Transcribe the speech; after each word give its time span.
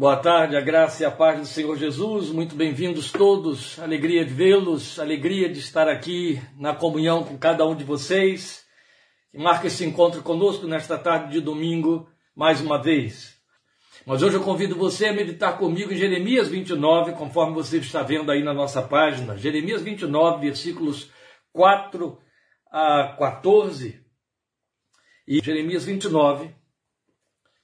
Boa 0.00 0.16
tarde, 0.16 0.56
a 0.56 0.62
graça 0.62 1.02
e 1.02 1.04
a 1.04 1.10
paz 1.10 1.38
do 1.38 1.44
Senhor 1.44 1.76
Jesus. 1.76 2.30
Muito 2.30 2.54
bem-vindos 2.54 3.12
todos. 3.12 3.78
Alegria 3.78 4.24
de 4.24 4.32
vê-los, 4.32 4.98
alegria 4.98 5.46
de 5.46 5.58
estar 5.58 5.88
aqui 5.88 6.40
na 6.56 6.74
comunhão 6.74 7.22
com 7.22 7.36
cada 7.36 7.66
um 7.66 7.76
de 7.76 7.84
vocês. 7.84 8.64
Que 9.30 9.36
marca 9.36 9.66
esse 9.66 9.84
encontro 9.84 10.22
conosco 10.22 10.66
nesta 10.66 10.96
tarde 10.96 11.32
de 11.32 11.40
domingo, 11.42 12.08
mais 12.34 12.62
uma 12.62 12.80
vez. 12.80 13.38
Mas 14.06 14.22
hoje 14.22 14.36
eu 14.36 14.42
convido 14.42 14.74
você 14.74 15.08
a 15.08 15.12
meditar 15.12 15.58
comigo 15.58 15.92
em 15.92 15.96
Jeremias 15.96 16.48
29, 16.48 17.12
conforme 17.12 17.52
você 17.52 17.76
está 17.76 18.02
vendo 18.02 18.32
aí 18.32 18.42
na 18.42 18.54
nossa 18.54 18.80
página. 18.80 19.36
Jeremias 19.36 19.82
29, 19.82 20.46
versículos 20.46 21.12
4 21.52 22.18
a 22.72 23.16
14. 23.18 24.02
E 25.28 25.44
Jeremias 25.44 25.84
29, 25.84 26.54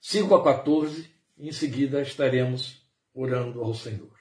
5 0.03 0.35
a 0.35 0.45
14 0.45 1.16
em 1.39 1.53
seguida 1.53 2.01
estaremos 2.01 2.83
orando 3.15 3.63
ao 3.63 3.75
Senhor. 3.75 4.15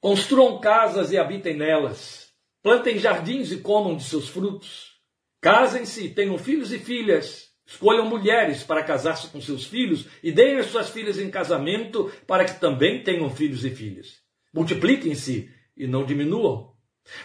Construam 0.00 0.60
casas 0.60 1.12
e 1.12 1.18
habitem 1.18 1.56
nelas. 1.56 2.32
Plantem 2.62 2.98
jardins 2.98 3.50
e 3.52 3.58
comam 3.58 3.96
de 3.96 4.04
seus 4.04 4.28
frutos. 4.28 4.94
Casem-se, 5.40 6.10
tenham 6.10 6.38
filhos 6.38 6.72
e 6.72 6.78
filhas. 6.78 7.50
Escolham 7.66 8.06
mulheres 8.06 8.62
para 8.62 8.82
casar-se 8.82 9.28
com 9.28 9.40
seus 9.40 9.64
filhos 9.64 10.06
e 10.22 10.30
deem 10.30 10.58
as 10.58 10.66
suas 10.66 10.90
filhas 10.90 11.18
em 11.18 11.30
casamento 11.30 12.12
para 12.26 12.44
que 12.44 12.60
também 12.60 13.02
tenham 13.02 13.30
filhos 13.30 13.64
e 13.64 13.70
filhas. 13.70 14.18
Multipliquem-se 14.52 15.50
e 15.76 15.86
não 15.86 16.04
diminuam. 16.04 16.74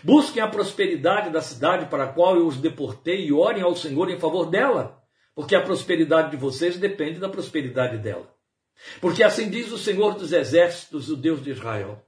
Busquem 0.04 0.42
a 0.42 0.48
prosperidade 0.48 1.30
da 1.30 1.42
cidade 1.42 1.88
para 1.90 2.06
a 2.06 2.14
qual 2.14 2.36
eu 2.36 2.48
os 2.48 2.58
deportei 2.58 3.26
e 3.26 3.34
orem 3.34 3.62
ao 3.62 3.76
Senhor 3.76 4.10
em 4.10 4.20
favor 4.20 4.50
dela, 4.50 5.02
porque 5.36 5.56
a 5.56 5.62
prosperidade 5.62 6.32
de 6.32 6.38
vocês 6.38 6.78
depende 6.78 7.20
da 7.20 7.30
prosperidade 7.30 7.98
dela. 7.98 8.34
Porque 9.02 9.24
assim 9.24 9.50
diz 9.50 9.72
o 9.72 9.78
Senhor 9.78 10.16
dos 10.16 10.32
Exércitos, 10.32 11.10
o 11.10 11.16
Deus 11.16 11.44
de 11.44 11.52
Israel. 11.52 12.04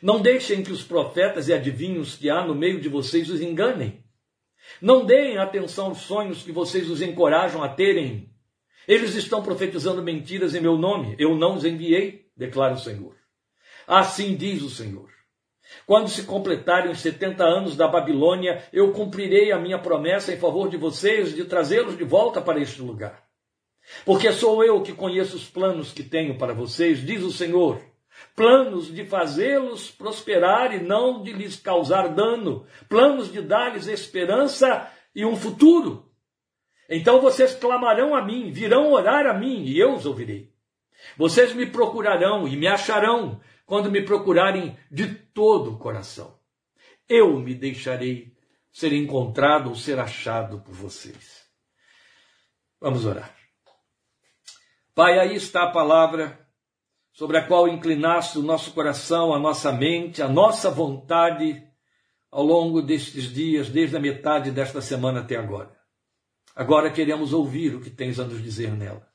Não 0.00 0.20
deixem 0.20 0.62
que 0.62 0.72
os 0.72 0.82
profetas 0.82 1.48
e 1.48 1.52
adivinhos 1.52 2.16
que 2.16 2.28
há 2.28 2.44
no 2.44 2.54
meio 2.54 2.80
de 2.80 2.88
vocês 2.88 3.30
os 3.30 3.40
enganem. 3.40 4.02
Não 4.80 5.04
deem 5.04 5.38
atenção 5.38 5.86
aos 5.86 6.02
sonhos 6.02 6.42
que 6.42 6.52
vocês 6.52 6.90
os 6.90 7.00
encorajam 7.00 7.62
a 7.62 7.68
terem. 7.68 8.30
Eles 8.86 9.14
estão 9.14 9.42
profetizando 9.42 10.02
mentiras 10.02 10.54
em 10.54 10.60
meu 10.60 10.76
nome. 10.76 11.14
Eu 11.18 11.36
não 11.36 11.54
os 11.54 11.64
enviei, 11.64 12.26
declara 12.36 12.74
o 12.74 12.78
Senhor. 12.78 13.14
Assim 13.86 14.34
diz 14.34 14.62
o 14.62 14.70
Senhor. 14.70 15.10
Quando 15.86 16.08
se 16.08 16.24
completarem 16.24 16.90
os 16.90 17.00
setenta 17.00 17.44
anos 17.44 17.76
da 17.76 17.88
Babilônia, 17.88 18.64
eu 18.72 18.92
cumprirei 18.92 19.52
a 19.52 19.58
minha 19.58 19.78
promessa 19.78 20.32
em 20.32 20.38
favor 20.38 20.68
de 20.68 20.76
vocês 20.76 21.34
de 21.34 21.44
trazê-los 21.44 21.96
de 21.96 22.04
volta 22.04 22.40
para 22.40 22.60
este 22.60 22.82
lugar. 22.82 23.21
Porque 24.04 24.32
sou 24.32 24.64
eu 24.64 24.82
que 24.82 24.92
conheço 24.92 25.36
os 25.36 25.48
planos 25.48 25.92
que 25.92 26.02
tenho 26.02 26.36
para 26.38 26.54
vocês, 26.54 27.04
diz 27.04 27.22
o 27.22 27.32
Senhor. 27.32 27.80
Planos 28.34 28.92
de 28.92 29.04
fazê-los 29.04 29.90
prosperar 29.90 30.74
e 30.74 30.82
não 30.82 31.22
de 31.22 31.32
lhes 31.32 31.56
causar 31.56 32.08
dano. 32.08 32.66
Planos 32.88 33.30
de 33.30 33.42
dar-lhes 33.42 33.86
esperança 33.86 34.90
e 35.14 35.24
um 35.24 35.36
futuro. 35.36 36.10
Então 36.88 37.20
vocês 37.20 37.54
clamarão 37.54 38.14
a 38.14 38.22
mim, 38.22 38.50
virão 38.50 38.92
orar 38.92 39.26
a 39.26 39.34
mim 39.34 39.64
e 39.64 39.78
eu 39.78 39.94
os 39.94 40.06
ouvirei. 40.06 40.52
Vocês 41.16 41.52
me 41.52 41.66
procurarão 41.66 42.46
e 42.46 42.56
me 42.56 42.66
acharão 42.66 43.40
quando 43.66 43.90
me 43.90 44.02
procurarem 44.02 44.76
de 44.90 45.14
todo 45.14 45.72
o 45.72 45.78
coração. 45.78 46.38
Eu 47.08 47.38
me 47.38 47.54
deixarei 47.54 48.32
ser 48.72 48.92
encontrado 48.92 49.68
ou 49.68 49.76
ser 49.76 49.98
achado 49.98 50.60
por 50.60 50.74
vocês. 50.74 51.42
Vamos 52.80 53.04
orar. 53.04 53.41
Pai, 54.94 55.18
aí 55.18 55.34
está 55.34 55.62
a 55.62 55.70
palavra 55.70 56.38
sobre 57.12 57.38
a 57.38 57.46
qual 57.46 57.66
inclinaste 57.66 58.38
o 58.38 58.42
nosso 58.42 58.72
coração, 58.72 59.32
a 59.32 59.38
nossa 59.38 59.72
mente, 59.72 60.20
a 60.20 60.28
nossa 60.28 60.70
vontade 60.70 61.62
ao 62.30 62.44
longo 62.44 62.82
destes 62.82 63.32
dias, 63.32 63.70
desde 63.70 63.96
a 63.96 64.00
metade 64.00 64.50
desta 64.50 64.82
semana 64.82 65.20
até 65.20 65.36
agora. 65.36 65.74
Agora 66.54 66.90
queremos 66.90 67.32
ouvir 67.32 67.74
o 67.74 67.80
que 67.80 67.88
tens 67.88 68.20
a 68.20 68.24
nos 68.24 68.42
dizer 68.42 68.72
nela. 68.72 69.06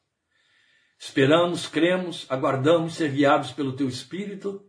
Esperamos, 0.98 1.68
cremos, 1.68 2.26
aguardamos 2.28 2.96
ser 2.96 3.12
guiados 3.12 3.52
pelo 3.52 3.76
teu 3.76 3.88
Espírito, 3.88 4.66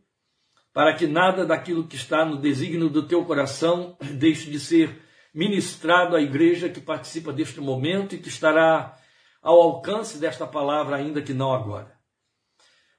para 0.74 0.94
que 0.94 1.06
nada 1.06 1.46
daquilo 1.46 1.88
que 1.88 1.96
está 1.96 2.22
no 2.22 2.36
desígnio 2.36 2.90
do 2.90 3.08
teu 3.08 3.24
coração 3.24 3.96
deixe 4.12 4.50
de 4.50 4.60
ser 4.60 5.02
ministrado 5.34 6.14
à 6.14 6.20
igreja 6.20 6.68
que 6.68 6.82
participa 6.82 7.32
deste 7.32 7.62
momento 7.62 8.14
e 8.14 8.18
que 8.18 8.28
estará 8.28 8.94
ao 9.42 9.60
alcance 9.60 10.18
desta 10.18 10.46
palavra, 10.46 10.96
ainda 10.96 11.22
que 11.22 11.32
não 11.32 11.52
agora. 11.52 11.96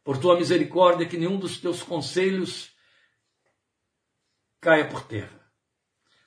Por 0.03 0.17
tua 0.17 0.37
misericórdia, 0.37 1.07
que 1.07 1.17
nenhum 1.17 1.37
dos 1.37 1.59
teus 1.59 1.83
conselhos 1.83 2.71
caia 4.61 4.87
por 4.87 5.03
terra. 5.03 5.39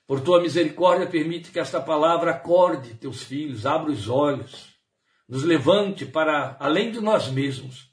Por 0.07 0.21
tua 0.21 0.41
misericórdia, 0.41 1.07
permite 1.07 1.51
que 1.51 1.59
esta 1.59 1.81
palavra 1.81 2.31
acorde 2.31 2.95
teus 2.95 3.23
filhos, 3.23 3.65
abra 3.65 3.91
os 3.91 4.07
olhos, 4.07 4.73
nos 5.27 5.43
levante 5.43 6.05
para 6.05 6.55
além 6.59 6.91
de 6.91 6.99
nós 6.99 7.27
mesmos, 7.27 7.89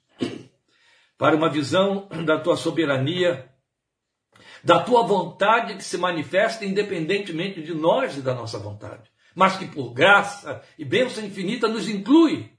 para 1.16 1.36
uma 1.36 1.48
visão 1.48 2.08
da 2.24 2.38
tua 2.38 2.56
soberania, 2.56 3.52
da 4.62 4.82
tua 4.82 5.02
vontade 5.02 5.76
que 5.76 5.84
se 5.84 5.96
manifesta 5.96 6.64
independentemente 6.64 7.62
de 7.62 7.74
nós 7.74 8.16
e 8.16 8.22
da 8.22 8.34
nossa 8.34 8.58
vontade 8.58 9.10
mas 9.40 9.56
que 9.56 9.64
por 9.64 9.94
graça 9.94 10.60
e 10.78 10.84
bênção 10.84 11.24
infinita 11.24 11.66
nos 11.66 11.88
inclui. 11.88 12.52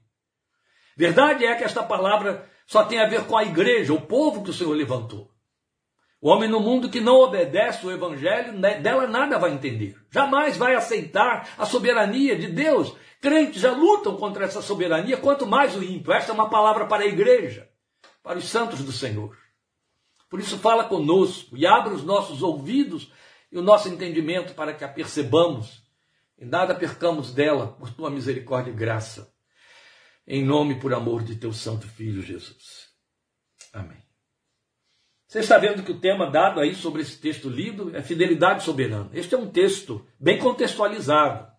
Verdade 0.96 1.46
é 1.46 1.54
que 1.54 1.62
esta 1.62 1.80
palavra 1.80 2.50
só 2.66 2.82
tem 2.82 2.98
a 2.98 3.06
ver 3.06 3.22
com 3.22 3.36
a 3.36 3.44
igreja, 3.44 3.94
o 3.94 4.00
povo 4.00 4.42
que 4.42 4.50
o 4.50 4.52
Senhor 4.52 4.72
levantou. 4.72 5.30
O 6.20 6.28
homem 6.28 6.48
no 6.48 6.58
mundo 6.58 6.90
que 6.90 7.00
não 7.00 7.20
obedece 7.20 7.86
o 7.86 7.90
evangelho, 7.92 8.54
né, 8.54 8.80
dela 8.80 9.06
nada 9.06 9.38
vai 9.38 9.52
entender. 9.52 9.96
Jamais 10.10 10.56
vai 10.56 10.74
aceitar 10.74 11.50
a 11.56 11.64
soberania 11.64 12.36
de 12.36 12.48
Deus. 12.48 12.92
Crentes 13.20 13.62
já 13.62 13.70
lutam 13.70 14.16
contra 14.16 14.44
essa 14.44 14.60
soberania, 14.60 15.16
quanto 15.16 15.46
mais 15.46 15.76
o 15.76 15.84
ímpio. 15.84 16.12
Esta 16.12 16.32
é 16.32 16.34
uma 16.34 16.50
palavra 16.50 16.86
para 16.86 17.04
a 17.04 17.06
igreja, 17.06 17.68
para 18.24 18.38
os 18.38 18.48
santos 18.48 18.82
do 18.82 18.90
Senhor. 18.90 19.38
Por 20.28 20.40
isso, 20.40 20.58
fala 20.58 20.82
conosco 20.82 21.56
e 21.56 21.64
abre 21.64 21.94
os 21.94 22.02
nossos 22.02 22.42
ouvidos 22.42 23.12
e 23.52 23.56
o 23.56 23.62
nosso 23.62 23.88
entendimento 23.88 24.52
para 24.54 24.74
que 24.74 24.82
a 24.82 24.88
percebamos 24.88 25.81
e 26.42 26.44
nada 26.44 26.74
percamos 26.74 27.32
dela 27.32 27.68
por 27.68 27.94
tua 27.94 28.10
misericórdia 28.10 28.72
e 28.72 28.74
graça. 28.74 29.32
Em 30.26 30.44
nome 30.44 30.74
e 30.74 30.80
por 30.80 30.92
amor 30.92 31.22
de 31.22 31.36
teu 31.36 31.52
santo 31.52 31.86
filho 31.86 32.20
Jesus. 32.20 32.88
Amém. 33.72 34.02
Você 35.28 35.38
está 35.38 35.56
vendo 35.56 35.84
que 35.84 35.92
o 35.92 36.00
tema 36.00 36.28
dado 36.28 36.58
aí 36.58 36.74
sobre 36.74 37.02
esse 37.02 37.20
texto 37.20 37.48
lido 37.48 37.96
é 37.96 38.02
fidelidade 38.02 38.64
soberana. 38.64 39.08
Este 39.12 39.36
é 39.36 39.38
um 39.38 39.48
texto 39.48 40.04
bem 40.18 40.38
contextualizado. 40.38 41.50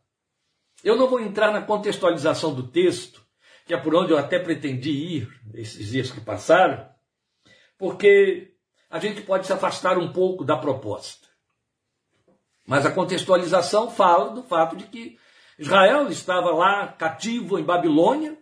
Eu 0.83 0.97
não 0.97 1.07
vou 1.07 1.21
entrar 1.21 1.51
na 1.53 1.61
contextualização 1.61 2.53
do 2.53 2.67
texto, 2.67 3.25
que 3.65 3.73
é 3.73 3.77
por 3.77 3.95
onde 3.95 4.11
eu 4.11 4.17
até 4.17 4.37
pretendi 4.37 4.91
ir 4.91 5.41
esses 5.53 5.87
dias 5.87 6.11
que 6.11 6.19
passaram, 6.19 6.89
porque 7.77 8.53
a 8.89 8.99
gente 8.99 9.21
pode 9.21 9.47
se 9.47 9.53
afastar 9.53 9.97
um 9.97 10.11
pouco 10.11 10.43
da 10.43 10.57
proposta. 10.57 11.22
Mas 12.65 12.85
a 12.85 12.91
contextualização 12.91 13.91
fala 13.91 14.31
do 14.31 14.43
fato 14.43 14.75
de 14.75 14.85
que 14.85 15.17
Israel 15.59 16.09
estava 16.09 16.51
lá 16.51 16.87
cativo 16.87 17.59
em 17.59 17.63
Babilônia 17.63 18.37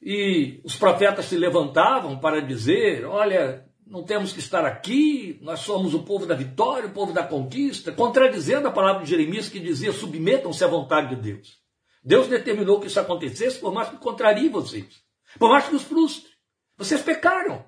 e 0.00 0.60
os 0.64 0.76
profetas 0.76 1.26
se 1.26 1.36
levantavam 1.36 2.18
para 2.18 2.40
dizer: 2.40 3.04
olha, 3.04 3.66
não 3.86 4.04
temos 4.04 4.32
que 4.32 4.38
estar 4.38 4.64
aqui, 4.64 5.38
nós 5.42 5.60
somos 5.60 5.94
o 5.94 6.04
povo 6.04 6.24
da 6.24 6.34
vitória, 6.34 6.88
o 6.88 6.92
povo 6.92 7.12
da 7.12 7.24
conquista, 7.24 7.92
contradizendo 7.92 8.68
a 8.68 8.72
palavra 8.72 9.02
de 9.02 9.10
Jeremias 9.10 9.48
que 9.48 9.58
dizia: 9.58 9.92
submetam-se 9.92 10.64
à 10.64 10.68
vontade 10.68 11.14
de 11.14 11.20
Deus. 11.20 11.58
Deus 12.02 12.28
determinou 12.28 12.80
que 12.80 12.86
isso 12.86 13.00
acontecesse, 13.00 13.58
por 13.58 13.74
mais 13.74 13.90
que 13.90 13.96
contrarie 13.96 14.48
vocês, 14.48 15.02
por 15.38 15.50
mais 15.50 15.68
que 15.68 15.74
os 15.74 15.82
frustre. 15.82 16.30
Vocês 16.78 17.02
pecaram, 17.02 17.62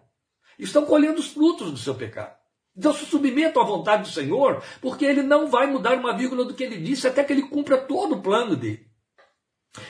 estão 0.59 0.87
colhendo 0.87 1.21
os 1.21 1.27
frutos 1.27 1.71
do 1.71 1.77
seu 1.77 1.95
pecado. 1.95 2.42
Então 2.77 2.93
se 2.93 3.05
submetam 3.05 3.63
à 3.63 3.67
vontade 3.67 4.03
do 4.03 4.09
Senhor, 4.09 4.63
porque 4.81 5.05
ele 5.05 5.23
não 5.23 5.49
vai 5.49 5.67
mudar 5.67 5.95
uma 5.95 6.17
vírgula 6.17 6.45
do 6.45 6.55
que 6.55 6.65
ele 6.65 6.79
disse 6.79 7.07
até 7.07 7.23
que 7.23 7.33
ele 7.33 7.49
cumpra 7.49 7.77
todo 7.77 8.15
o 8.15 8.23
plano 8.23 8.57
dele. 8.57 8.93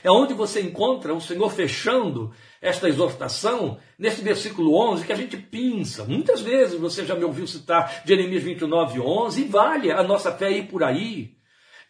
É 0.02 0.10
onde 0.10 0.32
você 0.32 0.60
encontra 0.60 1.12
o 1.12 1.20
Senhor 1.20 1.50
fechando 1.50 2.32
esta 2.60 2.88
exortação, 2.88 3.78
nesse 3.98 4.22
versículo 4.22 4.74
11, 4.76 5.04
que 5.04 5.12
a 5.12 5.16
gente 5.16 5.36
pinça. 5.36 6.04
Muitas 6.04 6.40
vezes 6.40 6.78
você 6.78 7.04
já 7.04 7.16
me 7.16 7.24
ouviu 7.24 7.46
citar 7.46 8.02
Jeremias 8.04 8.44
29, 8.44 9.00
11, 9.00 9.42
e 9.42 9.44
vale 9.44 9.90
a 9.90 10.02
nossa 10.02 10.30
fé 10.30 10.52
ir 10.52 10.68
por 10.68 10.84
aí. 10.84 11.36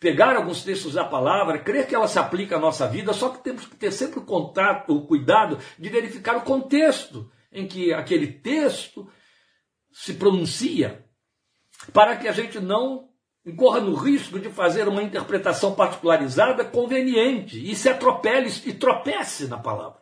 Pegar 0.00 0.37
alguns 0.37 0.65
textos 0.65 0.94
da 0.94 1.05
palavra, 1.05 1.59
crer 1.59 1.87
que 1.87 1.94
ela 1.94 2.09
se 2.09 2.19
aplica 2.19 2.56
à 2.56 2.59
nossa 2.59 2.89
vida, 2.89 3.12
só 3.12 3.29
que 3.29 3.44
temos 3.44 3.67
que 3.67 3.77
ter 3.77 3.93
sempre 3.93 4.19
o 4.19 4.25
contato, 4.25 4.97
o 4.97 5.06
cuidado 5.06 5.59
de 5.79 5.89
verificar 5.91 6.37
o 6.37 6.43
contexto 6.43 7.31
em 7.53 7.67
que 7.67 7.93
aquele 7.93 8.27
texto 8.27 9.06
se 9.93 10.15
pronuncia, 10.15 11.05
para 11.93 12.17
que 12.17 12.29
a 12.29 12.33
gente 12.33 12.59
não 12.59 13.09
incorra 13.44 13.81
no 13.81 13.94
risco 13.94 14.39
de 14.39 14.49
fazer 14.49 14.89
uma 14.89 15.03
interpretação 15.03 15.75
particularizada 15.75 16.65
conveniente 16.65 17.59
e 17.59 17.75
se 17.75 17.89
atropele 17.89 18.50
e 18.65 18.73
tropece 18.73 19.49
na 19.49 19.59
palavra. 19.59 20.00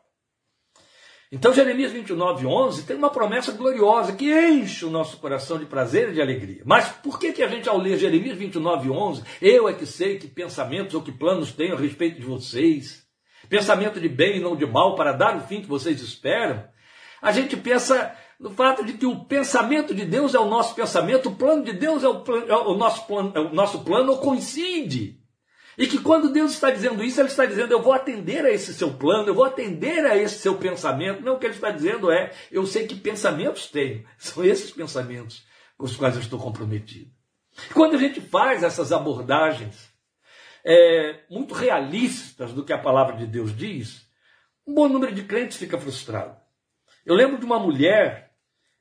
Então, 1.32 1.54
Jeremias 1.54 1.92
29, 1.92 2.44
11 2.44 2.82
tem 2.82 2.96
uma 2.96 3.08
promessa 3.08 3.52
gloriosa 3.52 4.14
que 4.14 4.32
enche 4.32 4.84
o 4.84 4.90
nosso 4.90 5.16
coração 5.18 5.58
de 5.58 5.64
prazer 5.64 6.08
e 6.08 6.14
de 6.14 6.20
alegria. 6.20 6.62
Mas 6.66 6.88
por 6.88 7.20
que, 7.20 7.32
que 7.32 7.42
a 7.42 7.46
gente, 7.46 7.68
ao 7.68 7.78
ler 7.78 7.96
Jeremias 7.96 8.36
29, 8.36 8.90
11, 8.90 9.22
eu 9.40 9.68
é 9.68 9.72
que 9.72 9.86
sei 9.86 10.18
que 10.18 10.26
pensamentos 10.26 10.92
ou 10.92 11.02
que 11.02 11.12
planos 11.12 11.52
tenho 11.52 11.76
a 11.76 11.78
respeito 11.78 12.18
de 12.18 12.26
vocês, 12.26 13.06
pensamento 13.48 14.00
de 14.00 14.08
bem 14.08 14.38
e 14.38 14.40
não 14.40 14.56
de 14.56 14.66
mal, 14.66 14.96
para 14.96 15.12
dar 15.12 15.36
o 15.36 15.40
fim 15.42 15.60
que 15.60 15.68
vocês 15.68 16.00
esperam, 16.02 16.64
a 17.22 17.30
gente 17.30 17.56
pensa 17.56 18.12
no 18.40 18.50
fato 18.50 18.82
de 18.82 18.94
que 18.94 19.04
o 19.04 19.22
pensamento 19.22 19.94
de 19.94 20.06
Deus 20.06 20.34
é 20.34 20.38
o 20.38 20.48
nosso 20.48 20.74
pensamento, 20.74 21.28
o 21.28 21.36
plano 21.36 21.62
de 21.62 21.74
Deus 21.74 22.02
é 22.02 22.08
o, 22.08 22.24
é 22.48 22.56
o 22.56 22.74
nosso, 22.74 23.06
plano, 23.06 23.32
é 23.34 23.40
o 23.40 23.52
nosso 23.52 23.84
plano, 23.84 24.12
ou 24.12 24.18
coincide. 24.18 25.20
E 25.76 25.86
que 25.86 25.98
quando 25.98 26.32
Deus 26.32 26.52
está 26.52 26.70
dizendo 26.70 27.04
isso, 27.04 27.20
Ele 27.20 27.28
está 27.28 27.44
dizendo: 27.44 27.72
Eu 27.72 27.82
vou 27.82 27.92
atender 27.92 28.44
a 28.46 28.50
esse 28.50 28.72
seu 28.72 28.94
plano, 28.94 29.28
eu 29.28 29.34
vou 29.34 29.44
atender 29.44 30.06
a 30.06 30.16
esse 30.16 30.38
seu 30.38 30.56
pensamento. 30.56 31.22
Não, 31.22 31.34
o 31.34 31.38
que 31.38 31.44
Ele 31.44 31.54
está 31.54 31.70
dizendo 31.70 32.10
é: 32.10 32.32
Eu 32.50 32.66
sei 32.66 32.86
que 32.86 32.94
pensamentos 32.94 33.66
tenho, 33.66 34.04
são 34.16 34.42
esses 34.42 34.70
pensamentos 34.70 35.44
com 35.76 35.84
os 35.84 35.94
quais 35.94 36.14
eu 36.14 36.22
estou 36.22 36.38
comprometido. 36.38 37.10
Quando 37.74 37.96
a 37.96 37.98
gente 37.98 38.22
faz 38.22 38.62
essas 38.62 38.90
abordagens 38.90 39.90
é, 40.64 41.20
muito 41.28 41.52
realistas 41.52 42.54
do 42.54 42.64
que 42.64 42.72
a 42.72 42.78
palavra 42.78 43.16
de 43.16 43.26
Deus 43.26 43.54
diz, 43.54 44.06
um 44.66 44.72
bom 44.72 44.88
número 44.88 45.14
de 45.14 45.24
crentes 45.24 45.58
fica 45.58 45.78
frustrado. 45.78 46.36
Eu 47.04 47.14
lembro 47.14 47.38
de 47.38 47.44
uma 47.44 47.58
mulher 47.58 48.29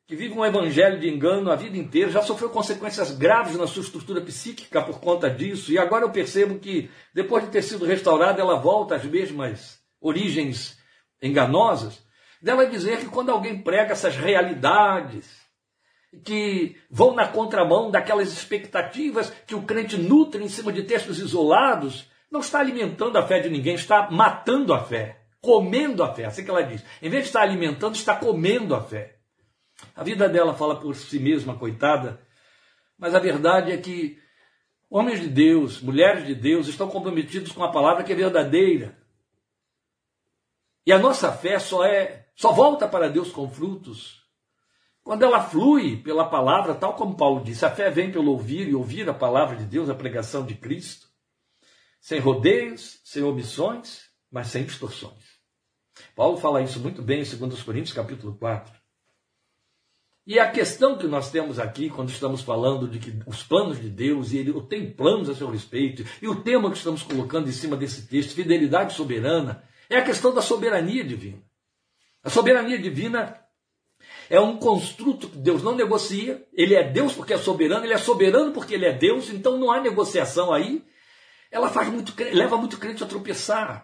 que 0.09 0.15
vive 0.15 0.33
um 0.33 0.43
evangelho 0.43 0.99
de 0.99 1.07
engano 1.07 1.51
a 1.51 1.55
vida 1.55 1.77
inteira, 1.77 2.09
já 2.09 2.23
sofreu 2.23 2.49
consequências 2.49 3.11
graves 3.11 3.55
na 3.55 3.67
sua 3.67 3.83
estrutura 3.83 4.19
psíquica 4.21 4.81
por 4.81 4.99
conta 4.99 5.29
disso, 5.29 5.71
e 5.71 5.77
agora 5.77 6.03
eu 6.03 6.09
percebo 6.09 6.57
que, 6.57 6.89
depois 7.13 7.43
de 7.43 7.51
ter 7.51 7.61
sido 7.61 7.85
restaurada, 7.85 8.41
ela 8.41 8.59
volta 8.59 8.95
às 8.95 9.03
mesmas 9.03 9.79
origens 10.01 10.79
enganosas, 11.21 12.03
dela 12.41 12.65
dizer 12.65 12.97
que 12.97 13.05
quando 13.05 13.29
alguém 13.29 13.61
prega 13.61 13.91
essas 13.91 14.15
realidades, 14.15 15.29
que 16.25 16.75
vão 16.89 17.13
na 17.13 17.27
contramão 17.27 17.91
daquelas 17.91 18.33
expectativas 18.33 19.31
que 19.45 19.53
o 19.53 19.61
crente 19.61 19.95
nutre 19.95 20.43
em 20.43 20.49
cima 20.49 20.73
de 20.73 20.81
textos 20.81 21.19
isolados, 21.19 22.09
não 22.31 22.39
está 22.39 22.59
alimentando 22.59 23.15
a 23.15 23.27
fé 23.27 23.41
de 23.41 23.49
ninguém, 23.51 23.75
está 23.75 24.09
matando 24.09 24.73
a 24.73 24.83
fé, 24.83 25.19
comendo 25.39 26.01
a 26.01 26.11
fé, 26.15 26.25
assim 26.25 26.43
que 26.43 26.49
ela 26.49 26.63
diz. 26.63 26.83
Em 26.99 27.09
vez 27.09 27.25
de 27.25 27.29
estar 27.29 27.41
alimentando, 27.43 27.93
está 27.93 28.15
comendo 28.15 28.73
a 28.73 28.81
fé. 28.81 29.18
A 29.95 30.03
vida 30.03 30.27
dela 30.27 30.53
fala 30.53 30.79
por 30.79 30.95
si 30.95 31.19
mesma, 31.19 31.57
coitada, 31.57 32.21
mas 32.97 33.15
a 33.15 33.19
verdade 33.19 33.71
é 33.71 33.77
que 33.77 34.19
homens 34.89 35.21
de 35.21 35.27
Deus, 35.27 35.81
mulheres 35.81 36.25
de 36.25 36.35
Deus 36.35 36.67
estão 36.67 36.89
comprometidos 36.89 37.51
com 37.51 37.63
a 37.63 37.71
palavra 37.71 38.03
que 38.03 38.11
é 38.11 38.15
verdadeira. 38.15 38.97
E 40.85 40.91
a 40.91 40.99
nossa 40.99 41.31
fé 41.31 41.59
só 41.59 41.85
é, 41.85 42.27
só 42.35 42.51
volta 42.51 42.87
para 42.87 43.09
Deus 43.09 43.31
com 43.31 43.49
frutos 43.49 44.19
quando 45.09 45.23
ela 45.23 45.41
flui 45.41 45.97
pela 45.97 46.29
palavra, 46.29 46.75
tal 46.75 46.93
como 46.93 47.15
Paulo 47.15 47.43
disse, 47.43 47.65
a 47.65 47.71
fé 47.71 47.89
vem 47.89 48.11
pelo 48.11 48.31
ouvir 48.31 48.67
e 48.67 48.75
ouvir 48.75 49.09
a 49.09 49.13
palavra 49.13 49.55
de 49.55 49.65
Deus, 49.65 49.89
a 49.89 49.95
pregação 49.95 50.45
de 50.45 50.53
Cristo, 50.53 51.07
sem 51.99 52.19
rodeios, 52.19 52.99
sem 53.03 53.23
omissões, 53.23 54.03
mas 54.31 54.49
sem 54.49 54.63
distorções. 54.63 55.39
Paulo 56.15 56.37
fala 56.37 56.61
isso 56.61 56.79
muito 56.79 57.01
bem 57.01 57.21
em 57.21 57.37
2 57.37 57.63
Coríntios 57.63 57.95
capítulo 57.95 58.35
4. 58.37 58.78
E 60.29 60.37
a 60.37 60.47
questão 60.47 60.95
que 60.95 61.07
nós 61.07 61.31
temos 61.31 61.57
aqui, 61.57 61.89
quando 61.89 62.09
estamos 62.09 62.43
falando 62.43 62.87
de 62.87 62.99
que 62.99 63.19
os 63.25 63.41
planos 63.41 63.81
de 63.81 63.89
Deus, 63.89 64.31
e 64.31 64.37
ele 64.37 64.53
tem 64.69 64.91
planos 64.91 65.27
a 65.27 65.33
seu 65.33 65.49
respeito, 65.49 66.05
e 66.21 66.27
o 66.27 66.43
tema 66.43 66.69
que 66.69 66.77
estamos 66.77 67.01
colocando 67.01 67.49
em 67.49 67.51
cima 67.51 67.75
desse 67.75 68.07
texto, 68.07 68.35
fidelidade 68.35 68.93
soberana, 68.93 69.63
é 69.89 69.97
a 69.97 70.03
questão 70.03 70.31
da 70.31 70.39
soberania 70.39 71.03
divina. 71.03 71.41
A 72.23 72.29
soberania 72.29 72.77
divina 72.77 73.43
é 74.29 74.39
um 74.39 74.57
construto 74.57 75.29
que 75.29 75.37
Deus 75.39 75.63
não 75.63 75.75
negocia, 75.75 76.45
ele 76.53 76.75
é 76.75 76.87
Deus 76.87 77.13
porque 77.13 77.33
é 77.33 77.37
soberano, 77.39 77.83
ele 77.83 77.93
é 77.93 77.97
soberano 77.97 78.51
porque 78.51 78.75
ele 78.75 78.85
é 78.85 78.93
Deus, 78.93 79.31
então 79.31 79.57
não 79.57 79.71
há 79.71 79.81
negociação 79.81 80.53
aí. 80.53 80.85
Ela 81.49 81.69
faz 81.69 81.89
muito, 81.89 82.13
leva 82.31 82.55
muito 82.55 82.77
crente 82.77 83.03
a 83.03 83.07
tropeçar. 83.07 83.83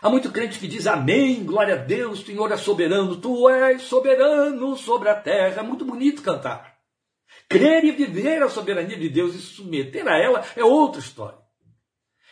Há 0.00 0.08
muito 0.08 0.30
crente 0.30 0.58
que 0.58 0.68
diz 0.68 0.86
amém, 0.86 1.44
glória 1.44 1.74
a 1.74 1.78
Deus, 1.78 2.24
Senhor 2.24 2.52
é 2.52 2.56
soberano, 2.56 3.16
tu 3.16 3.48
és 3.48 3.82
soberano 3.82 4.76
sobre 4.76 5.08
a 5.08 5.14
terra. 5.14 5.60
É 5.60 5.62
muito 5.62 5.84
bonito 5.84 6.22
cantar. 6.22 6.78
Crer 7.48 7.84
e 7.84 7.90
viver 7.90 8.42
a 8.42 8.48
soberania 8.48 8.96
de 8.96 9.08
Deus 9.08 9.34
e 9.34 9.38
submeter 9.40 10.06
a 10.06 10.16
ela 10.16 10.44
é 10.54 10.62
outra 10.62 11.00
história. 11.00 11.38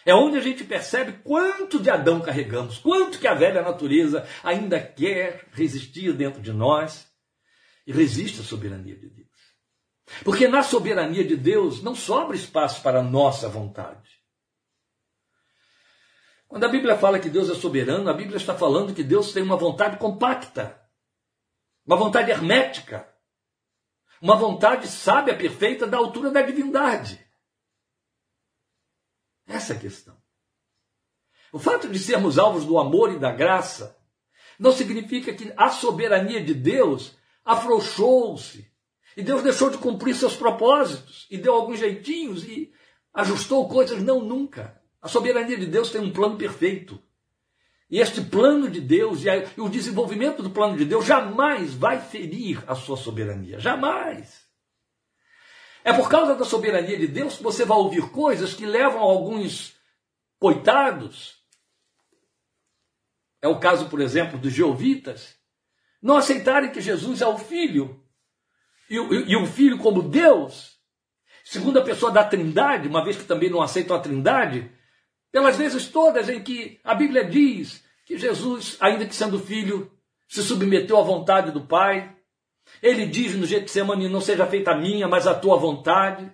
É 0.04 0.14
onde 0.14 0.36
a 0.36 0.40
gente 0.40 0.62
percebe 0.62 1.20
quanto 1.24 1.80
de 1.80 1.90
Adão 1.90 2.20
carregamos, 2.20 2.78
quanto 2.78 3.18
que 3.18 3.26
a 3.26 3.34
velha 3.34 3.60
natureza 3.60 4.24
ainda 4.44 4.80
quer 4.80 5.48
resistir 5.50 6.12
dentro 6.12 6.40
de 6.40 6.52
nós 6.52 7.08
e 7.84 7.92
resiste 7.92 8.40
à 8.40 8.44
soberania 8.44 8.94
de 8.94 9.08
Deus. 9.08 9.26
Porque 10.22 10.46
na 10.46 10.62
soberania 10.62 11.24
de 11.24 11.36
Deus 11.36 11.82
não 11.82 11.96
sobra 11.96 12.36
espaço 12.36 12.80
para 12.82 13.00
a 13.00 13.02
nossa 13.02 13.48
vontade. 13.48 14.15
Quando 16.48 16.64
a 16.64 16.68
Bíblia 16.68 16.96
fala 16.96 17.18
que 17.18 17.28
Deus 17.28 17.50
é 17.50 17.54
soberano, 17.54 18.08
a 18.08 18.14
Bíblia 18.14 18.36
está 18.36 18.56
falando 18.56 18.94
que 18.94 19.02
Deus 19.02 19.32
tem 19.32 19.42
uma 19.42 19.56
vontade 19.56 19.98
compacta, 19.98 20.80
uma 21.84 21.96
vontade 21.96 22.30
hermética, 22.30 23.12
uma 24.20 24.36
vontade 24.36 24.86
sábia, 24.86 25.36
perfeita, 25.36 25.86
da 25.86 25.98
altura 25.98 26.30
da 26.30 26.42
divindade. 26.42 27.24
Essa 29.46 29.74
é 29.74 29.76
a 29.76 29.80
questão. 29.80 30.16
O 31.52 31.58
fato 31.58 31.88
de 31.88 31.98
sermos 31.98 32.38
alvos 32.38 32.64
do 32.64 32.78
amor 32.78 33.12
e 33.12 33.18
da 33.18 33.32
graça 33.32 33.96
não 34.58 34.72
significa 34.72 35.32
que 35.34 35.52
a 35.56 35.68
soberania 35.68 36.42
de 36.42 36.54
Deus 36.54 37.16
afrouxou-se. 37.44 38.70
E 39.16 39.22
Deus 39.22 39.42
deixou 39.42 39.70
de 39.70 39.78
cumprir 39.78 40.14
seus 40.14 40.36
propósitos 40.36 41.26
e 41.30 41.38
deu 41.38 41.54
alguns 41.54 41.78
jeitinhos 41.78 42.44
e 42.44 42.72
ajustou 43.14 43.68
coisas. 43.68 44.02
Não, 44.02 44.20
nunca. 44.20 44.82
A 45.06 45.08
soberania 45.08 45.56
de 45.56 45.66
Deus 45.66 45.88
tem 45.92 46.00
um 46.00 46.12
plano 46.12 46.36
perfeito. 46.36 47.00
E 47.88 48.00
este 48.00 48.20
plano 48.20 48.68
de 48.68 48.80
Deus 48.80 49.20
e 49.24 49.60
o 49.60 49.68
desenvolvimento 49.68 50.42
do 50.42 50.50
plano 50.50 50.76
de 50.76 50.84
Deus 50.84 51.06
jamais 51.06 51.74
vai 51.74 52.00
ferir 52.00 52.60
a 52.66 52.74
sua 52.74 52.96
soberania. 52.96 53.60
Jamais. 53.60 54.44
É 55.84 55.92
por 55.92 56.10
causa 56.10 56.34
da 56.34 56.44
soberania 56.44 56.98
de 56.98 57.06
Deus 57.06 57.36
que 57.36 57.42
você 57.44 57.64
vai 57.64 57.78
ouvir 57.78 58.10
coisas 58.10 58.52
que 58.52 58.66
levam 58.66 58.98
alguns 58.98 59.76
coitados. 60.40 61.36
É 63.40 63.46
o 63.46 63.60
caso, 63.60 63.88
por 63.88 64.00
exemplo, 64.00 64.40
dos 64.40 64.52
jeovitas, 64.52 65.36
não 66.02 66.16
aceitarem 66.16 66.72
que 66.72 66.80
Jesus 66.80 67.22
é 67.22 67.28
o 67.28 67.38
Filho 67.38 68.04
e 68.90 68.98
o, 68.98 69.14
e 69.14 69.36
o 69.36 69.46
Filho 69.46 69.78
como 69.78 70.02
Deus, 70.02 70.80
segunda 71.44 71.80
pessoa 71.80 72.10
da 72.10 72.24
Trindade, 72.24 72.88
uma 72.88 73.04
vez 73.04 73.16
que 73.16 73.24
também 73.24 73.48
não 73.48 73.62
aceitam 73.62 73.94
a 73.94 74.00
Trindade, 74.00 74.74
pelas 75.36 75.54
vezes 75.54 75.86
todas 75.88 76.30
em 76.30 76.42
que 76.42 76.80
a 76.82 76.94
Bíblia 76.94 77.22
diz 77.22 77.84
que 78.06 78.16
Jesus, 78.16 78.78
ainda 78.80 79.04
que 79.04 79.14
sendo 79.14 79.38
filho, 79.38 79.92
se 80.26 80.42
submeteu 80.42 80.96
à 80.96 81.02
vontade 81.02 81.50
do 81.50 81.60
Pai. 81.60 82.16
Ele 82.82 83.04
diz 83.04 83.36
no 83.36 83.44
Getsemane, 83.44 84.08
não 84.08 84.22
seja 84.22 84.46
feita 84.46 84.70
a 84.70 84.78
minha, 84.78 85.06
mas 85.06 85.26
a 85.26 85.34
tua 85.34 85.58
vontade, 85.58 86.32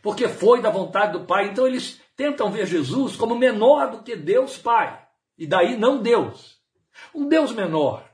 porque 0.00 0.28
foi 0.28 0.62
da 0.62 0.70
vontade 0.70 1.14
do 1.14 1.24
Pai. 1.24 1.48
Então 1.48 1.66
eles 1.66 2.00
tentam 2.16 2.48
ver 2.48 2.68
Jesus 2.68 3.16
como 3.16 3.36
menor 3.36 3.90
do 3.90 4.04
que 4.04 4.14
Deus 4.14 4.56
Pai, 4.56 4.96
e 5.36 5.44
daí 5.44 5.76
não 5.76 6.00
Deus. 6.00 6.60
Um 7.12 7.26
Deus 7.26 7.50
menor. 7.50 8.08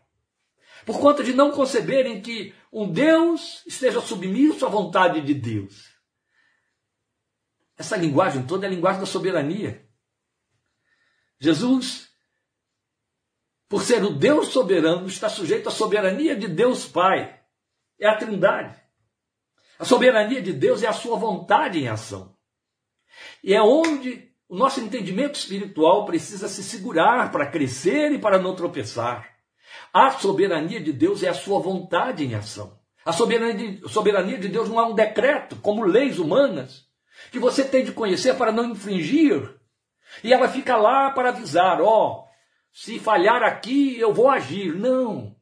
Por 0.87 0.99
conta 0.99 1.23
de 1.23 1.35
não 1.35 1.51
conceberem 1.51 2.23
que 2.23 2.55
um 2.73 2.91
Deus 2.91 3.63
esteja 3.67 4.01
submisso 4.01 4.65
à 4.65 4.71
vontade 4.71 5.21
de 5.21 5.35
Deus. 5.35 5.93
Essa 7.77 7.99
linguagem 7.99 8.47
toda 8.47 8.65
é 8.65 8.69
a 8.69 8.73
linguagem 8.73 9.01
da 9.01 9.07
soberania. 9.07 9.92
Jesus, 11.43 12.09
por 13.69 13.83
ser 13.83 14.05
o 14.05 14.11
Deus 14.11 14.49
soberano, 14.49 15.09
está 15.09 15.29
sujeito 15.29 15.69
à 15.69 15.73
soberania 15.73 16.37
de 16.37 16.47
Deus 16.47 16.87
Pai. 16.87 17.37
É 17.99 18.07
a 18.07 18.17
Trindade. 18.17 18.81
A 19.77 19.85
soberania 19.85 20.41
de 20.41 20.53
Deus 20.53 20.85
é 20.85 20.87
a 20.87 20.93
sua 20.93 21.17
vontade 21.17 21.81
em 21.81 21.89
ação. 21.89 22.37
E 23.43 23.53
é 23.53 23.61
onde 23.61 24.31
o 24.49 24.57
nosso 24.57 24.79
entendimento 24.79 25.35
espiritual 25.35 26.05
precisa 26.05 26.47
se 26.47 26.63
segurar 26.63 27.33
para 27.33 27.51
crescer 27.51 28.13
e 28.13 28.21
para 28.21 28.39
não 28.39 28.55
tropeçar. 28.55 29.29
A 29.93 30.13
soberania 30.13 30.81
de 30.81 30.93
Deus 30.93 31.25
é 31.25 31.29
a 31.29 31.35
sua 31.35 31.59
vontade 31.59 32.25
em 32.25 32.37
ação. 32.37 32.79
A 33.05 33.13
soberania 33.13 34.39
de, 34.39 34.49
Deus 34.49 34.69
não 34.69 34.79
é 34.79 34.87
um 34.87 34.95
decreto, 34.95 35.57
como 35.57 35.83
leis 35.83 36.21
humanas, 36.21 36.87
que 37.33 37.41
você 37.41 37.65
tem 37.65 37.85
de 37.85 37.91
conhecer 37.91 38.37
para 38.37 38.53
não 38.53 38.71
infringir 38.71 39.61
e 40.23 40.33
ela 40.33 40.49
fica 40.49 40.77
lá 40.77 41.11
para 41.11 41.31
avisar: 41.31 41.81
ó, 41.81 41.87
oh, 41.87 42.25
se 42.73 42.99
falhar 42.99 43.43
aqui, 43.43 43.99
eu 43.99 44.13
vou 44.13 44.29
agir. 44.29 44.75
Não. 44.75 45.37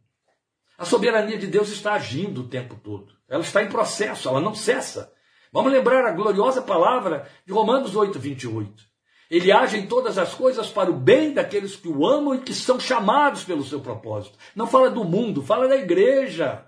A 0.77 0.85
soberania 0.85 1.39
de 1.39 1.47
Deus 1.47 1.69
está 1.69 1.93
agindo 1.93 2.41
o 2.41 2.49
tempo 2.49 2.75
todo. 2.75 3.12
Ela 3.29 3.43
está 3.43 3.62
em 3.62 3.69
processo, 3.69 4.29
ela 4.29 4.41
não 4.41 4.55
cessa. 4.55 5.12
Vamos 5.53 5.73
lembrar 5.73 6.07
a 6.07 6.12
gloriosa 6.12 6.62
palavra 6.62 7.29
de 7.47 7.53
Romanos 7.53 7.95
8, 7.95 8.19
28. 8.19 8.91
Ele 9.31 9.53
age 9.53 9.79
em 9.79 9.87
todas 9.87 10.19
as 10.19 10.35
coisas 10.35 10.69
para 10.69 10.91
o 10.91 10.95
bem 10.95 11.33
daqueles 11.33 11.77
que 11.77 11.89
o 11.89 12.05
amam 12.07 12.35
e 12.35 12.41
que 12.41 12.53
são 12.53 12.81
chamados 12.81 13.45
pelo 13.45 13.65
seu 13.65 13.81
propósito. 13.81 14.37
Não 14.57 14.67
fala 14.67 14.91
do 14.91 15.05
mundo, 15.05 15.43
fala 15.43 15.69
da 15.69 15.77
igreja. 15.77 16.67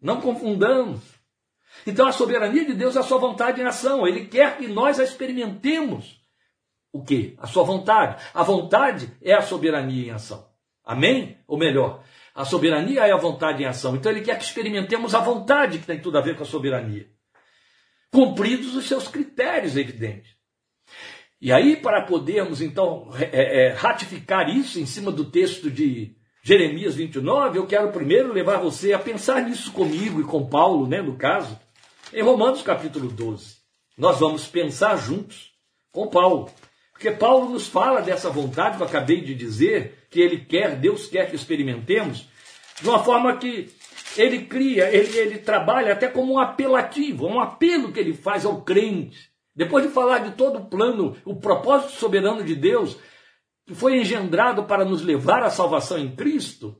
Não 0.00 0.20
confundamos. 0.20 1.00
Então 1.86 2.08
a 2.08 2.12
soberania 2.12 2.64
de 2.64 2.74
Deus 2.74 2.96
é 2.96 2.98
a 2.98 3.04
sua 3.04 3.18
vontade 3.18 3.60
em 3.60 3.64
ação. 3.64 4.06
Ele 4.06 4.26
quer 4.26 4.56
que 4.56 4.66
nós 4.66 4.98
a 4.98 5.04
experimentemos. 5.04 6.19
O 6.92 7.02
que? 7.02 7.36
A 7.38 7.46
sua 7.46 7.62
vontade. 7.62 8.22
A 8.34 8.42
vontade 8.42 9.12
é 9.22 9.32
a 9.32 9.42
soberania 9.42 10.06
em 10.06 10.10
ação. 10.10 10.48
Amém? 10.84 11.38
Ou 11.46 11.56
melhor, 11.56 12.02
a 12.34 12.44
soberania 12.44 13.06
é 13.06 13.12
a 13.12 13.16
vontade 13.16 13.62
em 13.62 13.66
ação. 13.66 13.96
Então 13.96 14.10
ele 14.10 14.22
quer 14.22 14.36
que 14.36 14.44
experimentemos 14.44 15.14
a 15.14 15.20
vontade 15.20 15.78
que 15.78 15.86
tem 15.86 16.00
tudo 16.00 16.18
a 16.18 16.20
ver 16.20 16.36
com 16.36 16.42
a 16.42 16.46
soberania. 16.46 17.08
Cumpridos 18.12 18.74
os 18.74 18.86
seus 18.86 19.06
critérios, 19.06 19.76
evidente. 19.76 20.36
E 21.40 21.52
aí, 21.52 21.76
para 21.76 22.02
podermos 22.02 22.60
então 22.60 23.10
é, 23.14 23.68
é, 23.68 23.68
ratificar 23.72 24.48
isso 24.50 24.78
em 24.78 24.84
cima 24.84 25.10
do 25.10 25.24
texto 25.24 25.70
de 25.70 26.14
Jeremias 26.42 26.94
29, 26.94 27.58
eu 27.58 27.66
quero 27.66 27.92
primeiro 27.92 28.32
levar 28.32 28.58
você 28.58 28.92
a 28.92 28.98
pensar 28.98 29.42
nisso 29.42 29.72
comigo 29.72 30.20
e 30.20 30.24
com 30.24 30.46
Paulo, 30.46 30.86
né, 30.86 31.00
no 31.00 31.16
caso, 31.16 31.58
em 32.12 32.22
Romanos 32.22 32.62
capítulo 32.62 33.08
12. 33.08 33.56
Nós 33.96 34.18
vamos 34.18 34.46
pensar 34.46 34.96
juntos 34.96 35.52
com 35.92 36.08
Paulo. 36.08 36.50
Porque 37.00 37.12
Paulo 37.12 37.48
nos 37.48 37.66
fala 37.66 38.02
dessa 38.02 38.28
vontade 38.28 38.76
que 38.76 38.82
eu 38.82 38.86
acabei 38.86 39.22
de 39.22 39.34
dizer, 39.34 40.06
que 40.10 40.20
ele 40.20 40.44
quer, 40.44 40.76
Deus 40.76 41.06
quer 41.06 41.30
que 41.30 41.34
experimentemos, 41.34 42.28
de 42.78 42.86
uma 42.86 43.02
forma 43.02 43.38
que 43.38 43.70
ele 44.18 44.44
cria, 44.44 44.94
ele, 44.94 45.16
ele 45.16 45.38
trabalha 45.38 45.94
até 45.94 46.08
como 46.08 46.34
um 46.34 46.38
apelativo, 46.38 47.26
um 47.26 47.40
apelo 47.40 47.90
que 47.90 47.98
ele 47.98 48.12
faz 48.12 48.44
ao 48.44 48.60
crente. 48.60 49.30
Depois 49.56 49.82
de 49.82 49.90
falar 49.90 50.18
de 50.18 50.32
todo 50.32 50.58
o 50.58 50.66
plano, 50.66 51.16
o 51.24 51.34
propósito 51.36 51.92
soberano 51.92 52.44
de 52.44 52.54
Deus, 52.54 52.98
que 53.66 53.74
foi 53.74 53.98
engendrado 53.98 54.64
para 54.64 54.84
nos 54.84 55.00
levar 55.00 55.42
à 55.42 55.48
salvação 55.48 55.96
em 55.96 56.14
Cristo, 56.14 56.76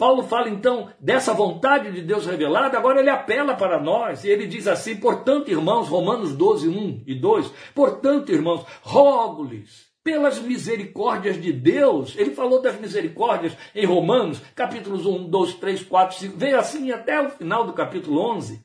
Paulo 0.00 0.22
fala 0.22 0.48
então 0.48 0.88
dessa 0.98 1.34
vontade 1.34 1.92
de 1.92 2.00
Deus 2.00 2.24
revelada, 2.24 2.78
agora 2.78 3.00
ele 3.00 3.10
apela 3.10 3.54
para 3.54 3.78
nós, 3.78 4.24
e 4.24 4.30
ele 4.30 4.46
diz 4.46 4.66
assim: 4.66 4.96
portanto, 4.96 5.50
irmãos, 5.50 5.88
Romanos 5.88 6.34
12, 6.34 6.70
1 6.70 7.02
e 7.06 7.14
2, 7.14 7.52
portanto, 7.74 8.32
irmãos, 8.32 8.64
rogo-lhes 8.80 9.90
pelas 10.02 10.38
misericórdias 10.38 11.38
de 11.38 11.52
Deus, 11.52 12.16
ele 12.16 12.30
falou 12.30 12.62
das 12.62 12.80
misericórdias 12.80 13.54
em 13.74 13.84
Romanos, 13.84 14.40
capítulos 14.54 15.04
1, 15.04 15.28
2, 15.28 15.54
3, 15.56 15.82
4, 15.82 16.18
5, 16.18 16.34
veio 16.34 16.58
assim 16.58 16.90
até 16.90 17.20
o 17.20 17.28
final 17.28 17.66
do 17.66 17.74
capítulo 17.74 18.22
11. 18.22 18.64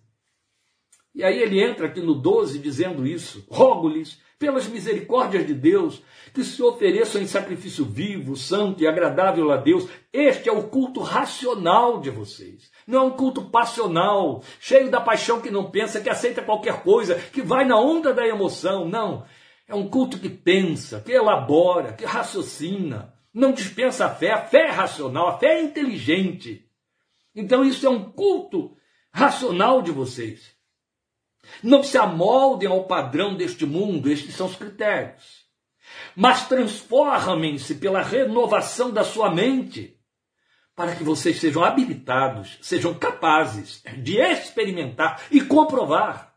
E 1.13 1.21
aí 1.21 1.37
ele 1.37 1.61
entra 1.61 1.87
aqui 1.87 1.99
no 1.99 2.13
12 2.13 2.59
dizendo 2.59 3.05
isso: 3.05 3.45
rogo-lhes 3.49 4.21
pelas 4.37 4.67
misericórdias 4.67 5.47
de 5.47 5.53
Deus, 5.53 6.01
que 6.33 6.43
se 6.43 6.61
ofereçam 6.61 7.21
em 7.21 7.27
sacrifício 7.27 7.85
vivo, 7.85 8.35
santo 8.35 8.83
e 8.83 8.87
agradável 8.87 9.51
a 9.51 9.57
Deus. 9.57 9.87
Este 10.11 10.49
é 10.49 10.51
o 10.51 10.67
culto 10.67 11.01
racional 11.01 11.99
de 12.01 12.09
vocês. 12.09 12.69
Não 12.85 12.99
é 12.99 13.01
um 13.03 13.11
culto 13.11 13.49
passional, 13.49 14.43
cheio 14.59 14.91
da 14.91 14.99
paixão 14.99 15.39
que 15.39 15.49
não 15.49 15.71
pensa, 15.71 16.01
que 16.01 16.09
aceita 16.09 16.41
qualquer 16.41 16.83
coisa, 16.83 17.15
que 17.15 17.41
vai 17.41 17.65
na 17.65 17.79
onda 17.79 18.13
da 18.13 18.27
emoção. 18.27 18.87
Não. 18.87 19.25
É 19.67 19.73
um 19.73 19.87
culto 19.87 20.19
que 20.19 20.29
pensa, 20.29 20.99
que 20.99 21.11
elabora, 21.11 21.93
que 21.93 22.05
raciocina. 22.05 23.13
Não 23.33 23.51
dispensa 23.51 24.05
a 24.05 24.09
fé. 24.09 24.31
A 24.31 24.45
fé 24.45 24.67
é 24.67 24.71
racional, 24.71 25.27
a 25.29 25.37
fé 25.37 25.59
é 25.59 25.63
inteligente. 25.63 26.69
Então 27.33 27.65
isso 27.65 27.85
é 27.85 27.89
um 27.89 28.11
culto 28.11 28.75
racional 29.11 29.81
de 29.81 29.91
vocês. 29.91 30.54
Não 31.63 31.83
se 31.83 31.97
amoldem 31.97 32.69
ao 32.69 32.85
padrão 32.85 33.35
deste 33.35 33.65
mundo, 33.65 34.09
estes 34.09 34.35
são 34.35 34.47
os 34.47 34.55
critérios. 34.55 35.45
Mas 36.15 36.47
transformem-se 36.47 37.75
pela 37.75 38.01
renovação 38.01 38.91
da 38.91 39.03
sua 39.03 39.29
mente, 39.33 39.97
para 40.75 40.95
que 40.95 41.03
vocês 41.03 41.39
sejam 41.39 41.63
habilitados, 41.63 42.57
sejam 42.61 42.93
capazes 42.93 43.81
de 43.97 44.17
experimentar 44.17 45.21
e 45.31 45.41
comprovar. 45.41 46.35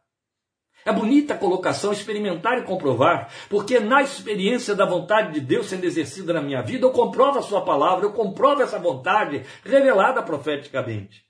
É 0.85 0.93
bonita 0.93 1.35
a 1.35 1.39
colocação, 1.39 1.93
experimentar 1.93 2.59
e 2.59 2.63
comprovar, 2.63 3.31
porque 3.51 3.79
na 3.79 4.01
experiência 4.01 4.75
da 4.75 4.87
vontade 4.87 5.35
de 5.35 5.41
Deus 5.41 5.67
sendo 5.67 5.85
exercida 5.85 6.33
na 6.33 6.41
minha 6.41 6.63
vida, 6.63 6.87
eu 6.87 6.93
comprovo 6.93 7.39
a 7.39 7.43
sua 7.43 7.63
palavra, 7.63 8.07
eu 8.07 8.13
comprovo 8.13 8.63
essa 8.63 8.79
vontade 8.79 9.45
revelada 9.65 10.23
profeticamente. 10.23 11.25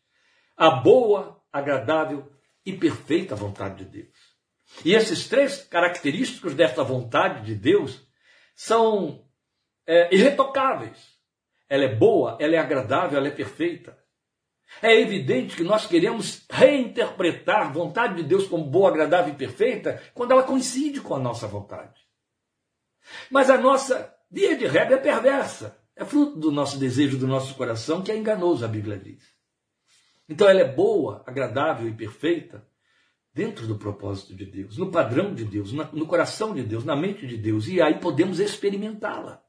A 0.56 0.70
boa, 0.70 1.40
agradável 1.52 2.30
e 2.68 2.76
perfeita 2.76 3.34
vontade 3.34 3.84
de 3.84 3.90
Deus. 4.02 4.28
E 4.84 4.94
esses 4.94 5.26
três 5.26 5.62
característicos 5.62 6.54
desta 6.54 6.84
vontade 6.84 7.44
de 7.46 7.54
Deus 7.54 8.06
são 8.54 9.24
é, 9.86 10.14
irretocáveis. 10.14 10.98
Ela 11.68 11.84
é 11.84 11.94
boa, 11.94 12.36
ela 12.40 12.54
é 12.54 12.58
agradável, 12.58 13.18
ela 13.18 13.28
é 13.28 13.32
perfeita. 13.32 13.98
É 14.82 14.94
evidente 15.00 15.56
que 15.56 15.62
nós 15.62 15.86
queremos 15.86 16.44
reinterpretar 16.50 17.68
a 17.68 17.72
vontade 17.72 18.16
de 18.16 18.22
Deus 18.22 18.46
como 18.46 18.64
boa, 18.64 18.90
agradável 18.90 19.32
e 19.32 19.36
perfeita 19.36 20.02
quando 20.12 20.32
ela 20.32 20.42
coincide 20.42 21.00
com 21.00 21.14
a 21.14 21.18
nossa 21.18 21.46
vontade. 21.46 21.98
Mas 23.30 23.48
a 23.48 23.56
nossa 23.56 24.14
via 24.30 24.56
de 24.56 24.66
regra 24.66 24.96
é 24.96 25.00
perversa. 25.00 25.78
É 25.96 26.04
fruto 26.04 26.38
do 26.38 26.52
nosso 26.52 26.78
desejo, 26.78 27.16
do 27.16 27.26
nosso 27.26 27.54
coração, 27.54 28.02
que 28.02 28.12
é 28.12 28.16
enganoso, 28.16 28.64
a 28.64 28.68
Bíblia 28.68 28.98
diz. 28.98 29.37
Então 30.28 30.48
ela 30.48 30.60
é 30.60 30.72
boa, 30.72 31.22
agradável 31.26 31.88
e 31.88 31.92
perfeita 31.92 32.66
dentro 33.32 33.66
do 33.66 33.78
propósito 33.78 34.34
de 34.34 34.44
Deus, 34.44 34.76
no 34.76 34.90
padrão 34.90 35.32
de 35.32 35.44
Deus, 35.44 35.72
no 35.72 36.06
coração 36.06 36.54
de 36.54 36.62
Deus, 36.62 36.84
na 36.84 36.96
mente 36.96 37.26
de 37.26 37.36
Deus, 37.36 37.68
e 37.68 37.80
aí 37.80 38.00
podemos 38.00 38.40
experimentá-la. 38.40 39.42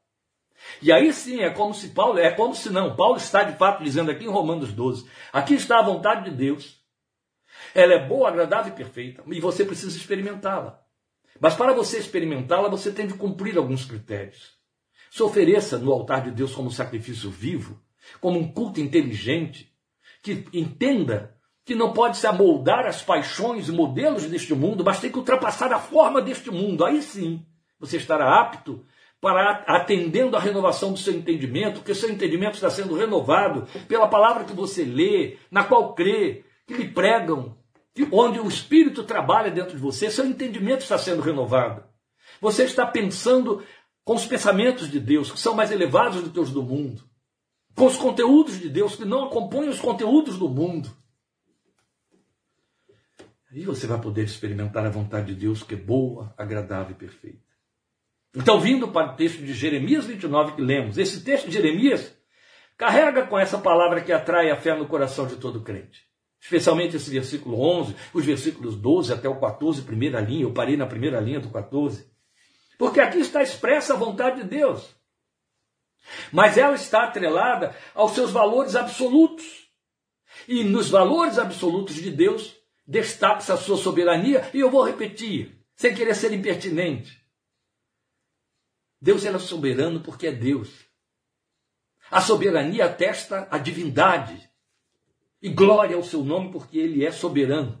E 0.80 0.92
aí 0.92 1.12
sim, 1.12 1.40
é 1.40 1.50
como 1.50 1.74
se 1.74 1.88
Paulo, 1.88 2.18
é 2.18 2.30
como 2.30 2.54
se 2.54 2.70
não, 2.70 2.94
Paulo 2.94 3.16
está 3.16 3.42
de 3.42 3.56
fato 3.58 3.82
dizendo 3.82 4.10
aqui 4.10 4.24
em 4.24 4.30
Romanos 4.30 4.72
12, 4.72 5.08
aqui 5.32 5.54
está 5.54 5.80
a 5.80 5.84
vontade 5.84 6.30
de 6.30 6.36
Deus. 6.36 6.80
Ela 7.74 7.94
é 7.94 8.06
boa, 8.06 8.28
agradável 8.28 8.72
e 8.72 8.76
perfeita, 8.76 9.22
e 9.26 9.40
você 9.40 9.64
precisa 9.64 9.96
experimentá-la. 9.96 10.80
Mas 11.40 11.54
para 11.54 11.72
você 11.72 11.98
experimentá-la, 11.98 12.68
você 12.68 12.92
tem 12.92 13.06
de 13.06 13.14
cumprir 13.14 13.56
alguns 13.56 13.84
critérios. 13.84 14.52
Se 15.10 15.22
ofereça 15.22 15.78
no 15.78 15.92
altar 15.92 16.22
de 16.22 16.30
Deus 16.30 16.54
como 16.54 16.70
sacrifício 16.70 17.30
vivo, 17.30 17.82
como 18.20 18.38
um 18.38 18.52
culto 18.52 18.80
inteligente, 18.80 19.69
que 20.22 20.44
entenda 20.52 21.34
que 21.64 21.74
não 21.74 21.92
pode 21.92 22.16
se 22.16 22.26
amoldar 22.26 22.86
às 22.86 23.02
paixões 23.02 23.68
e 23.68 23.72
modelos 23.72 24.24
deste 24.24 24.54
mundo, 24.54 24.84
mas 24.84 25.00
tem 25.00 25.10
que 25.10 25.18
ultrapassar 25.18 25.72
a 25.72 25.78
forma 25.78 26.20
deste 26.20 26.50
mundo. 26.50 26.84
Aí 26.84 27.02
sim 27.02 27.46
você 27.78 27.96
estará 27.96 28.40
apto 28.40 28.84
para 29.20 29.64
atendendo 29.66 30.36
à 30.36 30.40
renovação 30.40 30.92
do 30.92 30.98
seu 30.98 31.14
entendimento, 31.14 31.80
porque 31.80 31.94
seu 31.94 32.10
entendimento 32.10 32.54
está 32.54 32.70
sendo 32.70 32.94
renovado 32.94 33.66
pela 33.86 34.08
palavra 34.08 34.44
que 34.44 34.52
você 34.52 34.82
lê, 34.82 35.36
na 35.50 35.62
qual 35.62 35.94
crê, 35.94 36.44
que 36.66 36.74
lhe 36.74 36.88
pregam, 36.88 37.56
que, 37.94 38.08
onde 38.10 38.40
o 38.40 38.48
Espírito 38.48 39.04
trabalha 39.04 39.50
dentro 39.50 39.76
de 39.76 39.82
você, 39.82 40.10
seu 40.10 40.24
entendimento 40.24 40.80
está 40.80 40.96
sendo 40.96 41.20
renovado. 41.20 41.84
Você 42.40 42.64
está 42.64 42.86
pensando 42.86 43.62
com 44.04 44.14
os 44.14 44.24
pensamentos 44.24 44.90
de 44.90 44.98
Deus, 44.98 45.30
que 45.30 45.38
são 45.38 45.54
mais 45.54 45.70
elevados 45.70 46.22
do 46.22 46.30
que 46.30 46.40
os 46.40 46.50
do 46.50 46.62
mundo 46.62 47.09
com 47.80 47.86
os 47.86 47.96
conteúdos 47.96 48.60
de 48.60 48.68
Deus, 48.68 48.94
que 48.94 49.06
não 49.06 49.24
acompanham 49.24 49.70
os 49.70 49.80
conteúdos 49.80 50.36
do 50.36 50.50
mundo. 50.50 50.94
Aí 53.50 53.64
você 53.64 53.86
vai 53.86 53.98
poder 53.98 54.22
experimentar 54.24 54.84
a 54.84 54.90
vontade 54.90 55.28
de 55.28 55.40
Deus, 55.40 55.62
que 55.62 55.72
é 55.72 55.78
boa, 55.78 56.34
agradável 56.36 56.90
e 56.90 56.94
perfeita. 56.94 57.40
Então, 58.36 58.60
vindo 58.60 58.88
para 58.88 59.14
o 59.14 59.16
texto 59.16 59.38
de 59.38 59.54
Jeremias 59.54 60.04
29 60.04 60.56
que 60.56 60.60
lemos, 60.60 60.98
esse 60.98 61.24
texto 61.24 61.46
de 61.46 61.54
Jeremias 61.54 62.14
carrega 62.76 63.26
com 63.26 63.38
essa 63.38 63.56
palavra 63.56 64.02
que 64.02 64.12
atrai 64.12 64.50
a 64.50 64.56
fé 64.56 64.76
no 64.76 64.86
coração 64.86 65.26
de 65.26 65.36
todo 65.36 65.62
crente. 65.62 66.02
Especialmente 66.38 66.96
esse 66.96 67.10
versículo 67.10 67.58
11, 67.58 67.96
os 68.12 68.26
versículos 68.26 68.76
12 68.76 69.10
até 69.10 69.26
o 69.26 69.40
14, 69.40 69.80
primeira 69.82 70.20
linha, 70.20 70.42
eu 70.42 70.52
parei 70.52 70.76
na 70.76 70.86
primeira 70.86 71.18
linha 71.18 71.40
do 71.40 71.48
14. 71.48 72.04
Porque 72.76 73.00
aqui 73.00 73.20
está 73.20 73.42
expressa 73.42 73.94
a 73.94 73.96
vontade 73.96 74.42
de 74.42 74.48
Deus. 74.48 74.99
Mas 76.32 76.58
ela 76.58 76.74
está 76.74 77.04
atrelada 77.04 77.76
aos 77.94 78.12
seus 78.12 78.30
valores 78.30 78.74
absolutos. 78.76 79.68
E 80.48 80.64
nos 80.64 80.88
valores 80.88 81.38
absolutos 81.38 81.96
de 81.96 82.10
Deus 82.10 82.56
destaca-se 82.86 83.52
a 83.52 83.56
sua 83.56 83.76
soberania, 83.76 84.48
e 84.52 84.60
eu 84.60 84.70
vou 84.70 84.84
repetir, 84.84 85.64
sem 85.76 85.94
querer 85.94 86.14
ser 86.14 86.32
impertinente. 86.32 87.20
Deus 89.00 89.24
era 89.24 89.38
soberano 89.38 90.00
porque 90.00 90.26
é 90.26 90.32
Deus. 90.32 90.90
A 92.10 92.20
soberania 92.20 92.86
atesta 92.86 93.46
a 93.50 93.56
divindade. 93.56 94.50
E 95.40 95.48
glória 95.48 95.96
ao 95.96 96.02
seu 96.02 96.22
nome 96.22 96.52
porque 96.52 96.78
ele 96.78 97.06
é 97.06 97.12
soberano. 97.12 97.80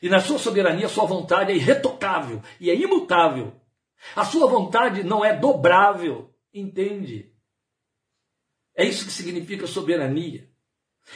E 0.00 0.08
na 0.08 0.20
sua 0.20 0.38
soberania, 0.38 0.88
sua 0.88 1.04
vontade 1.04 1.52
é 1.52 1.56
irretocável 1.56 2.42
e 2.58 2.70
é 2.70 2.74
imutável. 2.74 3.52
A 4.16 4.24
sua 4.24 4.46
vontade 4.46 5.02
não 5.02 5.24
é 5.24 5.36
dobrável, 5.36 6.34
entende? 6.52 7.32
É 8.78 8.84
isso 8.84 9.04
que 9.04 9.10
significa 9.10 9.66
soberania. 9.66 10.48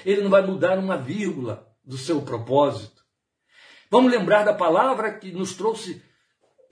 Ele 0.05 0.21
não 0.21 0.31
vai 0.31 0.45
mudar 0.45 0.81
uma 0.81 0.99
vírgula 0.99 1.73
do 1.85 1.97
seu 1.97 2.21
propósito. 2.21 3.05
Vamos 3.89 4.11
lembrar 4.11 4.43
da 4.43 4.53
palavra 4.53 5.17
que 5.17 5.31
nos 5.31 5.55
trouxe 5.55 6.03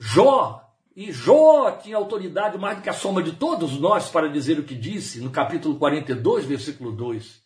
Jó 0.01 0.61
e 0.97 1.13
Jó 1.13 1.71
tinha 1.81 1.97
autoridade 1.97 2.59
mais 2.59 2.79
do 2.79 2.83
que 2.83 2.91
a 2.91 2.93
soma 2.93 3.23
de 3.23 3.37
todos 3.37 3.79
nós 3.79 4.09
para 4.09 4.29
dizer 4.29 4.59
o 4.59 4.65
que 4.65 4.75
disse 4.75 5.21
no 5.21 5.31
capítulo 5.31 5.79
42, 5.79 6.45
versículo 6.45 6.91
2. 6.91 7.41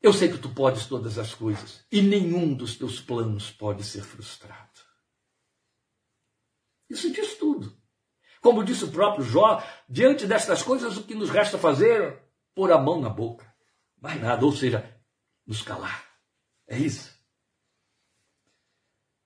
Eu 0.00 0.12
sei 0.12 0.30
que 0.30 0.38
tu 0.38 0.50
podes 0.50 0.86
todas 0.86 1.18
as 1.18 1.34
coisas 1.34 1.84
e 1.90 2.00
nenhum 2.00 2.54
dos 2.54 2.76
teus 2.76 3.00
planos 3.00 3.50
pode 3.50 3.82
ser 3.82 4.02
frustrado. 4.02 4.70
Isso 6.88 7.10
diz 7.10 7.34
tudo. 7.34 7.79
Como 8.40 8.64
disse 8.64 8.84
o 8.84 8.90
próprio 8.90 9.24
Jó, 9.24 9.62
diante 9.88 10.26
destas 10.26 10.62
coisas 10.62 10.96
o 10.96 11.04
que 11.04 11.14
nos 11.14 11.30
resta 11.30 11.58
fazer 11.58 12.22
pôr 12.54 12.72
a 12.72 12.78
mão 12.78 13.00
na 13.00 13.10
boca. 13.10 13.46
Mais 14.00 14.20
nada, 14.20 14.44
ou 14.44 14.52
seja, 14.52 14.98
nos 15.46 15.62
calar. 15.62 16.04
É 16.66 16.78
isso. 16.78 17.18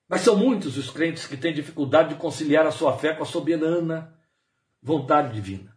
Mas 0.09 0.23
são 0.23 0.37
muitos 0.37 0.77
os 0.77 0.91
crentes 0.91 1.27
que 1.27 1.37
têm 1.37 1.55
dificuldade 1.55 2.11
de 2.11 2.21
conciliar 2.21 2.67
a 2.67 2.73
sua 2.73 2.99
fé 2.99 3.15
com 3.15 3.23
a 3.23 3.27
soberana 3.27 4.19
vontade 4.83 5.33
divina. 5.33 5.77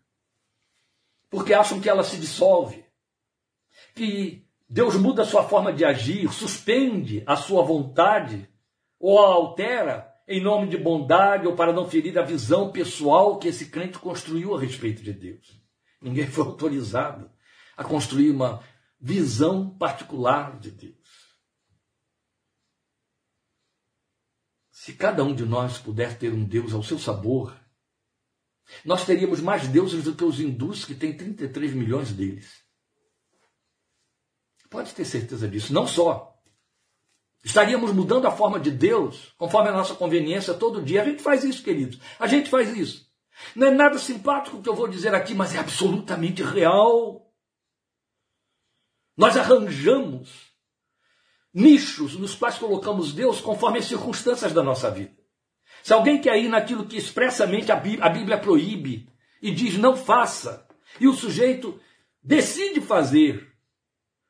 Porque 1.30 1.54
acham 1.54 1.80
que 1.80 1.90
ela 1.90 2.04
se 2.04 2.18
dissolve, 2.18 2.86
que 3.94 4.46
Deus 4.68 4.96
muda 4.96 5.22
a 5.22 5.26
sua 5.26 5.48
forma 5.48 5.72
de 5.72 5.86
agir, 5.86 6.32
suspende 6.32 7.24
a 7.26 7.36
sua 7.36 7.64
vontade 7.64 8.50
ou 9.00 9.20
a 9.20 9.28
altera 9.28 10.07
em 10.28 10.42
nome 10.42 10.68
de 10.68 10.78
bondade 10.78 11.48
ou 11.48 11.56
para 11.56 11.72
não 11.72 11.90
ferir 11.90 12.18
a 12.20 12.24
visão 12.24 12.72
pessoal 12.72 13.40
que 13.40 13.48
esse 13.48 13.68
crente 13.68 13.98
construiu 13.98 14.54
a 14.54 14.60
respeito 14.60 15.02
de 15.02 15.14
Deus. 15.14 15.60
Ninguém 16.02 16.28
foi 16.28 16.44
autorizado 16.44 17.32
a 17.76 17.84
construir 17.84 18.32
uma 18.32 18.62
visão 19.00 19.70
particular 19.78 20.60
de 20.60 20.72
Deus. 20.72 20.98
Se 24.72 24.94
cada 24.94 25.24
um 25.24 25.34
de 25.34 25.46
nós 25.46 25.78
puder 25.78 26.18
ter 26.18 26.34
um 26.34 26.44
Deus 26.44 26.74
ao 26.74 26.84
seu 26.84 27.00
sabor, 27.00 27.58
nós 28.84 29.06
teríamos 29.06 29.40
mais 29.40 29.68
deuses 29.68 30.04
do 30.04 30.16
que 30.16 30.24
os 30.24 30.40
hindus, 30.40 30.86
que 30.86 30.96
têm 30.96 31.16
33 31.16 31.74
milhões 31.74 32.12
deles. 32.12 32.64
Pode 34.70 34.94
ter 34.94 35.06
certeza 35.06 35.48
disso. 35.48 35.74
Não 35.74 35.88
só. 35.88 36.37
Estaríamos 37.48 37.94
mudando 37.94 38.28
a 38.28 38.32
forma 38.32 38.60
de 38.60 38.70
Deus, 38.70 39.34
conforme 39.38 39.70
a 39.70 39.72
nossa 39.72 39.96
conveniência, 39.96 40.54
todo 40.54 40.82
dia. 40.82 41.02
A 41.02 41.06
gente 41.06 41.24
faz 41.24 41.46
isso, 41.46 41.64
queridos. 41.64 41.98
A 42.20 42.28
gente 42.28 42.50
faz 42.50 42.76
isso. 42.76 43.08
Não 43.56 43.68
é 43.68 43.72
nada 43.72 43.98
simpático 43.98 44.58
o 44.58 44.62
que 44.62 44.68
eu 44.68 44.76
vou 44.76 44.86
dizer 44.86 45.16
aqui, 45.16 45.34
mas 45.34 45.56
é 45.56 45.60
absolutamente 45.60 46.44
real. 46.44 47.32
Nós 49.16 49.38
arranjamos 49.38 50.52
nichos 51.54 52.18
nos 52.18 52.36
quais 52.36 52.58
colocamos 52.58 53.14
Deus 53.14 53.40
conforme 53.40 53.80
as 53.80 53.86
circunstâncias 53.86 54.52
da 54.52 54.62
nossa 54.62 54.92
vida. 54.92 55.16
Se 55.82 55.94
alguém 55.94 56.20
quer 56.20 56.38
ir 56.38 56.50
naquilo 56.50 56.86
que 56.86 56.98
expressamente 56.98 57.72
a 57.72 57.78
Bíblia 57.78 58.38
proíbe 58.38 59.08
e 59.42 59.52
diz 59.52 59.78
não 59.78 59.96
faça, 59.96 60.68
e 61.00 61.08
o 61.08 61.14
sujeito 61.14 61.80
decide 62.22 62.82
fazer, 62.82 63.47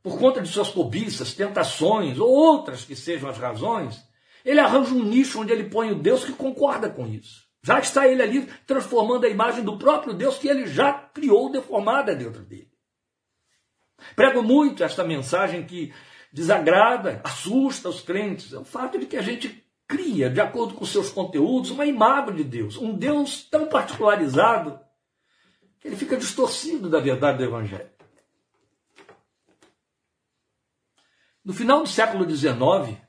por 0.01 0.17
conta 0.19 0.41
de 0.41 0.49
suas 0.49 0.69
cobiças, 0.69 1.33
tentações 1.33 2.19
ou 2.19 2.29
outras 2.29 2.85
que 2.85 2.95
sejam 2.95 3.29
as 3.29 3.37
razões, 3.37 4.01
ele 4.45 4.59
arranja 4.59 4.93
um 4.93 5.03
nicho 5.03 5.41
onde 5.41 5.51
ele 5.51 5.69
põe 5.69 5.91
o 5.91 5.95
Deus 5.95 6.23
que 6.23 6.31
concorda 6.31 6.89
com 6.89 7.05
isso. 7.05 7.45
Já 7.63 7.79
está 7.79 8.07
ele 8.07 8.21
ali 8.21 8.47
transformando 8.65 9.25
a 9.25 9.29
imagem 9.29 9.63
do 9.63 9.77
próprio 9.77 10.13
Deus 10.13 10.37
que 10.37 10.47
ele 10.47 10.67
já 10.67 10.93
criou 10.93 11.51
deformada 11.51 12.15
dentro 12.15 12.43
dele. 12.43 12.71
Prego 14.15 14.41
muito 14.41 14.83
esta 14.83 15.03
mensagem 15.03 15.65
que 15.65 15.93
desagrada, 16.31 17.19
assusta 17.23 17.89
os 17.89 17.99
crentes. 17.99 18.53
É 18.53 18.59
o 18.59 18.63
fato 18.63 18.97
de 18.97 19.05
que 19.05 19.17
a 19.17 19.21
gente 19.21 19.63
cria, 19.87 20.29
de 20.29 20.39
acordo 20.39 20.75
com 20.75 20.85
seus 20.85 21.09
conteúdos, 21.09 21.71
uma 21.71 21.85
imagem 21.85 22.35
de 22.35 22.43
Deus, 22.43 22.77
um 22.77 22.93
Deus 22.93 23.43
tão 23.49 23.67
particularizado 23.67 24.79
que 25.79 25.87
ele 25.87 25.95
fica 25.95 26.17
distorcido 26.17 26.89
da 26.89 26.99
verdade 26.99 27.39
do 27.39 27.43
Evangelho. 27.43 27.89
No 31.47 31.53
final 31.53 31.81
do 31.81 31.87
século 31.87 32.29
XIX, 32.29 33.01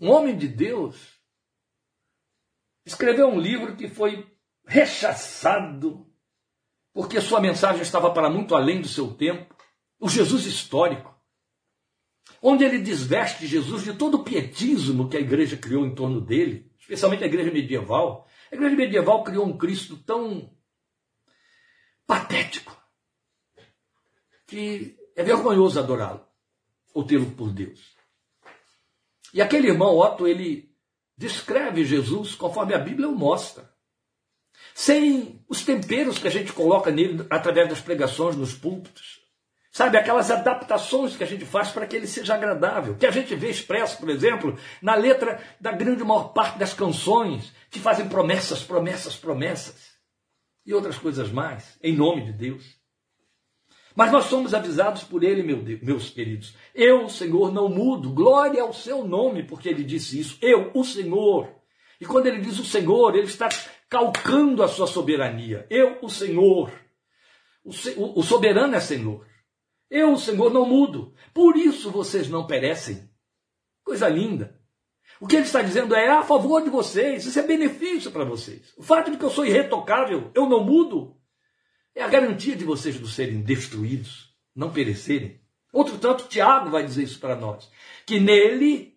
um 0.00 0.10
homem 0.10 0.36
de 0.36 0.48
Deus 0.48 0.96
escreveu 2.84 3.28
um 3.28 3.38
livro 3.38 3.76
que 3.76 3.88
foi 3.88 4.36
rechaçado 4.66 6.12
porque 6.92 7.20
sua 7.20 7.40
mensagem 7.40 7.82
estava 7.82 8.12
para 8.12 8.28
muito 8.28 8.56
além 8.56 8.80
do 8.80 8.88
seu 8.88 9.14
tempo, 9.14 9.54
o 9.96 10.08
Jesus 10.08 10.44
histórico 10.44 11.14
onde 12.42 12.64
ele 12.64 12.80
desveste 12.80 13.46
Jesus 13.46 13.84
de 13.84 13.92
todo 13.92 14.16
o 14.16 14.24
pietismo 14.24 15.08
que 15.08 15.16
a 15.16 15.20
igreja 15.20 15.56
criou 15.56 15.86
em 15.86 15.94
torno 15.94 16.20
dele, 16.20 16.68
especialmente 16.76 17.22
a 17.22 17.28
igreja 17.28 17.52
medieval. 17.52 18.26
A 18.50 18.56
igreja 18.56 18.74
medieval 18.74 19.22
criou 19.22 19.46
um 19.46 19.56
Cristo 19.56 19.96
tão 19.98 20.52
patético 22.08 22.76
que 24.48 24.98
é 25.14 25.22
vergonhoso 25.22 25.78
adorá-lo 25.78 26.25
ou 26.96 27.04
tê-lo 27.04 27.30
por 27.32 27.52
Deus. 27.52 27.94
E 29.34 29.42
aquele 29.42 29.68
irmão 29.68 29.98
Otto, 29.98 30.26
ele 30.26 30.74
descreve 31.14 31.84
Jesus 31.84 32.34
conforme 32.34 32.72
a 32.72 32.78
Bíblia 32.78 33.06
o 33.06 33.14
mostra. 33.14 33.70
Sem 34.74 35.44
os 35.46 35.62
temperos 35.62 36.16
que 36.16 36.26
a 36.26 36.30
gente 36.30 36.54
coloca 36.54 36.90
nele 36.90 37.26
através 37.28 37.68
das 37.68 37.80
pregações 37.82 38.34
nos 38.34 38.54
púlpitos. 38.54 39.20
Sabe, 39.70 39.98
aquelas 39.98 40.30
adaptações 40.30 41.14
que 41.14 41.22
a 41.22 41.26
gente 41.26 41.44
faz 41.44 41.68
para 41.68 41.86
que 41.86 41.94
ele 41.94 42.06
seja 42.06 42.34
agradável, 42.34 42.96
que 42.96 43.04
a 43.04 43.10
gente 43.10 43.34
vê 43.34 43.50
expresso, 43.50 43.98
por 43.98 44.08
exemplo, 44.08 44.58
na 44.80 44.94
letra 44.94 45.38
da 45.60 45.72
grande 45.72 46.02
maior 46.02 46.32
parte 46.32 46.58
das 46.58 46.72
canções, 46.72 47.52
que 47.70 47.78
fazem 47.78 48.08
promessas, 48.08 48.62
promessas, 48.62 49.14
promessas, 49.14 49.92
e 50.64 50.72
outras 50.72 50.96
coisas 50.96 51.30
mais, 51.30 51.78
em 51.82 51.94
nome 51.94 52.24
de 52.24 52.32
Deus. 52.32 52.64
Mas 53.96 54.12
nós 54.12 54.26
somos 54.26 54.52
avisados 54.52 55.02
por 55.02 55.24
ele, 55.24 55.42
meu 55.42 55.62
Deus, 55.62 55.80
meus 55.80 56.10
queridos. 56.10 56.54
Eu, 56.74 57.08
Senhor, 57.08 57.50
não 57.50 57.66
mudo. 57.66 58.12
Glória 58.12 58.62
ao 58.62 58.74
seu 58.74 59.02
nome, 59.02 59.42
porque 59.42 59.70
ele 59.70 59.82
disse 59.82 60.20
isso. 60.20 60.38
Eu, 60.42 60.70
o 60.74 60.84
Senhor. 60.84 61.48
E 61.98 62.04
quando 62.04 62.26
ele 62.26 62.42
diz 62.42 62.58
o 62.58 62.64
Senhor, 62.64 63.16
ele 63.16 63.26
está 63.26 63.48
calcando 63.88 64.62
a 64.62 64.68
sua 64.68 64.86
soberania. 64.86 65.66
Eu, 65.70 65.98
o 66.02 66.10
Senhor. 66.10 66.70
O, 67.64 68.20
o 68.20 68.22
soberano 68.22 68.74
é 68.74 68.80
Senhor. 68.80 69.26
Eu, 69.90 70.14
Senhor, 70.18 70.52
não 70.52 70.66
mudo. 70.66 71.14
Por 71.32 71.56
isso 71.56 71.90
vocês 71.90 72.28
não 72.28 72.46
perecem. 72.46 73.08
Coisa 73.82 74.08
linda. 74.10 74.60
O 75.18 75.26
que 75.26 75.36
ele 75.36 75.46
está 75.46 75.62
dizendo 75.62 75.94
é 75.94 76.10
a 76.10 76.22
favor 76.22 76.62
de 76.62 76.68
vocês, 76.68 77.24
isso 77.24 77.38
é 77.38 77.42
benefício 77.42 78.10
para 78.10 78.24
vocês. 78.24 78.74
O 78.76 78.82
fato 78.82 79.10
de 79.10 79.16
que 79.16 79.24
eu 79.24 79.30
sou 79.30 79.46
irretocável, 79.46 80.30
eu 80.34 80.46
não 80.46 80.62
mudo, 80.62 81.15
é 81.96 82.04
a 82.04 82.08
garantia 82.08 82.54
de 82.54 82.64
vocês 82.64 83.00
não 83.00 83.08
serem 83.08 83.40
destruídos, 83.40 84.32
não 84.54 84.70
perecerem. 84.70 85.40
Outro 85.72 85.98
tanto, 85.98 86.28
Tiago 86.28 86.70
vai 86.70 86.84
dizer 86.84 87.02
isso 87.02 87.18
para 87.18 87.34
nós, 87.34 87.70
que 88.04 88.20
nele 88.20 88.96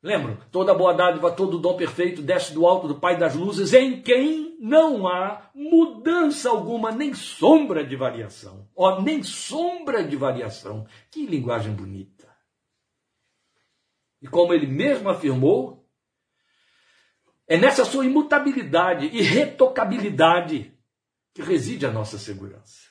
Lembram? 0.00 0.38
Toda 0.52 0.74
boa 0.74 0.94
dádiva, 0.94 1.32
todo 1.32 1.58
dom 1.58 1.76
perfeito 1.76 2.22
desce 2.22 2.54
do 2.54 2.64
alto 2.66 2.86
do 2.86 3.00
Pai 3.00 3.16
das 3.16 3.34
luzes, 3.34 3.74
em 3.74 4.00
quem 4.00 4.56
não 4.60 5.08
há 5.08 5.50
mudança 5.52 6.48
alguma, 6.50 6.92
nem 6.92 7.12
sombra 7.14 7.84
de 7.84 7.96
variação. 7.96 8.68
Ó, 8.76 9.00
nem 9.02 9.24
sombra 9.24 10.04
de 10.04 10.14
variação. 10.14 10.86
Que 11.10 11.26
linguagem 11.26 11.72
bonita. 11.72 12.32
E 14.22 14.28
como 14.28 14.54
ele 14.54 14.68
mesmo 14.68 15.08
afirmou, 15.08 15.84
é 17.48 17.56
nessa 17.56 17.84
sua 17.84 18.06
imutabilidade 18.06 19.06
e 19.06 19.20
retocabilidade 19.20 20.77
que 21.38 21.42
reside 21.42 21.86
a 21.86 21.92
nossa 21.92 22.18
segurança. 22.18 22.88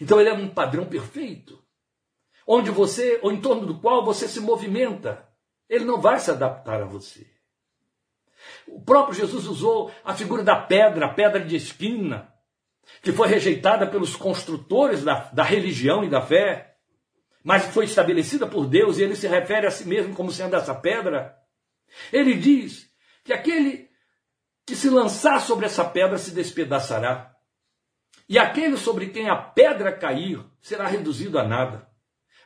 Então 0.00 0.18
ele 0.20 0.30
é 0.30 0.34
um 0.34 0.48
padrão 0.48 0.84
perfeito, 0.84 1.64
onde 2.44 2.72
você, 2.72 3.20
ou 3.22 3.30
em 3.30 3.40
torno 3.40 3.66
do 3.66 3.78
qual 3.78 4.04
você 4.04 4.26
se 4.26 4.40
movimenta 4.40 5.28
ele 5.68 5.84
não 5.84 6.00
vai 6.00 6.18
se 6.18 6.28
adaptar 6.32 6.82
a 6.82 6.84
você. 6.84 7.24
O 8.66 8.82
próprio 8.82 9.14
Jesus 9.14 9.46
usou 9.46 9.92
a 10.04 10.12
figura 10.12 10.42
da 10.42 10.56
pedra, 10.56 11.06
a 11.06 11.14
pedra 11.14 11.44
de 11.44 11.54
esquina, 11.54 12.34
que 13.00 13.12
foi 13.12 13.28
rejeitada 13.28 13.86
pelos 13.86 14.16
construtores 14.16 15.04
da, 15.04 15.30
da 15.32 15.44
religião 15.44 16.02
e 16.02 16.10
da 16.10 16.20
fé, 16.20 16.78
mas 17.44 17.66
foi 17.66 17.84
estabelecida 17.84 18.48
por 18.48 18.66
Deus 18.66 18.98
e 18.98 19.04
ele 19.04 19.14
se 19.14 19.28
refere 19.28 19.68
a 19.68 19.70
si 19.70 19.86
mesmo 19.86 20.16
como 20.16 20.32
sendo 20.32 20.56
essa 20.56 20.74
pedra. 20.74 21.36
Ele 22.12 22.34
diz 22.34 22.90
que 23.22 23.32
aquele 23.32 23.89
que 24.70 24.76
se 24.76 24.88
lançar 24.88 25.40
sobre 25.40 25.66
essa 25.66 25.84
pedra 25.84 26.16
se 26.16 26.30
despedaçará, 26.30 27.34
e 28.28 28.38
aquele 28.38 28.76
sobre 28.76 29.08
quem 29.08 29.28
a 29.28 29.34
pedra 29.34 29.92
cair 29.92 30.46
será 30.60 30.86
reduzido 30.86 31.40
a 31.40 31.42
nada 31.42 31.90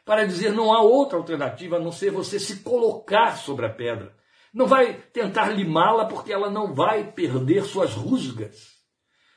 para 0.06 0.26
dizer 0.26 0.50
não 0.50 0.72
há 0.72 0.80
outra 0.80 1.18
alternativa 1.18 1.76
a 1.76 1.78
não 1.78 1.92
ser 1.92 2.10
você 2.10 2.40
se 2.40 2.60
colocar 2.60 3.36
sobre 3.36 3.66
a 3.66 3.68
pedra. 3.68 4.16
Não 4.54 4.66
vai 4.66 4.94
tentar 4.94 5.50
limá-la 5.50 6.06
porque 6.06 6.32
ela 6.32 6.48
não 6.48 6.72
vai 6.74 7.12
perder 7.12 7.62
suas 7.64 7.92
rusgas, 7.92 8.72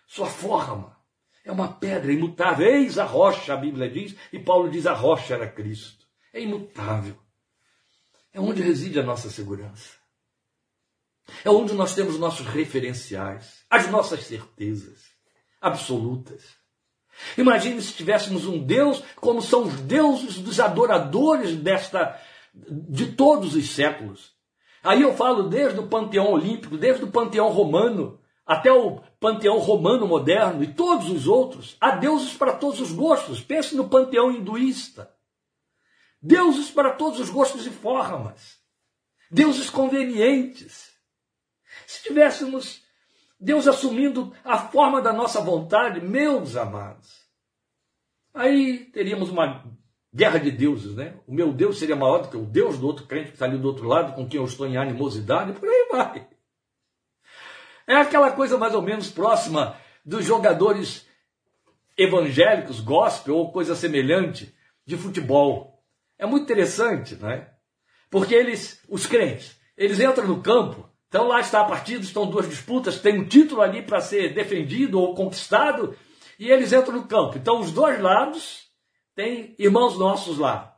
sua 0.08 0.28
forma. 0.28 0.95
É 1.43 1.52
uma 1.52 1.67
pedra 1.67 2.13
imutável. 2.13 2.65
Eis 2.65 2.97
a 2.97 3.04
rocha, 3.04 3.54
a 3.54 3.58
Bíblia 3.58 3.89
diz, 3.89 4.15
e 4.32 4.39
Paulo 4.39 4.69
diz 4.69 4.88
a 4.88 4.93
rocha 4.93 5.34
era 5.34 5.52
Cristo. 5.52 6.06
É 6.34 6.39
imutável. 6.39 7.17
É 8.32 8.39
onde 8.39 8.62
reside 8.62 8.97
a 8.97 9.04
nossa 9.04 9.30
segurança. 9.30 9.96
É 11.43 11.49
onde 11.49 11.73
nós 11.73 11.93
temos 11.93 12.17
nossos 12.17 12.45
referenciais, 12.45 13.63
as 13.69 13.89
nossas 13.89 14.25
certezas 14.25 15.05
absolutas. 15.61 16.57
Imagine 17.37 17.81
se 17.81 17.93
tivéssemos 17.93 18.45
um 18.45 18.59
Deus 18.59 19.03
como 19.15 19.41
são 19.41 19.63
os 19.63 19.73
deuses 19.81 20.37
dos 20.37 20.59
adoradores 20.59 21.55
desta 21.55 22.19
de 22.53 23.11
todos 23.13 23.55
os 23.55 23.69
séculos. 23.71 24.35
Aí 24.83 25.01
eu 25.01 25.15
falo 25.15 25.43
desde 25.49 25.79
o 25.79 25.87
panteão 25.87 26.31
olímpico, 26.31 26.77
desde 26.77 27.03
o 27.03 27.11
panteão 27.11 27.49
romano, 27.49 28.19
até 28.45 28.71
o 28.71 29.01
panteão 29.19 29.57
romano 29.57 30.07
moderno 30.07 30.63
e 30.63 30.73
todos 30.73 31.09
os 31.09 31.27
outros. 31.27 31.75
Há 31.81 31.91
deuses 31.91 32.33
para 32.33 32.53
todos 32.53 32.79
os 32.79 32.91
gostos. 32.91 33.41
Pense 33.41 33.75
no 33.75 33.89
panteão 33.89 34.31
hinduísta. 34.31 35.11
Deuses 36.21 36.71
para 36.71 36.91
todos 36.91 37.19
os 37.19 37.29
gostos 37.29 37.67
e 37.67 37.69
formas. 37.69 38.57
Deuses 39.29 39.69
convenientes. 39.69 40.87
Se 41.88 42.04
tivéssemos 42.04 42.84
Deus 43.39 43.65
assumindo 43.65 44.36
a 44.43 44.58
forma 44.58 45.02
da 45.02 45.13
nossa 45.13 45.39
vontade, 45.39 46.02
meus 46.02 46.58
amados, 46.58 47.26
aí 48.34 48.80
teríamos 48.91 49.30
uma 49.30 49.63
guerra 50.13 50.38
de 50.38 50.52
deuses, 50.52 50.95
né? 50.95 51.17
O 51.26 51.34
meu 51.34 51.54
Deus 51.54 51.80
seria 51.80 51.95
maior 51.95 52.23
do 52.23 52.28
que 52.28 52.36
o 52.36 52.45
Deus 52.45 52.78
do 52.78 52.86
outro 52.86 53.06
crente 53.06 53.30
que 53.30 53.36
está 53.36 53.45
ali 53.45 53.58
do 53.58 53.69
outro 53.69 53.88
lado, 53.88 54.13
com 54.15 54.28
quem 54.28 54.38
eu 54.38 54.45
estou 54.45 54.67
em 54.67 54.76
animosidade, 54.76 55.54
por 55.54 55.69
aí 55.69 55.88
vai. 55.89 56.28
É 57.88 57.95
aquela 57.95 58.32
coisa 58.32 58.58
mais 58.58 58.76
ou 58.76 58.82
menos 58.82 59.10
próxima 59.10 59.80
dos 60.04 60.26
jogadores 60.26 61.08
evangélicos, 61.95 62.82
gospel 62.82 63.38
ou 63.38 63.54
coisa 63.54 63.78
semelhante 63.78 64.54
de 64.86 64.97
futebol. 64.97 65.82
É 66.19 66.26
muito 66.26 66.43
interessante, 66.43 67.15
não 67.15 67.30
é? 67.30 67.50
Porque 68.10 68.36
eles, 68.36 68.84
os 68.89 69.08
crentes, 69.08 69.58
eles 69.78 70.02
entram 70.02 70.28
no 70.28 70.43
campo, 70.43 70.89
então 71.08 71.28
lá 71.28 71.39
está 71.39 71.62
a 71.62 71.65
partida, 71.65 72.04
estão 72.04 72.30
duas 72.30 72.50
disputas, 72.50 73.00
tem 73.00 73.20
um 73.20 73.26
título 73.26 73.62
ali 73.62 73.82
para 73.82 74.02
ser 74.02 74.34
defendido 74.34 75.00
ou 75.00 75.15
conquistado, 75.15 75.96
e 76.38 76.52
eles 76.52 76.74
entram 76.74 76.96
no 76.96 77.08
campo. 77.08 77.38
Então 77.38 77.60
os 77.60 77.72
dois 77.72 78.00
lados 78.02 78.67
têm 79.15 79.56
irmãos 79.58 79.98
nossos 79.98 80.38
lá. 80.38 80.76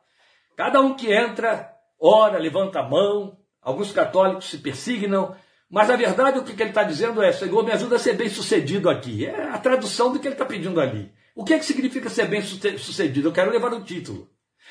Cada 0.56 0.82
um 0.82 0.94
que 0.94 1.12
entra, 1.12 1.72
ora, 2.00 2.38
levanta 2.38 2.80
a 2.80 2.88
mão, 2.88 3.38
alguns 3.62 3.92
católicos 3.92 4.50
se 4.50 4.60
persignam, 4.60 5.36
mas 5.70 5.88
na 5.88 5.96
verdade 5.96 6.40
o 6.40 6.44
que 6.44 6.52
ele 6.52 6.70
está 6.70 6.84
dizendo 6.84 7.22
é: 7.22 7.32
Senhor, 7.32 7.64
me 7.64 7.72
ajuda 7.72 7.96
a 7.96 8.00
ser 8.00 8.14
bem 8.14 8.30
sucedido 8.30 8.90
aqui. 8.90 9.26
É 9.26 9.50
a 9.50 9.58
tradução 9.58 10.12
do 10.12 10.20
que 10.20 10.28
ele 10.28 10.36
está 10.36 10.46
pedindo 10.46 10.80
ali. 10.80 11.12
O 11.36 11.44
que, 11.44 11.54
é 11.54 11.60
que 11.60 11.66
significa 11.66 12.10
ser 12.10 12.28
bem 12.28 12.42
sucedido? 12.42 13.30
Eu 13.30 13.32
quero 13.32 13.52
levar 13.52 13.74
o 13.74 13.84
título. 13.84 14.30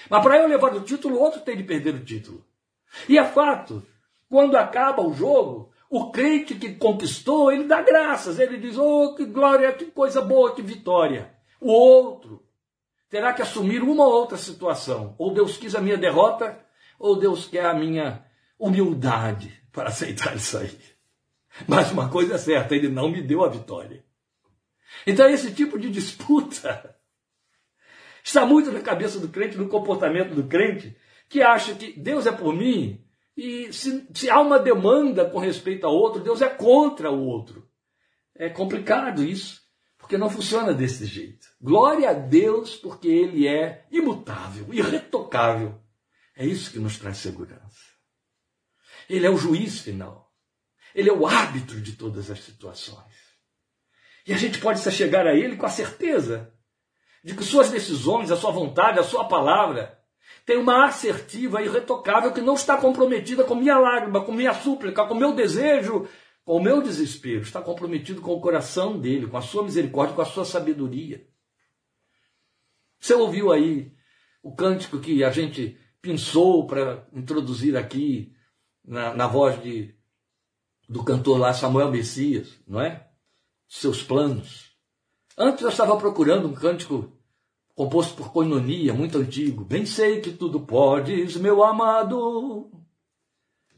Mas 0.08 0.22
para 0.22 0.38
eu 0.38 0.48
levar 0.48 0.74
o 0.74 0.82
título, 0.82 1.16
o 1.16 1.20
outro 1.20 1.40
tem 1.40 1.56
de 1.56 1.62
perder 1.62 1.94
o 1.94 2.04
título. 2.04 2.44
E 3.08 3.18
é 3.18 3.24
fato, 3.24 3.82
quando 4.28 4.56
acaba 4.56 5.02
o 5.02 5.14
jogo, 5.14 5.70
o 5.90 6.10
crente 6.10 6.54
que 6.54 6.74
conquistou, 6.74 7.50
ele 7.50 7.64
dá 7.64 7.80
graças, 7.80 8.38
ele 8.38 8.58
diz: 8.58 8.76
Oh, 8.76 9.14
que 9.14 9.24
glória, 9.24 9.72
que 9.72 9.86
coisa 9.86 10.20
boa, 10.20 10.54
que 10.54 10.62
vitória. 10.62 11.34
O 11.60 11.72
outro 11.72 12.44
terá 13.08 13.32
que 13.32 13.42
assumir 13.42 13.82
uma 13.82 14.04
ou 14.04 14.12
outra 14.12 14.36
situação. 14.36 15.14
Ou 15.18 15.32
Deus 15.32 15.56
quis 15.56 15.74
a 15.74 15.80
minha 15.80 15.96
derrota, 15.96 16.58
ou 16.98 17.16
Deus 17.16 17.46
quer 17.46 17.64
a 17.64 17.74
minha 17.74 18.24
humildade 18.58 19.58
para 19.72 19.88
aceitar 19.88 20.36
isso 20.36 20.58
aí. 20.58 20.78
Mas 21.66 21.90
uma 21.90 22.08
coisa 22.10 22.34
é 22.34 22.38
certa, 22.38 22.76
ele 22.76 22.88
não 22.88 23.10
me 23.10 23.22
deu 23.22 23.42
a 23.42 23.48
vitória. 23.48 24.04
Então 25.06 25.28
esse 25.28 25.52
tipo 25.52 25.78
de 25.78 25.90
disputa 25.90 26.94
está 28.22 28.44
muito 28.44 28.70
na 28.70 28.80
cabeça 28.80 29.18
do 29.18 29.28
crente, 29.28 29.56
no 29.56 29.68
comportamento 29.68 30.34
do 30.34 30.44
crente, 30.44 30.96
que 31.28 31.42
acha 31.42 31.74
que 31.74 31.98
Deus 31.98 32.26
é 32.26 32.32
por 32.32 32.54
mim 32.54 33.02
e 33.38 33.72
se, 33.72 34.04
se 34.12 34.28
há 34.28 34.40
uma 34.40 34.58
demanda 34.58 35.24
com 35.24 35.38
respeito 35.38 35.86
a 35.86 35.88
outro, 35.88 36.20
Deus 36.20 36.42
é 36.42 36.48
contra 36.48 37.08
o 37.08 37.24
outro. 37.24 37.70
É 38.34 38.50
complicado 38.50 39.22
isso, 39.22 39.62
porque 39.96 40.18
não 40.18 40.28
funciona 40.28 40.74
desse 40.74 41.06
jeito. 41.06 41.46
Glória 41.60 42.10
a 42.10 42.12
Deus, 42.12 42.74
porque 42.74 43.06
Ele 43.06 43.46
é 43.46 43.86
imutável, 43.92 44.74
irretocável. 44.74 45.80
É 46.34 46.44
isso 46.44 46.72
que 46.72 46.80
nos 46.80 46.98
traz 46.98 47.18
segurança. 47.18 47.78
Ele 49.08 49.24
é 49.24 49.30
o 49.30 49.38
juiz 49.38 49.78
final. 49.78 50.34
Ele 50.92 51.08
é 51.08 51.12
o 51.12 51.24
árbitro 51.24 51.80
de 51.80 51.92
todas 51.92 52.32
as 52.32 52.40
situações. 52.40 53.14
E 54.26 54.34
a 54.34 54.36
gente 54.36 54.58
pode 54.58 54.80
se 54.80 54.90
chegar 54.90 55.28
a 55.28 55.34
Ele 55.36 55.56
com 55.56 55.64
a 55.64 55.70
certeza 55.70 56.52
de 57.22 57.36
que 57.36 57.44
suas 57.44 57.70
decisões, 57.70 58.32
a 58.32 58.36
sua 58.36 58.50
vontade, 58.50 58.98
a 58.98 59.04
sua 59.04 59.28
palavra 59.28 59.97
tem 60.48 60.56
uma 60.56 60.86
assertiva 60.86 61.60
irretocável 61.60 62.32
que 62.32 62.40
não 62.40 62.54
está 62.54 62.78
comprometida 62.78 63.44
com 63.44 63.54
minha 63.54 63.76
lágrima, 63.76 64.24
com 64.24 64.32
minha 64.32 64.54
súplica, 64.54 65.04
com 65.04 65.14
meu 65.14 65.34
desejo, 65.34 66.08
com 66.42 66.56
o 66.56 66.62
meu 66.62 66.80
desespero. 66.80 67.42
Está 67.42 67.60
comprometido 67.60 68.22
com 68.22 68.32
o 68.32 68.40
coração 68.40 68.98
dele, 68.98 69.26
com 69.26 69.36
a 69.36 69.42
sua 69.42 69.62
misericórdia, 69.62 70.16
com 70.16 70.22
a 70.22 70.24
sua 70.24 70.46
sabedoria. 70.46 71.28
Você 72.98 73.12
ouviu 73.12 73.52
aí 73.52 73.92
o 74.42 74.56
cântico 74.56 74.98
que 74.98 75.22
a 75.22 75.30
gente 75.30 75.78
pensou 76.00 76.66
para 76.66 77.06
introduzir 77.12 77.76
aqui 77.76 78.32
na, 78.82 79.12
na 79.12 79.26
voz 79.26 79.62
de, 79.62 79.94
do 80.88 81.04
cantor 81.04 81.38
lá, 81.38 81.52
Samuel 81.52 81.90
Messias, 81.90 82.58
não 82.66 82.80
é? 82.80 83.06
Seus 83.68 84.02
planos. 84.02 84.74
Antes 85.36 85.60
eu 85.62 85.68
estava 85.68 85.94
procurando 85.98 86.48
um 86.48 86.54
cântico 86.54 87.17
composto 87.78 88.16
por 88.16 88.32
Coinonia, 88.32 88.92
muito 88.92 89.18
antigo. 89.18 89.64
Bem 89.64 89.86
sei 89.86 90.20
que 90.20 90.32
tudo 90.32 90.66
podes, 90.66 91.36
meu 91.36 91.62
amado. 91.62 92.68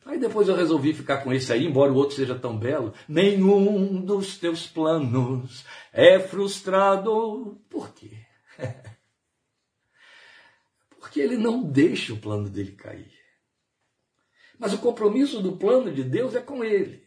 Aí 0.06 0.18
depois 0.18 0.48
eu 0.48 0.56
resolvi 0.56 0.94
ficar 0.94 1.18
com 1.18 1.30
esse 1.30 1.52
aí, 1.52 1.66
embora 1.66 1.92
o 1.92 1.96
outro 1.96 2.16
seja 2.16 2.34
tão 2.34 2.58
belo. 2.58 2.94
Nenhum 3.06 4.02
dos 4.02 4.38
teus 4.38 4.66
planos 4.66 5.66
é 5.92 6.18
frustrado. 6.18 7.60
Por 7.68 7.92
quê? 7.92 8.12
Porque 10.98 11.20
ele 11.20 11.36
não 11.36 11.62
deixa 11.62 12.14
o 12.14 12.18
plano 12.18 12.48
dele 12.48 12.72
cair. 12.72 13.12
Mas 14.58 14.72
o 14.72 14.78
compromisso 14.78 15.42
do 15.42 15.58
plano 15.58 15.92
de 15.92 16.02
Deus 16.02 16.34
é 16.34 16.40
com 16.40 16.64
ele. 16.64 17.04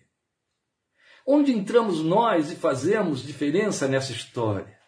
Onde 1.26 1.52
entramos 1.52 2.04
nós 2.04 2.52
e 2.52 2.56
fazemos 2.56 3.24
diferença 3.24 3.88
nessa 3.88 4.12
história? 4.12 4.83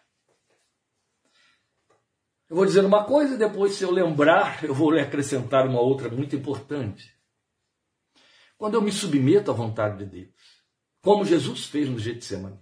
Eu 2.48 2.56
vou 2.56 2.64
dizer 2.64 2.84
uma 2.84 3.04
coisa 3.04 3.34
e 3.34 3.38
depois, 3.38 3.74
se 3.74 3.82
eu 3.82 3.90
lembrar, 3.90 4.62
eu 4.64 4.74
vou 4.74 4.96
acrescentar 4.98 5.66
uma 5.66 5.80
outra 5.80 6.08
muito 6.08 6.36
importante. 6.36 7.12
Quando 8.56 8.74
eu 8.74 8.82
me 8.82 8.92
submeto 8.92 9.50
à 9.50 9.54
vontade 9.54 9.98
de 9.98 10.06
Deus, 10.06 10.64
como 11.02 11.24
Jesus 11.24 11.66
fez 11.66 11.88
no 11.88 11.98
Getsemane, 11.98 12.58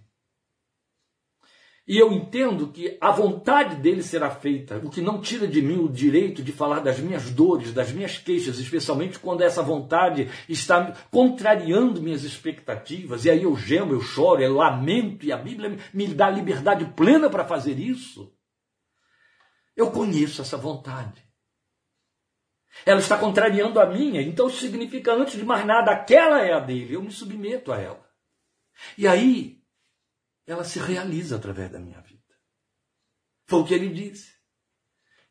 e 1.87 1.99
eu 1.99 2.11
entendo 2.11 2.68
que 2.68 2.97
a 2.99 3.11
vontade 3.11 3.77
dele 3.77 4.03
será 4.03 4.31
feita, 4.31 4.81
o 4.83 4.88
que 4.88 5.03
não 5.03 5.20
tira 5.20 5.47
de 5.47 5.61
mim 5.61 5.77
o 5.77 5.88
direito 5.88 6.42
de 6.42 6.51
falar 6.51 6.81
das 6.81 6.99
minhas 6.99 7.31
dores, 7.31 7.75
das 7.75 7.92
minhas 7.92 8.16
queixas, 8.16 8.59
especialmente 8.59 9.18
quando 9.18 9.42
essa 9.42 9.62
vontade 9.62 10.31
está 10.49 10.94
contrariando 11.11 12.01
minhas 12.01 12.25
expectativas, 12.25 13.27
e 13.27 13.31
aí 13.31 13.42
eu 13.42 13.55
gemo, 13.55 13.92
eu 13.92 14.01
choro, 14.01 14.42
eu 14.42 14.55
lamento, 14.55 15.27
e 15.27 15.33
a 15.33 15.37
Bíblia 15.37 15.77
me 15.92 16.09
dá 16.09 16.31
liberdade 16.31 16.87
plena 16.97 17.29
para 17.29 17.44
fazer 17.44 17.79
isso. 17.79 18.33
Eu 19.77 19.91
conheço 19.91 20.43
essa 20.43 20.57
vontade. 20.57 21.25
Ela 22.85 23.01
está 23.01 23.19
contrariando 23.19 23.81
a 23.81 23.87
minha, 23.87 24.21
então 24.21 24.49
significa, 24.51 25.13
antes 25.13 25.37
de 25.37 25.45
mais 25.45 25.65
nada, 25.65 25.93
aquela 25.93 26.41
é 26.43 26.53
a 26.53 26.61
dele, 26.61 26.95
eu 26.95 27.03
me 27.03 27.11
submeto 27.11 27.73
a 27.73 27.81
ela. 27.81 28.11
E 28.99 29.07
aí, 29.07 29.63
ela 30.47 30.65
se 30.65 30.79
realiza 30.79 31.37
através 31.37 31.71
da 31.71 31.79
minha 31.79 32.01
vida. 32.01 32.23
Foi 33.47 33.61
o 33.61 33.65
que 33.65 33.75
ele 33.75 33.91
disse. 33.91 34.35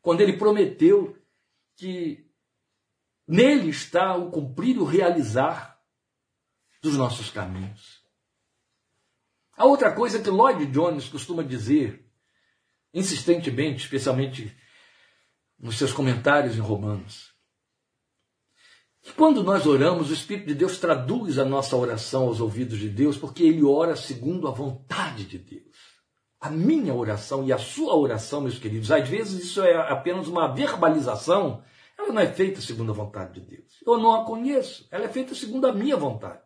Quando 0.00 0.20
ele 0.20 0.38
prometeu 0.38 1.16
que 1.76 2.30
nele 3.26 3.70
está 3.70 4.16
o 4.16 4.30
cumprir 4.30 4.76
e 4.76 4.78
o 4.78 4.84
realizar 4.84 5.80
dos 6.82 6.96
nossos 6.96 7.30
caminhos. 7.30 8.04
A 9.56 9.64
outra 9.64 9.94
coisa 9.94 10.22
que 10.22 10.28
Lloyd 10.28 10.66
Jones 10.66 11.08
costuma 11.08 11.42
dizer 11.42 12.03
insistentemente, 12.94 13.84
especialmente 13.84 14.56
nos 15.58 15.76
seus 15.76 15.92
comentários 15.92 16.56
em 16.56 16.60
Romanos, 16.60 17.34
que 19.02 19.12
quando 19.12 19.42
nós 19.42 19.66
oramos, 19.66 20.10
o 20.10 20.14
Espírito 20.14 20.46
de 20.46 20.54
Deus 20.54 20.78
traduz 20.78 21.38
a 21.38 21.44
nossa 21.44 21.76
oração 21.76 22.22
aos 22.22 22.40
ouvidos 22.40 22.78
de 22.78 22.88
Deus, 22.88 23.18
porque 23.18 23.42
ele 23.42 23.62
ora 23.62 23.94
segundo 23.94 24.48
a 24.48 24.50
vontade 24.50 25.26
de 25.26 25.36
Deus. 25.36 25.76
A 26.40 26.48
minha 26.48 26.94
oração 26.94 27.44
e 27.44 27.52
a 27.52 27.58
sua 27.58 27.94
oração, 27.94 28.40
meus 28.40 28.58
queridos, 28.58 28.90
às 28.90 29.06
vezes 29.06 29.44
isso 29.44 29.62
é 29.62 29.74
apenas 29.74 30.26
uma 30.26 30.48
verbalização, 30.54 31.62
ela 31.98 32.12
não 32.12 32.20
é 32.20 32.26
feita 32.26 32.62
segundo 32.62 32.92
a 32.92 32.94
vontade 32.94 33.40
de 33.40 33.46
Deus. 33.46 33.82
Eu 33.86 33.98
não 33.98 34.14
a 34.14 34.24
conheço, 34.24 34.88
ela 34.90 35.04
é 35.04 35.08
feita 35.08 35.34
segundo 35.34 35.66
a 35.66 35.72
minha 35.72 35.96
vontade. 35.98 36.42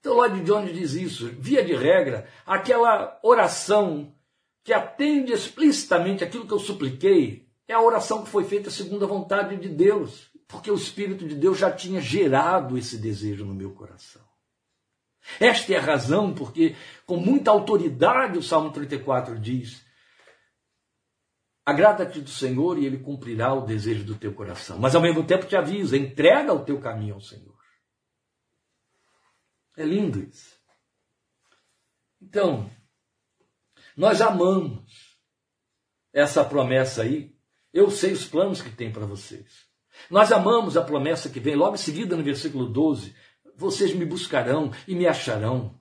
Então 0.00 0.14
Lloyd 0.14 0.42
Jones 0.42 0.74
diz 0.74 0.94
isso, 0.94 1.28
via 1.38 1.62
de 1.62 1.74
regra, 1.74 2.26
aquela 2.46 3.18
oração 3.22 4.14
que 4.64 4.72
atende 4.72 5.32
explicitamente 5.32 6.24
aquilo 6.24 6.46
que 6.46 6.52
eu 6.54 6.58
supliquei, 6.58 7.46
é 7.68 7.74
a 7.74 7.82
oração 7.82 8.24
que 8.24 8.30
foi 8.30 8.44
feita 8.44 8.70
segundo 8.70 9.04
a 9.04 9.08
vontade 9.08 9.56
de 9.56 9.68
Deus. 9.68 10.32
porque 10.46 10.70
o 10.70 10.76
Espírito 10.76 11.26
de 11.26 11.34
Deus 11.34 11.58
já 11.58 11.72
tinha 11.72 12.00
gerado 12.00 12.78
esse 12.78 12.98
desejo 12.98 13.44
no 13.44 13.54
meu 13.54 13.72
coração. 13.72 14.22
Esta 15.40 15.72
é 15.72 15.76
a 15.76 15.80
razão 15.80 16.34
porque, 16.34 16.76
com 17.06 17.16
muita 17.16 17.50
autoridade, 17.50 18.38
o 18.38 18.42
Salmo 18.42 18.70
34 18.70 19.38
diz: 19.38 19.84
Agrada-te 21.64 22.20
do 22.20 22.30
Senhor 22.30 22.78
e 22.78 22.84
ele 22.84 22.98
cumprirá 22.98 23.54
o 23.54 23.64
desejo 23.64 24.04
do 24.04 24.14
teu 24.14 24.34
coração. 24.34 24.78
Mas 24.78 24.94
ao 24.94 25.00
mesmo 25.00 25.24
tempo 25.24 25.46
te 25.46 25.56
avisa: 25.56 25.96
entrega 25.96 26.52
o 26.52 26.64
teu 26.64 26.78
caminho 26.78 27.14
ao 27.14 27.20
Senhor. 27.20 27.58
É 29.76 29.84
lindo 29.84 30.20
isso. 30.20 30.56
Então, 32.20 32.70
nós 33.96 34.20
amamos 34.20 35.18
essa 36.12 36.44
promessa 36.44 37.02
aí. 37.02 37.34
Eu 37.72 37.90
sei 37.90 38.12
os 38.12 38.24
planos 38.24 38.62
que 38.62 38.70
tem 38.70 38.92
para 38.92 39.06
vocês. 39.06 39.66
Nós 40.10 40.32
amamos 40.32 40.76
a 40.76 40.82
promessa 40.82 41.28
que 41.28 41.40
vem 41.40 41.54
logo 41.54 41.74
em 41.74 41.78
seguida 41.78 42.16
no 42.16 42.22
versículo 42.22 42.68
12: 42.68 43.14
vocês 43.56 43.92
me 43.94 44.04
buscarão 44.04 44.72
e 44.86 44.94
me 44.94 45.06
acharão. 45.06 45.78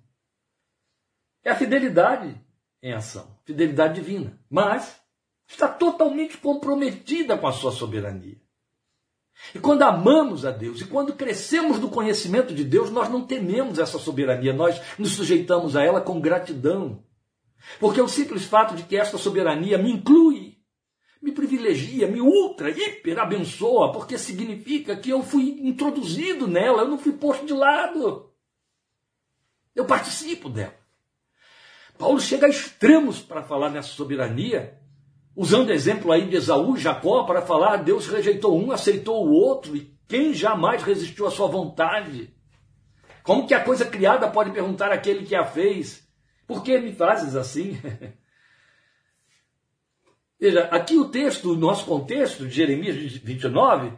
É 1.44 1.52
a 1.52 1.56
fidelidade 1.56 2.40
em 2.82 2.94
ação, 2.94 3.38
fidelidade 3.46 3.96
divina, 3.96 4.40
mas 4.50 5.02
está 5.48 5.68
totalmente 5.68 6.38
comprometida 6.38 7.38
com 7.38 7.48
a 7.48 7.52
sua 7.52 7.72
soberania. 7.72 8.42
E 9.54 9.60
quando 9.60 9.82
amamos 9.82 10.46
a 10.46 10.52
Deus 10.52 10.82
e 10.82 10.86
quando 10.86 11.14
crescemos 11.14 11.80
no 11.80 11.90
conhecimento 11.90 12.54
de 12.54 12.64
Deus, 12.64 12.90
nós 12.90 13.10
não 13.10 13.26
tememos 13.26 13.80
essa 13.80 13.98
soberania, 13.98 14.54
nós 14.54 14.80
nos 14.98 15.12
sujeitamos 15.12 15.76
a 15.76 15.84
ela 15.84 16.02
com 16.02 16.22
gratidão. 16.22 17.04
Porque 17.80 18.02
o 18.02 18.08
simples 18.08 18.46
fato 18.46 18.76
de 18.76 18.84
que 18.84 18.98
esta 18.98 19.18
soberania 19.18 19.78
me 19.78 19.92
inclui, 19.92 20.58
me 21.22 21.32
privilegia, 21.32 22.08
me 22.08 22.20
ultra, 22.20 22.70
hiper 22.70 23.18
abençoa, 23.18 23.92
porque 23.92 24.18
significa 24.18 24.96
que 24.96 25.10
eu 25.10 25.24
fui 25.24 25.60
introduzido 25.62 26.48
nela, 26.48 26.82
eu 26.82 26.90
não 26.90 26.98
fui 26.98 27.14
posto 27.14 27.46
de 27.46 27.54
lado. 27.54 28.32
Eu 29.74 29.86
participo 29.86 30.50
dela. 30.50 30.76
Paulo 31.98 32.20
chega 32.20 32.48
a 32.48 32.50
extremos 32.50 33.22
para 33.22 33.44
falar 33.44 33.70
nessa 33.70 33.90
soberania, 33.90 34.78
usando 35.36 35.72
exemplo 35.72 36.12
aí 36.12 36.28
de 36.28 36.36
Esaú 36.36 36.76
e 36.76 36.80
Jacó 36.80 37.24
para 37.24 37.42
falar 37.42 37.78
Deus 37.78 38.08
rejeitou 38.08 38.60
um, 38.60 38.72
aceitou 38.72 39.26
o 39.26 39.32
outro, 39.32 39.76
e 39.76 39.98
quem 40.08 40.34
jamais 40.34 40.84
resistiu 40.84 41.26
à 41.26 41.32
sua 41.32 41.48
vontade? 41.48 42.36
Como 43.24 43.48
que 43.48 43.54
a 43.54 43.64
coisa 43.64 43.86
criada 43.86 44.30
pode 44.30 44.52
perguntar 44.52 44.92
àquele 44.92 45.26
que 45.26 45.36
a 45.36 45.46
fez? 45.46 46.03
Por 46.54 46.64
que 46.64 46.78
me 46.78 46.94
fazes 46.94 47.36
assim? 47.36 47.80
Veja, 50.40 50.66
aqui 50.66 50.96
o 50.98 51.10
texto, 51.10 51.52
o 51.52 51.56
nosso 51.56 51.84
contexto 51.86 52.46
de 52.46 52.54
Jeremias 52.54 52.96
29, 52.96 53.92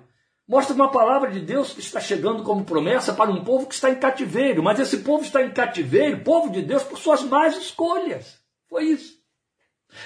mostra 0.47 0.73
uma 0.73 0.89
palavra 0.89 1.29
de 1.31 1.41
Deus 1.41 1.73
que 1.73 1.81
está 1.81 1.99
chegando 1.99 2.43
como 2.43 2.63
promessa 2.63 3.13
para 3.13 3.29
um 3.29 3.43
povo 3.43 3.67
que 3.67 3.73
está 3.73 3.89
em 3.89 3.99
cativeiro, 3.99 4.63
mas 4.63 4.79
esse 4.79 4.99
povo 4.99 5.25
está 5.25 5.43
em 5.43 5.51
cativeiro, 5.51 6.23
povo 6.23 6.49
de 6.49 6.61
Deus, 6.61 6.83
por 6.83 6.97
suas 6.97 7.23
más 7.23 7.57
escolhas. 7.57 8.39
Foi 8.69 8.85
isso. 8.85 9.19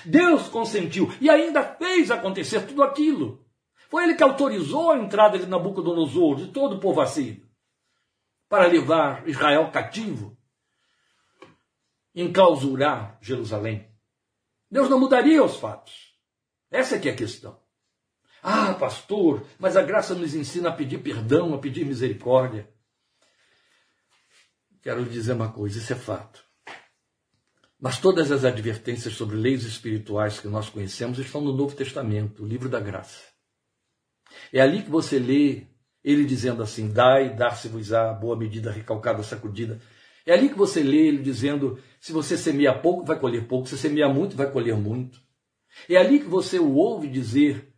Deus 0.03 0.47
consentiu 0.47 1.13
e 1.21 1.29
ainda 1.29 1.62
fez 1.62 2.09
acontecer 2.09 2.65
tudo 2.65 2.81
aquilo. 2.81 3.45
Foi 3.89 4.05
ele 4.05 4.15
que 4.15 4.23
autorizou 4.23 4.89
a 4.89 4.97
entrada 4.97 5.38
de 5.38 5.45
Nabucodonosor, 5.45 6.38
de 6.38 6.47
todo 6.47 6.77
o 6.77 6.79
povo 6.79 6.99
assírio, 6.99 7.47
para 8.47 8.65
levar 8.65 9.27
Israel 9.27 9.69
cativo, 9.71 10.38
enclausurar 12.21 13.17
Jerusalém. 13.21 13.89
Deus 14.69 14.89
não 14.89 14.99
mudaria 14.99 15.43
os 15.43 15.55
fatos. 15.55 16.13
Essa 16.69 16.95
é 16.95 16.99
que 16.99 17.10
é 17.10 17.12
a 17.12 17.15
questão. 17.15 17.60
Ah, 18.41 18.73
pastor, 18.73 19.45
mas 19.58 19.75
a 19.75 19.82
graça 19.82 20.13
nos 20.13 20.34
ensina 20.34 20.69
a 20.69 20.73
pedir 20.73 20.99
perdão, 20.99 21.53
a 21.53 21.58
pedir 21.58 21.86
misericórdia. 21.86 22.69
Quero 24.82 25.03
dizer 25.05 25.34
uma 25.34 25.51
coisa, 25.51 25.77
isso 25.77 25.91
é 25.91 25.95
fato. 25.95 26.43
Mas 27.79 27.99
todas 27.99 28.32
as 28.32 28.43
advertências 28.43 29.13
sobre 29.13 29.36
leis 29.36 29.63
espirituais 29.63 30.39
que 30.39 30.47
nós 30.47 30.69
conhecemos 30.69 31.17
estão 31.17 31.41
no 31.41 31.55
Novo 31.55 31.75
Testamento, 31.75 32.43
o 32.43 32.47
livro 32.47 32.69
da 32.69 32.79
graça. 32.79 33.23
É 34.53 34.62
ali 34.62 34.84
que 34.84 34.89
você 34.89 35.17
lê 35.17 35.67
ele 36.03 36.25
dizendo 36.25 36.62
assim: 36.62 36.91
Dai, 36.91 37.34
dar-se-vos-á, 37.36 38.13
boa 38.13 38.38
medida, 38.38 38.71
recalcada, 38.71 39.23
sacudida. 39.23 39.82
É 40.25 40.34
ali 40.34 40.49
que 40.49 40.58
você 40.58 40.82
lê 40.82 41.08
ele 41.08 41.23
dizendo: 41.23 41.82
se 41.99 42.12
você 42.12 42.38
semeia 42.38 42.77
pouco, 42.77 43.05
vai 43.05 43.19
colher 43.19 43.47
pouco, 43.47 43.67
se 43.67 43.77
semeia 43.77 44.10
muito, 44.10 44.36
vai 44.36 44.51
colher 44.51 44.75
muito. 44.75 45.21
É 45.88 45.95
ali 45.97 46.19
que 46.19 46.27
você 46.27 46.60
o 46.60 46.73
ouve 46.75 47.08
dizer: 47.08 47.73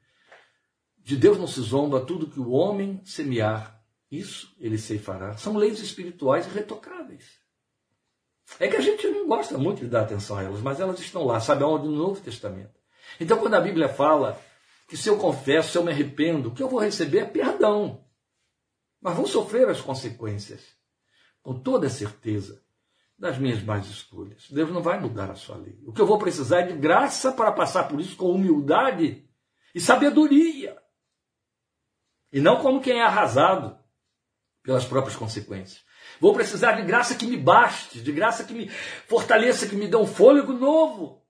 de 0.97 1.15
Deus 1.15 1.37
não 1.37 1.47
se 1.47 1.61
zomba, 1.61 2.05
tudo 2.05 2.29
que 2.29 2.39
o 2.39 2.51
homem 2.51 3.01
semear, 3.03 3.81
isso 4.09 4.55
ele 4.59 4.77
ceifará. 4.77 5.37
São 5.37 5.55
leis 5.57 5.79
espirituais 5.79 6.45
irretocáveis. 6.45 7.41
É 8.59 8.67
que 8.67 8.75
a 8.75 8.81
gente 8.81 9.07
não 9.07 9.27
gosta 9.27 9.57
muito 9.57 9.79
de 9.79 9.87
dar 9.87 10.01
atenção 10.01 10.37
a 10.37 10.43
elas, 10.43 10.61
mas 10.61 10.79
elas 10.79 10.99
estão 10.99 11.23
lá, 11.25 11.39
sabe 11.39 11.63
aonde? 11.63 11.87
No 11.87 11.95
Novo 11.95 12.21
Testamento. 12.21 12.79
Então, 13.19 13.37
quando 13.37 13.53
a 13.55 13.61
Bíblia 13.61 13.87
fala 13.87 14.41
que 14.87 14.97
se 14.97 15.07
eu 15.07 15.17
confesso, 15.17 15.71
se 15.71 15.77
eu 15.77 15.83
me 15.83 15.91
arrependo, 15.91 16.49
o 16.49 16.53
que 16.53 16.61
eu 16.61 16.67
vou 16.67 16.79
receber 16.79 17.19
é 17.19 17.25
perdão. 17.25 18.05
Mas 18.99 19.15
vou 19.15 19.25
sofrer 19.25 19.69
as 19.69 19.81
consequências, 19.81 20.61
com 21.41 21.59
toda 21.59 21.89
certeza 21.89 22.61
das 23.17 23.37
minhas 23.37 23.61
más 23.61 23.87
escolhas. 23.87 24.49
Deus 24.49 24.71
não 24.71 24.81
vai 24.81 24.99
mudar 24.99 25.29
a 25.29 25.35
sua 25.35 25.55
lei. 25.55 25.79
O 25.85 25.93
que 25.93 26.01
eu 26.01 26.07
vou 26.07 26.17
precisar 26.17 26.61
é 26.61 26.67
de 26.67 26.77
graça 26.77 27.31
para 27.31 27.51
passar 27.51 27.87
por 27.87 27.99
isso 27.99 28.15
com 28.15 28.31
humildade 28.31 29.27
e 29.75 29.79
sabedoria. 29.79 30.81
E 32.31 32.39
não 32.39 32.61
como 32.61 32.81
quem 32.81 32.99
é 32.99 33.03
arrasado 33.03 33.77
pelas 34.63 34.85
próprias 34.85 35.15
consequências. 35.15 35.83
Vou 36.19 36.33
precisar 36.33 36.73
de 36.73 36.83
graça 36.83 37.15
que 37.15 37.27
me 37.27 37.37
baste, 37.37 38.01
de 38.01 38.11
graça 38.11 38.43
que 38.43 38.53
me 38.53 38.69
fortaleça, 38.69 39.67
que 39.67 39.75
me 39.75 39.87
dê 39.87 39.97
um 39.97 40.07
fôlego 40.07 40.53
novo. 40.53 41.23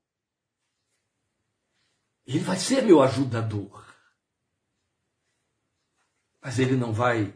Ele 2.25 2.39
vai 2.39 2.57
ser 2.57 2.83
meu 2.83 3.01
ajudador. 3.01 3.85
Mas 6.41 6.57
ele 6.57 6.75
não 6.75 6.93
vai 6.93 7.33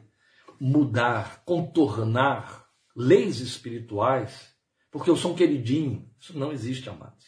mudar, 0.59 1.43
contornar 1.43 2.64
leis 2.95 3.39
espirituais, 3.39 4.55
porque 4.89 5.09
eu 5.09 5.17
sou 5.17 5.33
um 5.33 5.35
queridinho. 5.35 6.09
Isso 6.19 6.37
não 6.37 6.51
existe, 6.51 6.89
amados. 6.89 7.25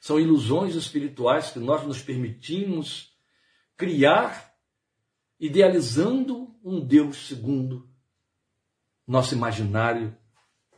São 0.00 0.20
ilusões 0.20 0.74
espirituais 0.74 1.50
que 1.50 1.58
nós 1.58 1.86
nos 1.86 2.00
permitimos 2.00 3.18
criar, 3.76 4.54
idealizando 5.38 6.54
um 6.62 6.80
Deus 6.80 7.26
segundo 7.26 7.90
nosso 9.06 9.34
imaginário 9.34 10.16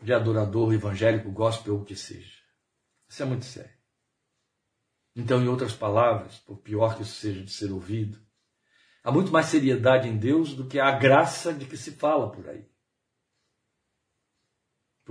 de 0.01 0.13
adorador 0.13 0.73
evangélico, 0.73 1.31
gospel 1.31 1.75
ou 1.75 1.83
o 1.83 1.85
que 1.85 1.95
seja. 1.95 2.39
Isso 3.09 3.23
é 3.23 3.27
muito 3.27 3.45
sério. 3.45 3.71
Então, 5.15 5.43
em 5.43 5.49
outras 5.49 5.75
palavras, 5.75 6.39
por 6.39 6.57
pior 6.59 6.97
que 6.97 7.03
isso 7.03 7.15
seja 7.15 7.43
de 7.43 7.53
ser 7.53 7.71
ouvido, 7.71 8.19
há 9.05 9.13
muito 9.13 9.31
mais 9.31 9.47
seriedade 9.47 10.09
em 10.09 10.17
Deus 10.17 10.55
do 10.55 10.67
que 10.67 10.81
a 10.81 10.91
graça 10.93 11.53
de 11.53 11.67
que 11.67 11.77
se 11.77 11.93
fala 11.93 12.31
por 12.31 12.49
aí. 12.49 12.72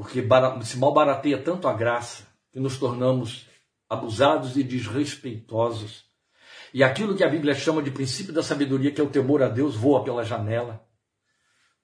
Porque 0.02 0.20
se 0.66 0.80
mal 0.80 0.92
barateia 0.92 1.38
tanto 1.38 1.68
a 1.68 1.74
graça 1.74 2.26
que 2.52 2.60
nos 2.60 2.80
tornamos 2.80 3.48
abusados 3.88 4.58
e 4.58 4.64
desrespeitosos. 4.64 6.06
E 6.74 6.84
aquilo 6.84 7.16
que 7.16 7.24
a 7.24 7.30
Bíblia 7.30 7.54
chama 7.54 7.84
de 7.84 7.92
princípio 7.92 8.34
da 8.34 8.42
sabedoria, 8.42 8.92
que 8.92 9.00
é 9.00 9.04
o 9.04 9.12
temor 9.12 9.44
a 9.44 9.48
Deus, 9.48 9.76
voa 9.76 10.04
pela 10.04 10.24
janela 10.24 10.84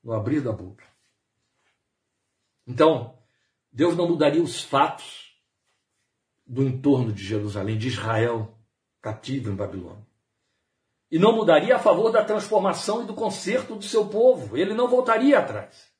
no 0.04 0.14
abrir 0.14 0.42
da 0.42 0.52
boca. 0.52 0.84
Então, 2.66 3.20
Deus 3.72 3.96
não 3.96 4.08
mudaria 4.08 4.42
os 4.42 4.64
fatos 4.64 5.38
do 6.44 6.64
entorno 6.64 7.14
de 7.14 7.24
Jerusalém, 7.24 7.78
de 7.78 7.88
Israel, 7.88 8.58
cativo 9.00 9.52
em 9.52 9.56
Babilônia. 9.56 10.08
E 11.12 11.20
não 11.20 11.36
mudaria 11.36 11.76
a 11.76 11.80
favor 11.80 12.12
da 12.12 12.26
transformação 12.26 13.04
e 13.04 13.06
do 13.06 13.14
conserto 13.14 13.76
do 13.76 13.86
seu 13.86 14.08
povo. 14.08 14.58
Ele 14.58 14.74
não 14.74 14.88
voltaria 14.88 15.38
atrás. 15.38 15.96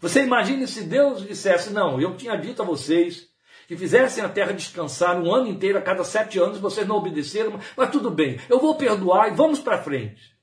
Você 0.00 0.22
imagine 0.22 0.66
se 0.66 0.84
Deus 0.84 1.26
dissesse: 1.26 1.72
Não, 1.72 2.00
eu 2.00 2.16
tinha 2.16 2.36
dito 2.36 2.62
a 2.62 2.64
vocês 2.64 3.28
que 3.66 3.76
fizessem 3.76 4.22
a 4.22 4.28
terra 4.28 4.52
descansar 4.52 5.18
um 5.20 5.34
ano 5.34 5.48
inteiro, 5.48 5.78
a 5.78 5.82
cada 5.82 6.04
sete 6.04 6.38
anos, 6.38 6.58
vocês 6.58 6.86
não 6.86 6.96
obedeceram, 6.96 7.58
mas 7.76 7.90
tudo 7.90 8.10
bem, 8.10 8.38
eu 8.48 8.60
vou 8.60 8.76
perdoar 8.76 9.32
e 9.32 9.34
vamos 9.34 9.60
para 9.60 9.82
frente. 9.82 10.36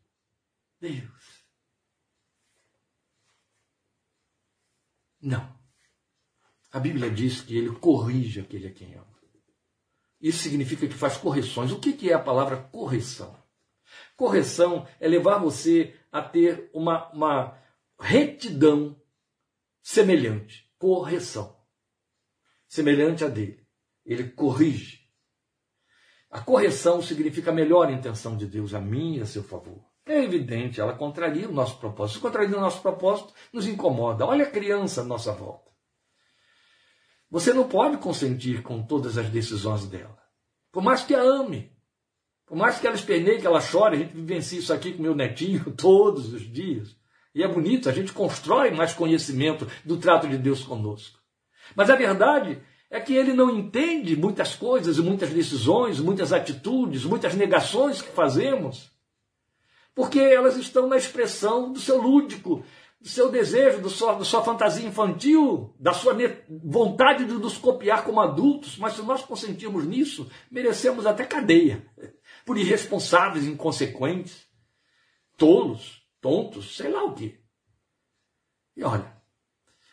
Deus. 0.80 1.46
Não. 5.22 5.56
A 6.72 6.80
Bíblia 6.80 7.12
diz 7.12 7.42
que 7.42 7.56
ele 7.56 7.76
corrige 7.76 8.40
aquele 8.40 8.68
a 8.68 8.72
quem 8.72 8.96
ama. 8.96 9.12
Isso 10.20 10.40
significa 10.40 10.88
que 10.88 10.94
faz 10.94 11.18
correções. 11.18 11.72
O 11.72 11.80
que 11.80 12.10
é 12.10 12.14
a 12.14 12.20
palavra 12.20 12.58
correção? 12.58 13.36
Correção 14.16 14.88
é 15.00 15.08
levar 15.08 15.40
você 15.40 15.96
a 16.12 16.22
ter 16.22 16.70
uma, 16.74 17.12
uma 17.12 17.58
retidão 18.00 18.96
semelhante, 19.82 20.70
correção, 20.78 21.58
semelhante 22.68 23.24
a 23.24 23.28
dele. 23.28 23.66
Ele 24.06 24.30
corrige. 24.30 25.02
A 26.30 26.40
correção 26.40 27.02
significa 27.02 27.52
a 27.52 27.54
melhor 27.54 27.92
intenção 27.92 28.38
de 28.38 28.46
Deus 28.46 28.74
a 28.74 28.80
mim 28.80 29.18
e 29.18 29.22
a 29.22 29.26
seu 29.26 29.44
favor. 29.44 29.84
É 30.06 30.24
evidente, 30.24 30.82
ela 30.82 30.94
contraria 30.94 31.48
o 31.48 31.54
nosso 31.54 31.78
propósito. 31.80 32.16
Se 32.16 32.22
contraria 32.22 32.58
o 32.58 32.62
nosso 32.62 32.82
propósito, 32.82 33.34
nos 33.54 33.68
incomoda. 33.68 34.26
Olha 34.26 34.46
a 34.46 34.50
criança 34.50 35.02
à 35.02 35.04
nossa 35.04 35.32
volta. 35.32 35.70
Você 37.30 37.54
não 37.54 37.68
pode 37.68 37.98
consentir 37.98 38.62
com 38.62 38.84
todas 38.84 39.18
as 39.18 39.30
decisões 39.30 39.86
dela. 39.86 40.18
Por 40.72 40.82
mais 40.82 41.04
que 41.04 41.14
a 41.14 41.22
ame, 41.22 41.72
por 42.46 42.58
mais 42.58 42.80
que 42.80 42.88
ela 42.88 42.96
esperneie, 42.96 43.40
que 43.40 43.48
ela 43.48 43.62
chore, 43.62 43.96
a 43.96 44.00
gente 44.00 44.14
vivencia 44.14 44.60
isso 44.60 44.74
aqui 44.74 44.94
com 44.94 45.02
meu 45.02 45.16
netinho 45.16 45.72
todos 45.76 46.34
os 46.34 46.42
dias. 46.42 46.96
E 47.34 47.44
é 47.44 47.48
bonito, 47.48 47.88
a 47.90 47.94
gente 47.94 48.12
constrói 48.12 48.72
mais 48.72 48.94
conhecimento 48.94 49.68
do 49.86 49.98
trato 49.98 50.28
de 50.28 50.38
Deus 50.38 50.64
conosco. 50.64 51.20
Mas 51.76 51.90
a 51.90 51.96
verdade 51.96 52.62
é 52.90 53.00
que 53.00 53.14
ele 53.14 53.34
não 53.34 53.50
entende 53.50 54.18
muitas 54.18 54.54
coisas 54.54 54.98
e 54.98 55.02
muitas 55.02 55.30
decisões, 55.30 56.00
muitas 56.00 56.34
atitudes, 56.34 57.06
muitas 57.06 57.34
negações 57.36 58.02
que 58.02 58.12
fazemos, 58.12 58.92
porque 59.96 60.20
elas 60.20 60.58
estão 60.58 60.88
na 60.88 60.98
expressão 60.98 61.72
do 61.72 61.80
seu 61.80 62.02
lúdico, 62.02 62.64
do 63.00 63.08
seu 63.08 63.32
desejo, 63.32 63.90
sua, 63.90 64.14
da 64.14 64.26
sua 64.26 64.44
fantasia 64.44 64.88
infantil, 64.88 65.74
da 65.80 65.94
sua 65.94 66.16
vontade 66.50 67.26
de 67.26 67.34
nos 67.34 67.58
copiar 67.58 68.04
como 68.04 68.22
adultos. 68.22 68.78
Mas 68.78 68.94
se 68.94 69.02
nós 69.02 69.24
consentirmos 69.24 69.86
nisso, 69.86 70.30
merecemos 70.52 71.06
até 71.06 71.26
cadeia, 71.26 71.86
por 72.46 72.58
irresponsáveis, 72.58 73.46
inconsequentes, 73.48 74.46
tolos, 75.36 76.01
tontos, 76.22 76.78
sei 76.78 76.90
lá 76.90 77.04
o 77.04 77.14
quê. 77.14 77.40
E 78.78 78.84
olha, 78.84 79.22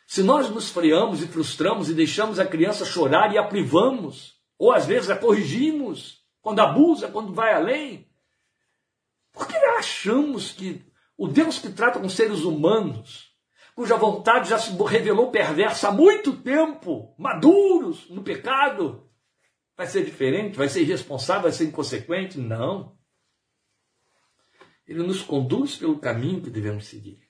se 0.06 0.22
nós 0.22 0.48
nos 0.50 0.70
freamos 0.70 1.22
e 1.22 1.26
frustramos 1.26 1.90
e 1.90 1.94
deixamos 1.94 2.38
a 2.38 2.46
criança 2.46 2.84
chorar 2.84 3.32
e 3.32 3.38
a 3.38 3.42
privamos, 3.42 4.40
ou 4.58 4.72
às 4.72 4.86
vezes 4.86 5.10
a 5.10 5.16
corrigimos, 5.16 6.22
quando 6.40 6.60
abusa, 6.60 7.08
quando 7.08 7.34
vai 7.34 7.52
além, 7.52 8.08
por 9.32 9.46
que 9.46 9.56
achamos 9.56 10.52
que 10.52 10.84
o 11.16 11.28
Deus 11.28 11.58
que 11.58 11.70
trata 11.70 12.00
com 12.00 12.08
seres 12.08 12.40
humanos, 12.40 13.32
cuja 13.74 13.96
vontade 13.96 14.48
já 14.48 14.58
se 14.58 14.70
revelou 14.82 15.30
perversa 15.30 15.88
há 15.88 15.92
muito 15.92 16.36
tempo, 16.36 17.14
maduros 17.18 18.08
no 18.10 18.22
pecado, 18.22 19.08
vai 19.76 19.86
ser 19.86 20.04
diferente, 20.04 20.56
vai 20.56 20.68
ser 20.68 20.82
irresponsável, 20.82 21.42
vai 21.42 21.52
ser 21.52 21.66
inconsequente? 21.66 22.38
Não. 22.38 22.97
Ele 24.88 25.02
nos 25.02 25.20
conduz 25.20 25.76
pelo 25.76 25.98
caminho 25.98 26.40
que 26.40 26.48
devemos 26.48 26.86
seguir. 26.86 27.20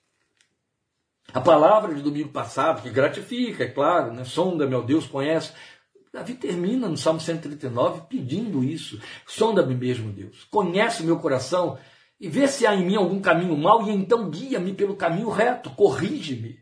A 1.35 1.41
palavra 1.41 1.95
de 1.95 2.01
domingo 2.01 2.31
passado, 2.31 2.83
que 2.83 2.89
gratifica, 2.89 3.65
é 3.65 3.69
claro, 3.69 4.15
né? 4.15 4.25
sonda, 4.25 4.67
meu 4.67 4.83
Deus, 4.83 5.07
conhece. 5.07 5.53
Davi 6.13 6.35
termina 6.35 6.89
no 6.89 6.97
Salmo 6.97 7.21
139 7.21 8.03
pedindo 8.09 8.65
isso. 8.65 8.99
Sonda-me 9.27 9.75
mesmo, 9.75 10.11
Deus. 10.11 10.45
Conhece 10.45 11.03
meu 11.03 11.19
coração 11.19 11.79
e 12.19 12.29
vê 12.29 12.49
se 12.49 12.67
há 12.67 12.75
em 12.75 12.87
mim 12.87 12.97
algum 12.97 13.21
caminho 13.21 13.57
mau 13.57 13.87
e 13.87 13.91
então 13.91 14.31
guia-me 14.31 14.73
pelo 14.73 14.97
caminho 14.97 15.29
reto, 15.29 15.71
corrige-me. 15.71 16.59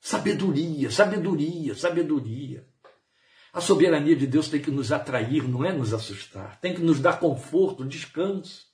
Sabedoria, 0.00 0.90
sabedoria, 0.90 1.74
sabedoria. 1.74 2.68
A 3.52 3.60
soberania 3.60 4.14
de 4.14 4.26
Deus 4.26 4.48
tem 4.48 4.60
que 4.60 4.70
nos 4.70 4.92
atrair, 4.92 5.48
não 5.48 5.64
é 5.64 5.72
nos 5.72 5.92
assustar. 5.92 6.60
Tem 6.60 6.72
que 6.72 6.82
nos 6.82 7.00
dar 7.00 7.18
conforto, 7.18 7.84
descanso. 7.84 8.67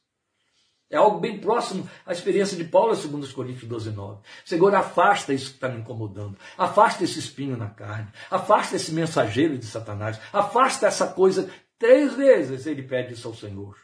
É 0.95 0.97
algo 0.97 1.19
bem 1.19 1.41
próximo 1.41 1.91
à 2.07 2.13
experiência 2.13 2.57
de 2.57 2.63
Paulo, 2.63 2.95
segundo 2.95 3.25
os 3.25 3.33
Coríntios 3.33 3.69
12, 3.69 3.91
9. 3.91 4.21
Senhor, 4.45 4.73
afasta 4.77 5.35
isso 5.35 5.49
que 5.49 5.57
está 5.57 5.69
me 5.69 5.81
incomodando. 5.81 6.39
Afasta 6.57 7.03
esse 7.03 7.19
espinho 7.19 7.57
na 7.57 7.69
carne. 7.69 8.07
Afasta 8.31 8.77
esse 8.77 8.93
mensageiro 8.93 9.59
de 9.59 9.67
Satanás. 9.67 10.21
Afasta 10.33 10.87
essa 10.87 11.09
coisa. 11.09 11.51
Três 11.81 12.15
vezes 12.15 12.65
ele 12.65 12.85
pede 12.85 13.15
isso 13.15 13.27
ao 13.27 13.35
Senhor. 13.35 13.77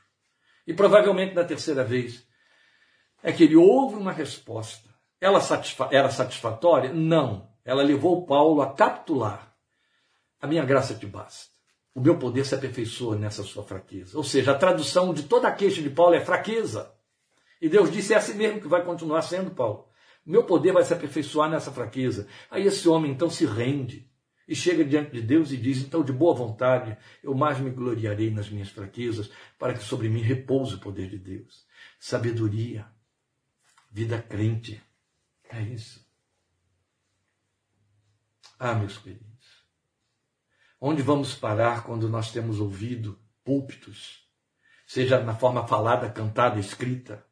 E 0.64 0.73
provavelmente 0.73 1.35
na 1.35 1.42
terceira 1.42 1.83
vez 1.83 2.25
é 3.25 3.33
que 3.33 3.42
ele 3.42 3.57
ouve 3.57 3.96
uma 3.96 4.12
resposta. 4.12 4.88
Ela 5.20 5.40
satisfa 5.40 5.88
era 5.90 6.11
satisfatória? 6.11 6.92
Não. 6.92 7.51
Ela 7.64 7.83
levou 7.83 8.25
Paulo 8.25 8.62
a 8.62 8.73
capitular. 8.73 9.53
A 10.40 10.46
minha 10.46 10.64
graça 10.64 10.94
te 10.94 11.07
basta. 11.07 11.51
O 11.92 12.01
meu 12.01 12.20
poder 12.20 12.46
se 12.46 12.55
aperfeiçoa 12.55 13.16
nessa 13.16 13.42
sua 13.42 13.64
fraqueza. 13.64 14.16
Ou 14.16 14.23
seja, 14.23 14.53
a 14.53 14.59
tradução 14.59 15.12
de 15.12 15.25
toda 15.25 15.49
a 15.49 15.53
queixa 15.53 15.83
de 15.83 15.90
Paulo 15.90 16.14
é 16.14 16.20
fraqueza. 16.20 16.99
E 17.61 17.68
Deus 17.68 17.90
disse: 17.90 18.14
é 18.14 18.16
assim 18.16 18.35
mesmo 18.35 18.61
que 18.61 18.68
vai 18.68 18.85
continuar 18.85 19.23
sendo, 19.23 19.51
Paulo. 19.51 19.88
Meu 20.25 20.44
poder 20.44 20.73
vai 20.73 20.85
se 20.85 20.92
aperfeiçoar 20.92 21.51
nessa 21.51 21.73
fraqueza. 21.73 22.27
Aí 22.51 22.66
esse 22.66 22.88
homem 22.88 23.12
então 23.12 23.29
se 23.29 23.44
rende 23.44 24.11
e 24.46 24.55
chega 24.55 24.85
diante 24.85 25.12
de 25.12 25.23
Deus 25.23 25.53
e 25.53 25.57
diz: 25.57 25.79
Então, 25.79 26.03
de 26.03 26.12
boa 26.12 26.35
vontade, 26.35 26.96
eu 27.23 27.35
mais 27.35 27.59
me 27.59 27.70
gloriarei 27.70 28.31
nas 28.31 28.51
minhas 28.51 28.68
fraquezas, 28.68 29.31
para 29.59 29.75
que 29.75 29.83
sobre 29.83 30.09
mim 30.09 30.20
repouse 30.20 30.75
o 30.75 30.81
poder 30.81 31.09
de 31.09 31.18
Deus. 31.18 31.66
Sabedoria, 31.99 32.87
vida 33.90 34.20
crente. 34.20 34.83
É 35.49 35.61
isso. 35.62 36.05
Ah, 38.59 38.75
meus 38.75 38.99
queridos, 38.99 39.64
onde 40.81 41.01
vamos 41.01 41.35
parar 41.35 41.83
quando 41.83 42.09
nós 42.09 42.31
temos 42.31 42.61
ouvido 42.61 43.18
púlpitos, 43.42 44.29
seja 44.87 45.18
na 45.20 45.35
forma 45.35 45.66
falada, 45.66 46.11
cantada, 46.11 46.61
escrita, 46.61 47.27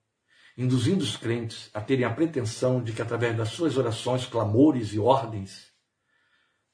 induzindo 0.58 1.04
os 1.04 1.16
crentes 1.16 1.70
a 1.72 1.80
terem 1.80 2.04
a 2.04 2.12
pretensão 2.12 2.82
de 2.82 2.92
que, 2.92 3.00
através 3.00 3.36
das 3.36 3.50
suas 3.50 3.76
orações, 3.76 4.26
clamores 4.26 4.92
e 4.92 4.98
ordens, 4.98 5.72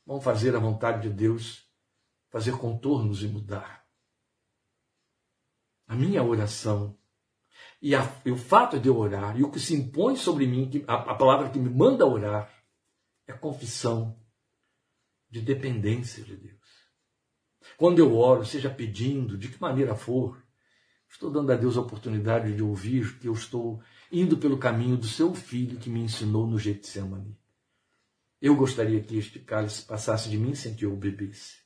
vão 0.06 0.22
fazer 0.22 0.56
a 0.56 0.58
vontade 0.58 1.06
de 1.06 1.14
Deus, 1.14 1.68
fazer 2.30 2.56
contornos 2.56 3.22
e 3.22 3.28
mudar. 3.28 3.84
A 5.86 5.94
minha 5.94 6.22
oração 6.22 6.98
e, 7.80 7.94
a, 7.94 8.00
e, 8.24 8.30
o 8.30 8.38
fato 8.38 8.80
de 8.80 8.88
eu 8.88 8.96
orar 8.96 9.38
e 9.38 9.44
o 9.44 9.50
que 9.50 9.60
se 9.60 9.74
impõe 9.74 10.16
sobre 10.16 10.46
mim, 10.46 10.70
a, 10.88 10.94
a 10.94 11.14
palavra 11.14 11.50
que 11.50 11.58
me 11.58 11.68
manda 11.68 12.06
orar, 12.06 12.50
é 13.26 13.34
confissão 13.34 14.18
de 15.28 15.42
dependência 15.42 16.24
de 16.24 16.36
Deus. 16.36 16.54
Quando 17.76 17.98
eu 17.98 18.16
oro, 18.16 18.46
seja 18.46 18.70
pedindo, 18.70 19.36
de 19.36 19.48
que 19.48 19.60
maneira 19.60 19.94
for, 19.94 20.43
Estou 21.14 21.30
dando 21.30 21.52
a 21.52 21.54
Deus 21.54 21.76
a 21.76 21.80
oportunidade 21.80 22.56
de 22.56 22.60
ouvir 22.60 23.20
que 23.20 23.28
eu 23.28 23.34
estou 23.34 23.80
indo 24.10 24.36
pelo 24.36 24.58
caminho 24.58 24.96
do 24.96 25.06
seu 25.06 25.32
filho 25.32 25.78
que 25.78 25.88
me 25.88 26.00
ensinou 26.00 26.44
no 26.44 26.58
Getsemane. 26.58 27.38
Eu 28.42 28.56
gostaria 28.56 29.00
que 29.00 29.16
este 29.16 29.38
cálice 29.38 29.84
passasse 29.84 30.28
de 30.28 30.36
mim 30.36 30.56
sem 30.56 30.74
que 30.74 30.84
eu 30.84 30.96
bebesse. 30.96 31.58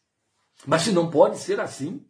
Mas 0.66 0.82
se 0.82 0.92
não 0.92 1.10
pode 1.10 1.38
ser 1.38 1.60
assim, 1.60 2.06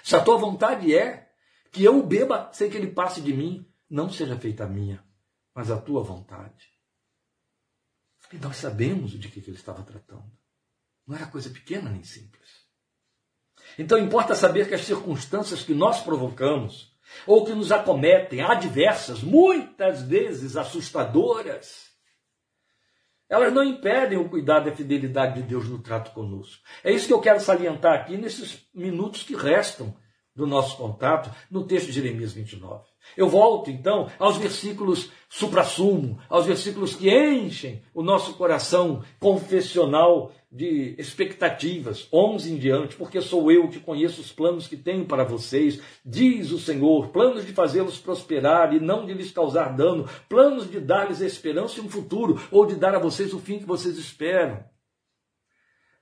se 0.00 0.14
a 0.14 0.22
tua 0.22 0.38
vontade 0.38 0.94
é 0.94 1.28
que 1.72 1.82
eu 1.82 2.00
beba 2.06 2.52
sem 2.52 2.70
que 2.70 2.76
ele 2.76 2.92
passe 2.92 3.20
de 3.20 3.34
mim, 3.34 3.68
não 3.90 4.08
seja 4.08 4.38
feita 4.38 4.62
a 4.62 4.68
minha, 4.68 5.04
mas 5.52 5.72
a 5.72 5.76
tua 5.76 6.04
vontade. 6.04 6.70
E 8.32 8.36
nós 8.38 8.58
sabemos 8.58 9.10
de 9.10 9.28
que 9.28 9.40
ele 9.40 9.56
estava 9.56 9.82
tratando. 9.82 10.30
Não 11.04 11.16
era 11.16 11.26
coisa 11.26 11.50
pequena 11.50 11.90
nem 11.90 12.04
simples. 12.04 12.61
Então 13.78 13.98
importa 13.98 14.34
saber 14.34 14.68
que 14.68 14.74
as 14.74 14.84
circunstâncias 14.84 15.62
que 15.62 15.74
nós 15.74 16.00
provocamos, 16.00 16.92
ou 17.26 17.44
que 17.44 17.52
nos 17.52 17.70
acometem, 17.70 18.40
adversas, 18.40 19.22
muitas 19.22 20.02
vezes 20.02 20.56
assustadoras, 20.56 21.90
elas 23.28 23.52
não 23.52 23.64
impedem 23.64 24.18
o 24.18 24.28
cuidado 24.28 24.68
e 24.68 24.72
a 24.72 24.76
fidelidade 24.76 25.40
de 25.40 25.48
Deus 25.48 25.68
no 25.68 25.78
trato 25.78 26.10
conosco. 26.10 26.62
É 26.84 26.92
isso 26.92 27.06
que 27.06 27.12
eu 27.12 27.20
quero 27.20 27.40
salientar 27.40 27.94
aqui 27.94 28.16
nesses 28.16 28.66
minutos 28.74 29.22
que 29.22 29.34
restam 29.34 29.94
do 30.34 30.46
nosso 30.46 30.76
contato 30.76 31.30
no 31.50 31.64
texto 31.64 31.86
de 31.86 31.92
Jeremias 31.92 32.32
29. 32.32 32.84
Eu 33.16 33.28
volto 33.28 33.70
então 33.70 34.10
aos 34.18 34.36
versículos 34.36 35.10
supra-sumo, 35.28 36.18
aos 36.28 36.46
versículos 36.46 36.94
que 36.94 37.10
enchem 37.10 37.82
o 37.94 38.02
nosso 38.02 38.34
coração 38.34 39.02
confessional 39.18 40.32
de 40.52 40.94
expectativas, 40.98 42.06
11 42.12 42.52
em 42.52 42.58
diante, 42.58 42.94
porque 42.96 43.22
sou 43.22 43.50
eu 43.50 43.68
que 43.68 43.80
conheço 43.80 44.20
os 44.20 44.30
planos 44.30 44.68
que 44.68 44.76
tenho 44.76 45.06
para 45.06 45.24
vocês, 45.24 45.80
diz 46.04 46.52
o 46.52 46.58
Senhor, 46.58 47.08
planos 47.08 47.46
de 47.46 47.52
fazê-los 47.52 47.98
prosperar 47.98 48.74
e 48.74 48.78
não 48.78 49.06
de 49.06 49.14
lhes 49.14 49.30
causar 49.30 49.74
dano, 49.74 50.06
planos 50.28 50.70
de 50.70 50.78
dar-lhes 50.78 51.22
esperança 51.22 51.80
e 51.80 51.82
um 51.82 51.88
futuro, 51.88 52.38
ou 52.50 52.66
de 52.66 52.74
dar 52.74 52.94
a 52.94 52.98
vocês 52.98 53.32
o 53.32 53.38
fim 53.38 53.58
que 53.58 53.64
vocês 53.64 53.96
esperam. 53.96 54.62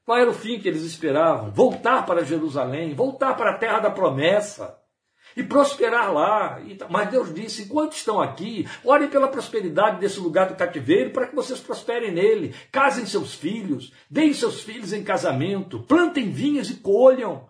Qual 0.04 0.18
era 0.18 0.30
o 0.30 0.34
fim 0.34 0.58
que 0.58 0.66
eles 0.66 0.82
esperavam? 0.82 1.52
Voltar 1.52 2.04
para 2.04 2.24
Jerusalém, 2.24 2.92
voltar 2.92 3.36
para 3.36 3.52
a 3.52 3.58
terra 3.58 3.78
da 3.78 3.90
promessa 3.90 4.79
e 5.36 5.42
prosperar 5.42 6.12
lá. 6.12 6.60
Mas 6.88 7.10
Deus 7.10 7.34
disse: 7.34 7.62
enquanto 7.62 7.92
estão 7.92 8.20
aqui, 8.20 8.66
orem 8.84 9.08
pela 9.08 9.28
prosperidade 9.28 10.00
desse 10.00 10.20
lugar 10.20 10.48
do 10.48 10.56
cativeiro 10.56 11.10
para 11.10 11.26
que 11.26 11.34
vocês 11.34 11.60
prosperem 11.60 12.12
nele. 12.12 12.54
Casem 12.70 13.06
seus 13.06 13.34
filhos, 13.34 13.92
deem 14.10 14.32
seus 14.32 14.60
filhos 14.62 14.92
em 14.92 15.02
casamento, 15.02 15.80
plantem 15.80 16.30
vinhas 16.30 16.70
e 16.70 16.74
colham. 16.74 17.48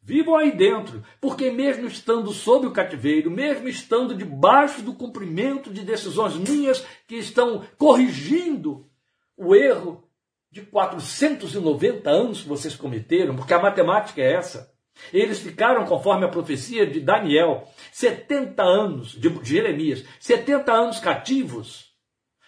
Vivam 0.00 0.36
aí 0.36 0.56
dentro, 0.56 1.02
porque 1.20 1.50
mesmo 1.50 1.86
estando 1.86 2.32
sob 2.32 2.66
o 2.66 2.72
cativeiro, 2.72 3.30
mesmo 3.30 3.68
estando 3.68 4.14
debaixo 4.14 4.80
do 4.80 4.94
cumprimento 4.94 5.70
de 5.70 5.82
decisões 5.84 6.34
minhas 6.34 6.82
que 7.06 7.16
estão 7.16 7.62
corrigindo 7.76 8.88
o 9.36 9.54
erro 9.54 10.08
de 10.50 10.62
490 10.62 12.08
anos 12.08 12.40
que 12.40 12.48
vocês 12.48 12.74
cometeram, 12.74 13.36
porque 13.36 13.52
a 13.52 13.60
matemática 13.60 14.22
é 14.22 14.32
essa. 14.32 14.67
Eles 15.12 15.38
ficaram, 15.38 15.84
conforme 15.84 16.24
a 16.24 16.28
profecia 16.28 16.86
de 16.86 17.00
Daniel, 17.00 17.68
70 17.92 18.62
anos, 18.62 19.12
de 19.12 19.28
Jeremias, 19.42 20.04
70 20.20 20.72
anos 20.72 21.00
cativos, 21.00 21.92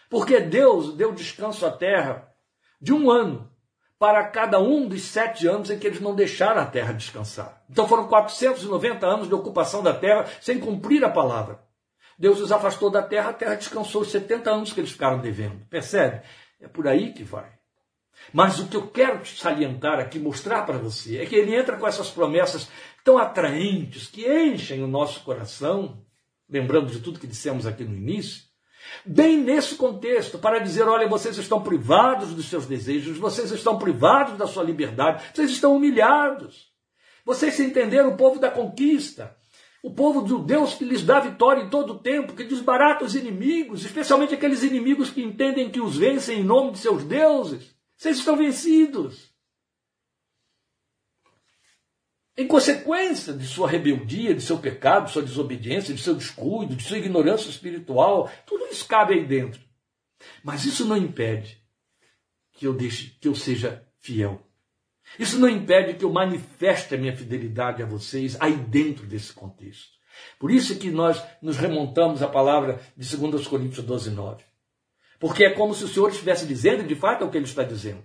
porque 0.09 0.41
Deus 0.41 0.95
deu 0.95 1.13
descanso 1.13 1.65
à 1.65 1.71
terra 1.71 2.29
de 2.81 2.93
um 2.93 3.11
ano 3.11 3.51
para 3.99 4.25
cada 4.29 4.59
um 4.59 4.89
dos 4.89 5.03
sete 5.03 5.47
anos 5.47 5.71
em 5.71 5.79
que 5.79 5.87
eles 5.87 6.01
não 6.01 6.15
deixaram 6.15 6.63
a 6.63 6.67
terra 6.67 6.95
descansar. 6.95 7.63
Então 7.69 7.87
foram 7.87 8.09
490 8.09 9.07
anos 9.07 9.29
de 9.29 9.35
ocupação 9.35 9.83
da 9.83 9.93
terra 9.93 10.27
sem 10.41 10.59
cumprir 10.59 11.05
a 11.05 11.11
palavra. 11.11 11.61
Deus 12.19 12.41
os 12.41 12.51
afastou 12.51 12.91
da 12.91 13.03
terra, 13.03 13.31
a 13.31 13.35
terra 13.35 13.55
descansou 13.55 14.03
os 14.03 14.11
70 14.11 14.51
anos 14.51 14.73
que 14.73 14.81
eles 14.81 14.93
ficaram 14.93 15.19
devendo. 15.19 15.67
Percebe? 15.69 16.23
É 16.61 16.67
por 16.67 16.89
aí 16.89 17.13
que 17.13 17.23
vai. 17.23 17.60
Mas 18.33 18.59
o 18.59 18.69
que 18.69 18.77
eu 18.77 18.87
quero 18.87 19.25
salientar 19.27 19.99
aqui, 19.99 20.19
mostrar 20.19 20.63
para 20.63 20.79
você, 20.79 21.19
é 21.19 21.27
que 21.27 21.35
ele 21.35 21.55
entra 21.55 21.77
com 21.77 21.87
essas 21.87 22.11
promessas 22.11 22.69
tão 23.05 23.19
atraentes 23.19 24.07
que 24.07 24.27
enchem 24.27 24.83
o 24.83 24.89
nosso 24.89 25.23
coração, 25.23 26.05
lembrando 26.49 26.91
de 26.91 27.01
tudo 27.01 27.19
que 27.19 27.27
dissemos 27.27 27.67
aqui 27.67 27.85
no 27.85 27.97
início, 27.97 28.43
bem 29.05 29.37
nesse 29.37 29.75
contexto, 29.75 30.39
para 30.39 30.59
dizer: 30.59 30.89
olha, 30.89 31.09
vocês 31.09 31.37
estão 31.39 31.63
privados 31.63 32.35
dos 32.35 32.47
seus 32.47 32.67
desejos, 32.67 33.19
vocês 33.19 33.51
estão 33.51 33.79
privados 33.79 34.37
da 34.37 34.47
sua 34.47 34.63
liberdade, 34.63 35.25
vocês 35.35 35.51
estão 35.51 35.77
humilhados. 35.77 36.71
Vocês 37.25 37.55
se 37.55 37.65
entenderam 37.65 38.11
o 38.11 38.17
povo 38.17 38.41
da 38.41 38.51
conquista, 38.51 39.37
o 39.83 39.93
povo 39.93 40.23
do 40.23 40.39
Deus 40.39 40.75
que 40.75 40.85
lhes 40.85 41.03
dá 41.03 41.21
vitória 41.21 41.63
em 41.63 41.69
todo 41.71 41.95
o 41.95 41.99
tempo, 41.99 42.35
que 42.35 42.45
desbarata 42.45 43.05
os 43.05 43.15
inimigos, 43.15 43.85
especialmente 43.85 44.35
aqueles 44.35 44.63
inimigos 44.63 45.11
que 45.11 45.23
entendem 45.23 45.71
que 45.71 45.81
os 45.81 45.97
vencem 45.97 46.41
em 46.41 46.45
nome 46.45 46.73
de 46.73 46.79
seus 46.79 47.05
deuses. 47.05 47.75
Vocês 48.01 48.17
estão 48.17 48.35
vencidos. 48.35 49.31
Em 52.35 52.47
consequência 52.47 53.35
de 53.35 53.47
sua 53.47 53.69
rebeldia, 53.69 54.35
de 54.35 54.41
seu 54.41 54.57
pecado, 54.57 55.05
de 55.05 55.13
sua 55.13 55.21
desobediência, 55.21 55.93
de 55.93 56.01
seu 56.01 56.15
descuido, 56.15 56.75
de 56.75 56.83
sua 56.83 56.97
ignorância 56.97 57.51
espiritual, 57.51 58.33
tudo 58.47 58.65
isso 58.69 58.87
cabe 58.87 59.13
aí 59.13 59.27
dentro. 59.27 59.61
Mas 60.43 60.65
isso 60.65 60.87
não 60.87 60.97
impede 60.97 61.63
que 62.53 62.67
eu 62.67 62.73
deixe, 62.73 63.19
que 63.21 63.29
eu 63.29 63.35
seja 63.35 63.87
fiel. 63.99 64.49
Isso 65.19 65.39
não 65.39 65.51
impede 65.51 65.93
que 65.93 66.05
eu 66.07 66.11
manifeste 66.11 66.95
a 66.95 66.99
minha 66.99 67.15
fidelidade 67.15 67.83
a 67.83 67.87
vocês 67.87 68.35
aí 68.41 68.57
dentro 68.57 69.07
desse 69.07 69.35
contexto. 69.35 69.91
Por 70.39 70.51
isso 70.51 70.79
que 70.79 70.91
nós 70.91 71.23
nos 71.43 71.59
remontamos 71.59 72.23
à 72.23 72.29
palavra 72.29 72.81
de 72.97 73.15
2 73.15 73.47
Coríntios 73.47 73.85
12, 73.85 74.11
9. 74.13 74.50
Porque 75.21 75.45
é 75.45 75.51
como 75.51 75.75
se 75.75 75.85
o 75.85 75.89
Senhor 75.89 76.09
estivesse 76.09 76.47
dizendo, 76.47 76.83
e 76.83 76.87
de 76.87 76.95
fato 76.97 77.23
é 77.23 77.27
o 77.27 77.31
que 77.31 77.37
ele 77.37 77.45
está 77.45 77.63
dizendo. 77.63 78.03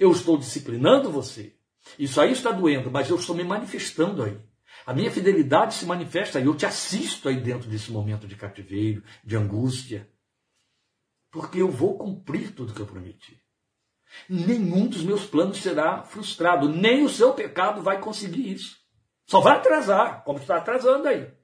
Eu 0.00 0.10
estou 0.10 0.38
disciplinando 0.38 1.12
você. 1.12 1.54
Isso 1.98 2.18
aí 2.18 2.32
está 2.32 2.50
doendo, 2.50 2.90
mas 2.90 3.10
eu 3.10 3.16
estou 3.16 3.36
me 3.36 3.44
manifestando 3.44 4.22
aí. 4.22 4.40
A 4.86 4.94
minha 4.94 5.10
fidelidade 5.10 5.74
se 5.74 5.84
manifesta 5.84 6.38
aí. 6.38 6.46
Eu 6.46 6.56
te 6.56 6.64
assisto 6.64 7.28
aí 7.28 7.38
dentro 7.38 7.68
desse 7.68 7.92
momento 7.92 8.26
de 8.26 8.34
cativeiro, 8.34 9.04
de 9.22 9.36
angústia. 9.36 10.08
Porque 11.30 11.60
eu 11.60 11.70
vou 11.70 11.98
cumprir 11.98 12.52
tudo 12.52 12.72
que 12.72 12.80
eu 12.80 12.86
prometi. 12.86 13.38
Nenhum 14.28 14.86
dos 14.86 15.02
meus 15.02 15.26
planos 15.26 15.58
será 15.58 16.04
frustrado. 16.04 16.70
Nem 16.70 17.04
o 17.04 17.08
seu 17.08 17.34
pecado 17.34 17.82
vai 17.82 18.00
conseguir 18.00 18.50
isso. 18.50 18.78
Só 19.26 19.40
vai 19.40 19.58
atrasar, 19.58 20.24
como 20.24 20.38
está 20.38 20.56
atrasando 20.56 21.06
aí 21.06 21.35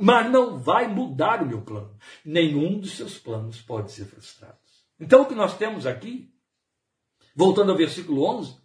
mas 0.00 0.30
não 0.30 0.58
vai 0.58 0.88
mudar 0.88 1.42
o 1.42 1.46
meu 1.46 1.60
plano. 1.60 1.94
Nenhum 2.24 2.80
dos 2.80 2.96
seus 2.96 3.18
planos 3.18 3.60
pode 3.60 3.92
ser 3.92 4.06
frustrado. 4.06 4.58
Então 4.98 5.22
o 5.22 5.26
que 5.26 5.34
nós 5.34 5.58
temos 5.58 5.86
aqui, 5.86 6.32
voltando 7.36 7.70
ao 7.70 7.76
versículo 7.76 8.24
11, 8.24 8.56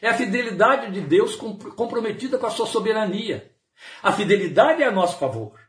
é 0.00 0.08
a 0.08 0.14
fidelidade 0.14 0.90
de 0.92 1.02
Deus 1.02 1.36
comprometida 1.36 2.38
com 2.38 2.46
a 2.46 2.50
sua 2.50 2.66
soberania. 2.66 3.54
A 4.02 4.12
fidelidade 4.12 4.82
é 4.82 4.86
a 4.86 4.90
nosso 4.90 5.18
favor. 5.18 5.60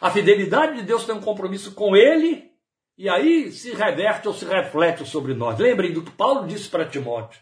A 0.00 0.10
fidelidade 0.10 0.76
de 0.76 0.82
Deus 0.82 1.04
tem 1.04 1.14
um 1.14 1.20
compromisso 1.20 1.74
com 1.74 1.94
Ele, 1.94 2.50
e 2.96 3.08
aí 3.08 3.52
se 3.52 3.74
reverte 3.74 4.28
ou 4.28 4.34
se 4.34 4.46
reflete 4.46 5.04
sobre 5.04 5.34
nós. 5.34 5.58
Lembrem 5.58 5.92
do 5.92 6.02
que 6.02 6.10
Paulo 6.10 6.46
disse 6.46 6.68
para 6.68 6.88
Timóteo. 6.88 7.40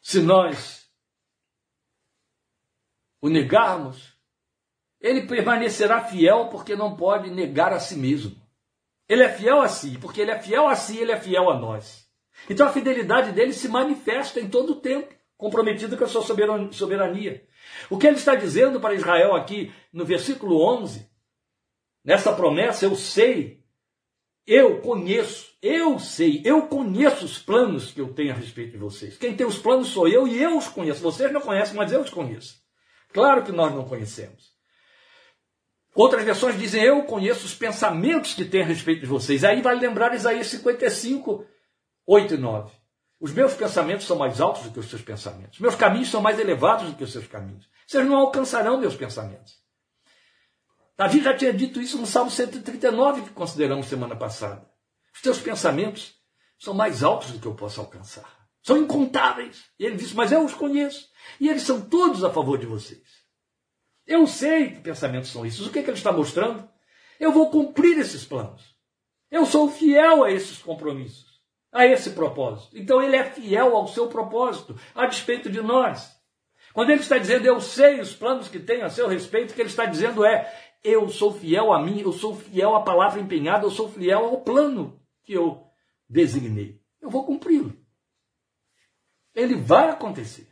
Se 0.00 0.20
nós 0.20 0.81
o 3.22 3.28
negarmos, 3.28 4.12
ele 5.00 5.22
permanecerá 5.22 6.02
fiel 6.02 6.48
porque 6.48 6.74
não 6.74 6.96
pode 6.96 7.30
negar 7.30 7.72
a 7.72 7.78
si 7.78 7.96
mesmo. 7.96 8.36
Ele 9.08 9.22
é 9.22 9.28
fiel 9.28 9.60
a 9.60 9.68
si, 9.68 9.96
porque 9.98 10.20
ele 10.20 10.32
é 10.32 10.38
fiel 10.38 10.66
a 10.66 10.74
si, 10.74 10.98
ele 10.98 11.12
é 11.12 11.16
fiel 11.18 11.48
a 11.48 11.58
nós. 11.58 12.08
Então 12.50 12.66
a 12.66 12.72
fidelidade 12.72 13.30
dele 13.32 13.52
se 13.52 13.68
manifesta 13.68 14.40
em 14.40 14.48
todo 14.48 14.72
o 14.72 14.80
tempo, 14.80 15.14
comprometido 15.36 15.96
com 15.96 16.04
a 16.04 16.08
sua 16.08 16.22
soberania. 16.22 17.46
O 17.88 17.96
que 17.96 18.06
ele 18.06 18.16
está 18.16 18.34
dizendo 18.34 18.80
para 18.80 18.94
Israel 18.94 19.34
aqui 19.34 19.72
no 19.92 20.04
versículo 20.04 20.60
11, 20.78 21.08
nessa 22.04 22.32
promessa, 22.32 22.86
eu 22.86 22.96
sei, 22.96 23.62
eu 24.46 24.80
conheço, 24.80 25.52
eu 25.60 25.98
sei, 25.98 26.42
eu 26.44 26.66
conheço 26.66 27.24
os 27.24 27.38
planos 27.38 27.92
que 27.92 28.00
eu 28.00 28.12
tenho 28.12 28.32
a 28.32 28.36
respeito 28.36 28.72
de 28.72 28.78
vocês. 28.78 29.16
Quem 29.16 29.36
tem 29.36 29.46
os 29.46 29.58
planos 29.58 29.88
sou 29.88 30.08
eu 30.08 30.26
e 30.26 30.42
eu 30.42 30.56
os 30.56 30.68
conheço. 30.68 31.02
Vocês 31.02 31.30
não 31.32 31.40
conhecem, 31.40 31.76
mas 31.76 31.92
eu 31.92 32.00
os 32.00 32.10
conheço. 32.10 32.61
Claro 33.12 33.44
que 33.44 33.52
nós 33.52 33.74
não 33.74 33.84
conhecemos. 33.84 34.52
Outras 35.94 36.24
versões 36.24 36.58
dizem: 36.58 36.82
Eu 36.82 37.04
conheço 37.04 37.44
os 37.44 37.54
pensamentos 37.54 38.34
que 38.34 38.44
tem 38.44 38.62
a 38.62 38.66
respeito 38.66 39.00
de 39.00 39.06
vocês. 39.06 39.44
Aí 39.44 39.60
vai 39.60 39.74
lembrar 39.74 40.14
Isaías 40.14 40.46
55, 40.48 41.46
8 42.06 42.34
e 42.34 42.38
9. 42.38 42.72
Os 43.20 43.32
meus 43.32 43.54
pensamentos 43.54 44.06
são 44.06 44.16
mais 44.16 44.40
altos 44.40 44.64
do 44.64 44.72
que 44.72 44.80
os 44.80 44.90
seus 44.90 45.02
pensamentos. 45.02 45.60
Meus 45.60 45.76
caminhos 45.76 46.10
são 46.10 46.20
mais 46.20 46.38
elevados 46.38 46.90
do 46.90 46.96
que 46.96 47.04
os 47.04 47.12
seus 47.12 47.26
caminhos. 47.26 47.68
Vocês 47.86 48.04
não 48.06 48.16
alcançarão 48.16 48.80
meus 48.80 48.96
pensamentos. 48.96 49.54
Davi 50.96 51.22
já 51.22 51.36
tinha 51.36 51.52
dito 51.52 51.80
isso 51.80 51.98
no 51.98 52.06
Salmo 52.06 52.30
139, 52.30 53.22
que 53.22 53.30
consideramos 53.30 53.86
semana 53.86 54.16
passada. 54.16 54.68
Os 55.14 55.20
teus 55.20 55.38
pensamentos 55.38 56.14
são 56.58 56.74
mais 56.74 57.02
altos 57.02 57.30
do 57.32 57.38
que 57.38 57.46
eu 57.46 57.54
posso 57.54 57.80
alcançar. 57.80 58.42
São 58.62 58.76
incontáveis. 58.76 59.64
E 59.78 59.84
ele 59.84 59.96
disse: 59.96 60.14
Mas 60.14 60.32
eu 60.32 60.44
os 60.44 60.54
conheço. 60.54 61.08
E 61.40 61.48
eles 61.48 61.62
são 61.62 61.80
todos 61.80 62.24
a 62.24 62.30
favor 62.30 62.58
de 62.58 62.66
vocês. 62.66 63.02
Eu 64.06 64.26
sei 64.26 64.70
que 64.70 64.80
pensamentos 64.80 65.30
são 65.30 65.46
esses. 65.46 65.66
O 65.66 65.70
que, 65.70 65.78
é 65.78 65.82
que 65.82 65.90
ele 65.90 65.96
está 65.96 66.12
mostrando? 66.12 66.68
Eu 67.18 67.32
vou 67.32 67.50
cumprir 67.50 67.98
esses 67.98 68.24
planos. 68.24 68.76
Eu 69.30 69.46
sou 69.46 69.70
fiel 69.70 70.24
a 70.24 70.30
esses 70.30 70.58
compromissos, 70.58 71.40
a 71.72 71.86
esse 71.86 72.10
propósito. 72.10 72.76
Então 72.76 73.00
ele 73.00 73.16
é 73.16 73.24
fiel 73.24 73.74
ao 73.74 73.88
seu 73.88 74.08
propósito, 74.08 74.78
a 74.94 75.06
despeito 75.06 75.48
de 75.48 75.62
nós. 75.62 76.14
Quando 76.74 76.90
ele 76.90 77.00
está 77.00 77.16
dizendo 77.16 77.46
eu 77.46 77.60
sei 77.60 78.00
os 78.00 78.14
planos 78.14 78.48
que 78.48 78.58
tenho 78.58 78.84
a 78.84 78.90
seu 78.90 79.08
respeito, 79.08 79.52
o 79.52 79.54
que 79.54 79.62
ele 79.62 79.68
está 79.68 79.86
dizendo 79.86 80.24
é 80.24 80.52
eu 80.84 81.08
sou 81.08 81.32
fiel 81.32 81.72
a 81.72 81.82
mim, 81.82 82.00
eu 82.00 82.12
sou 82.12 82.34
fiel 82.36 82.74
à 82.74 82.82
palavra 82.82 83.20
empenhada, 83.20 83.64
eu 83.64 83.70
sou 83.70 83.88
fiel 83.88 84.24
ao 84.24 84.40
plano 84.40 85.00
que 85.22 85.32
eu 85.32 85.66
designei. 86.08 86.82
Eu 87.00 87.08
vou 87.08 87.24
cumpri-lo. 87.24 87.74
Ele 89.34 89.54
vai 89.54 89.88
acontecer. 89.88 90.51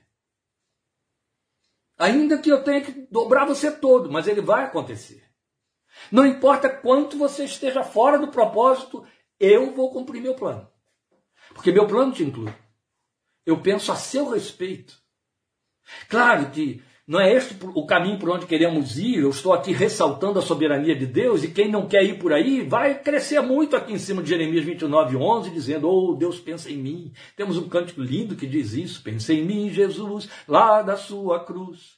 Ainda 2.01 2.39
que 2.39 2.49
eu 2.49 2.65
tenha 2.65 2.81
que 2.81 2.93
dobrar 3.11 3.45
você 3.45 3.71
todo, 3.71 4.11
mas 4.11 4.27
ele 4.27 4.41
vai 4.41 4.65
acontecer. 4.65 5.23
Não 6.11 6.25
importa 6.25 6.67
quanto 6.67 7.19
você 7.19 7.45
esteja 7.45 7.85
fora 7.85 8.19
do 8.19 8.29
propósito, 8.29 9.07
eu 9.39 9.75
vou 9.75 9.93
cumprir 9.93 10.23
meu 10.23 10.35
plano. 10.35 10.67
Porque 11.53 11.71
meu 11.71 11.87
plano 11.87 12.11
te 12.11 12.25
inclui. 12.25 12.55
Eu 13.45 13.61
penso 13.61 13.93
a 13.93 13.97
seu 13.97 14.31
respeito. 14.31 14.99
Claro 16.09 16.51
que 16.51 16.83
não 17.11 17.19
é 17.19 17.35
este 17.35 17.57
o 17.75 17.85
caminho 17.85 18.21
por 18.21 18.31
onde 18.31 18.47
queremos 18.47 18.97
ir. 18.97 19.19
Eu 19.19 19.31
estou 19.31 19.53
aqui 19.53 19.73
ressaltando 19.73 20.39
a 20.39 20.43
soberania 20.43 20.95
de 20.95 21.07
Deus, 21.07 21.43
e 21.43 21.51
quem 21.51 21.69
não 21.69 21.89
quer 21.89 22.05
ir 22.05 22.21
por 22.21 22.33
aí 22.33 22.63
vai 22.63 23.03
crescer 23.03 23.41
muito 23.41 23.75
aqui 23.75 23.93
em 23.93 23.99
cima 23.99 24.23
de 24.23 24.29
Jeremias 24.29 24.65
29, 24.65 25.17
11, 25.17 25.51
dizendo: 25.51 25.89
Oh, 25.91 26.15
Deus 26.15 26.39
pensa 26.39 26.71
em 26.71 26.77
mim. 26.77 27.13
Temos 27.37 27.57
um 27.57 27.69
cântico 27.69 28.01
lindo 28.01 28.37
que 28.37 28.47
diz 28.47 28.75
isso: 28.75 29.03
Pensa 29.03 29.35
em 29.35 29.45
mim, 29.45 29.71
Jesus, 29.71 30.29
lá 30.47 30.83
da 30.83 30.97
sua 30.97 31.45
cruz. 31.45 31.97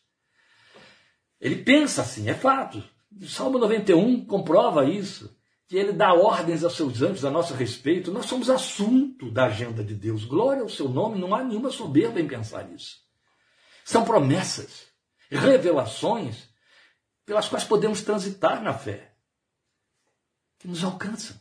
Ele 1.38 1.56
pensa 1.56 2.00
assim, 2.00 2.30
é 2.30 2.34
fato. 2.34 2.82
O 3.20 3.26
Salmo 3.26 3.58
91 3.58 4.24
comprova 4.24 4.86
isso. 4.86 5.36
Que 5.68 5.76
ele 5.76 5.92
dá 5.92 6.14
ordens 6.14 6.64
aos 6.64 6.74
seus 6.74 7.02
anjos 7.02 7.26
a 7.26 7.30
nosso 7.30 7.52
respeito. 7.52 8.10
Nós 8.10 8.24
somos 8.24 8.48
assunto 8.48 9.30
da 9.30 9.44
agenda 9.44 9.84
de 9.84 9.94
Deus. 9.94 10.24
Glória 10.24 10.62
ao 10.62 10.70
seu 10.70 10.88
nome, 10.88 11.20
não 11.20 11.34
há 11.34 11.44
nenhuma 11.44 11.68
soberba 11.68 12.18
em 12.18 12.26
pensar 12.26 12.72
isso. 12.72 12.96
São 13.84 14.04
promessas 14.04 14.91
revelações 15.36 16.48
pelas 17.24 17.48
quais 17.48 17.64
podemos 17.64 18.02
transitar 18.02 18.62
na 18.62 18.74
fé, 18.74 19.12
que 20.58 20.68
nos 20.68 20.82
alcançam. 20.84 21.36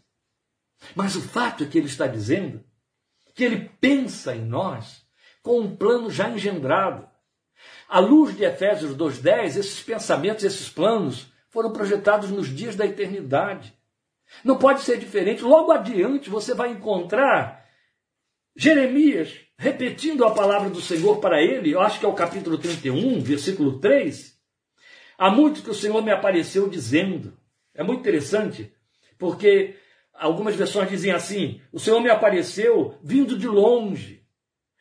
Mas 0.95 1.15
o 1.15 1.21
fato 1.21 1.63
é 1.63 1.67
que 1.67 1.77
ele 1.77 1.87
está 1.87 2.07
dizendo 2.07 2.63
que 3.33 3.43
ele 3.43 3.69
pensa 3.79 4.35
em 4.35 4.43
nós 4.43 5.05
com 5.41 5.59
um 5.59 5.75
plano 5.75 6.09
já 6.09 6.29
engendrado. 6.29 7.09
À 7.87 7.99
luz 7.99 8.35
de 8.35 8.43
Efésios 8.43 8.95
2,10, 8.95 9.57
esses 9.57 9.81
pensamentos, 9.81 10.43
esses 10.43 10.69
planos 10.69 11.27
foram 11.49 11.71
projetados 11.71 12.29
nos 12.29 12.47
dias 12.47 12.75
da 12.75 12.85
eternidade. 12.85 13.77
Não 14.43 14.57
pode 14.57 14.81
ser 14.81 14.97
diferente. 14.97 15.43
Logo 15.43 15.71
adiante 15.71 16.29
você 16.29 16.53
vai 16.53 16.71
encontrar 16.71 17.67
Jeremias 18.55 19.37
repetindo 19.61 20.25
a 20.25 20.33
palavra 20.33 20.71
do 20.71 20.81
Senhor 20.81 21.19
para 21.19 21.39
ele, 21.39 21.71
eu 21.71 21.79
acho 21.79 21.99
que 21.99 22.05
é 22.05 22.09
o 22.09 22.15
capítulo 22.15 22.57
31, 22.57 23.21
versículo 23.21 23.77
3. 23.77 24.35
Há 25.15 25.29
muito 25.29 25.61
que 25.61 25.69
o 25.69 25.75
Senhor 25.75 26.01
me 26.01 26.09
apareceu 26.09 26.67
dizendo. 26.67 27.37
É 27.71 27.83
muito 27.83 27.99
interessante, 27.99 28.73
porque 29.19 29.75
algumas 30.15 30.55
versões 30.55 30.89
dizem 30.89 31.11
assim: 31.11 31.61
o 31.71 31.79
Senhor 31.79 32.01
me 32.01 32.09
apareceu 32.09 32.97
vindo 33.03 33.37
de 33.37 33.47
longe. 33.47 34.25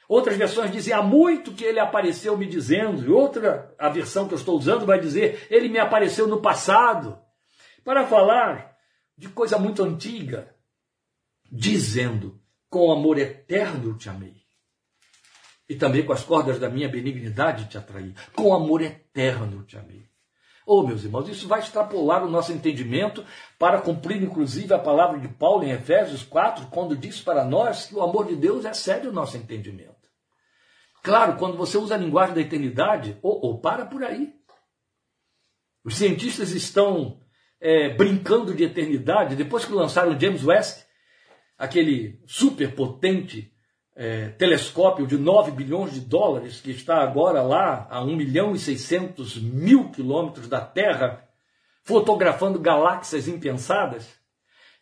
Outras 0.09 0.39
versões 0.39 0.73
dizem 0.73 0.95
há 0.95 1.03
muito 1.03 1.53
que 1.53 1.63
ele 1.63 1.79
apareceu 1.79 2.35
me 2.35 2.47
dizendo. 2.47 3.05
E 3.05 3.11
outra, 3.11 3.75
a 3.79 3.91
versão 3.91 4.27
que 4.27 4.33
eu 4.33 4.39
estou 4.39 4.57
usando, 4.57 4.87
vai 4.87 4.99
dizer 4.99 5.47
ele 5.51 5.69
me 5.69 5.79
apareceu 5.79 6.27
no 6.27 6.41
passado. 6.41 7.19
Para 7.85 8.07
falar 8.07 8.75
de 9.15 9.29
coisa 9.29 9.59
muito 9.59 9.85
antiga, 9.85 10.55
dizendo: 11.53 12.41
com 12.71 12.91
amor 12.91 13.19
eterno 13.19 13.95
te 13.99 14.09
amei. 14.09 14.40
E 15.71 15.77
também 15.77 16.05
com 16.05 16.13
as 16.13 16.25
cordas 16.25 16.59
da 16.59 16.69
minha 16.69 16.89
benignidade 16.89 17.69
te 17.69 17.79
atraí. 17.79 18.13
Com 18.35 18.53
amor 18.53 18.83
eterno 18.83 19.63
te 19.63 19.79
amei. 19.79 20.05
Oh, 20.67 20.83
meus 20.83 21.05
irmãos, 21.05 21.29
isso 21.29 21.47
vai 21.47 21.61
extrapolar 21.61 22.25
o 22.25 22.29
nosso 22.29 22.53
entendimento 22.53 23.25
para 23.57 23.81
cumprir, 23.81 24.21
inclusive, 24.21 24.75
a 24.75 24.81
palavra 24.81 25.21
de 25.21 25.29
Paulo 25.29 25.63
em 25.63 25.71
Efésios 25.71 26.25
4, 26.25 26.67
quando 26.73 26.97
diz 26.97 27.21
para 27.21 27.45
nós 27.45 27.87
que 27.87 27.95
o 27.95 28.03
amor 28.03 28.27
de 28.27 28.35
Deus 28.35 28.65
excede 28.65 29.07
o 29.07 29.13
nosso 29.13 29.37
entendimento. 29.37 29.95
Claro, 31.05 31.37
quando 31.37 31.57
você 31.57 31.79
usa 31.79 31.95
a 31.95 31.99
linguagem 31.99 32.35
da 32.35 32.41
eternidade, 32.41 33.17
ou, 33.23 33.41
ou 33.41 33.61
para 33.61 33.87
por 33.87 34.03
aí. 34.03 34.35
Os 35.85 35.95
cientistas 35.95 36.51
estão 36.51 37.21
é, 37.61 37.91
brincando 37.91 38.53
de 38.53 38.65
eternidade 38.65 39.37
depois 39.37 39.65
que 39.65 39.73
lançaram 39.73 40.19
James 40.19 40.45
West, 40.45 40.85
aquele 41.57 42.21
superpotente 42.27 43.55
é, 43.95 44.29
telescópio 44.31 45.07
de 45.07 45.19
9 45.19 45.51
bilhões 45.51 45.93
de 45.93 46.01
dólares, 46.01 46.61
que 46.61 46.71
está 46.71 47.03
agora 47.03 47.43
lá 47.43 47.87
a 47.91 48.03
1 48.03 48.17
milhão 48.17 48.55
e 48.55 48.59
600 48.59 49.37
mil 49.37 49.91
quilômetros 49.91 50.49
da 50.49 50.61
Terra, 50.61 51.29
fotografando 51.83 52.59
galáxias 52.59 53.27
impensadas, 53.29 54.09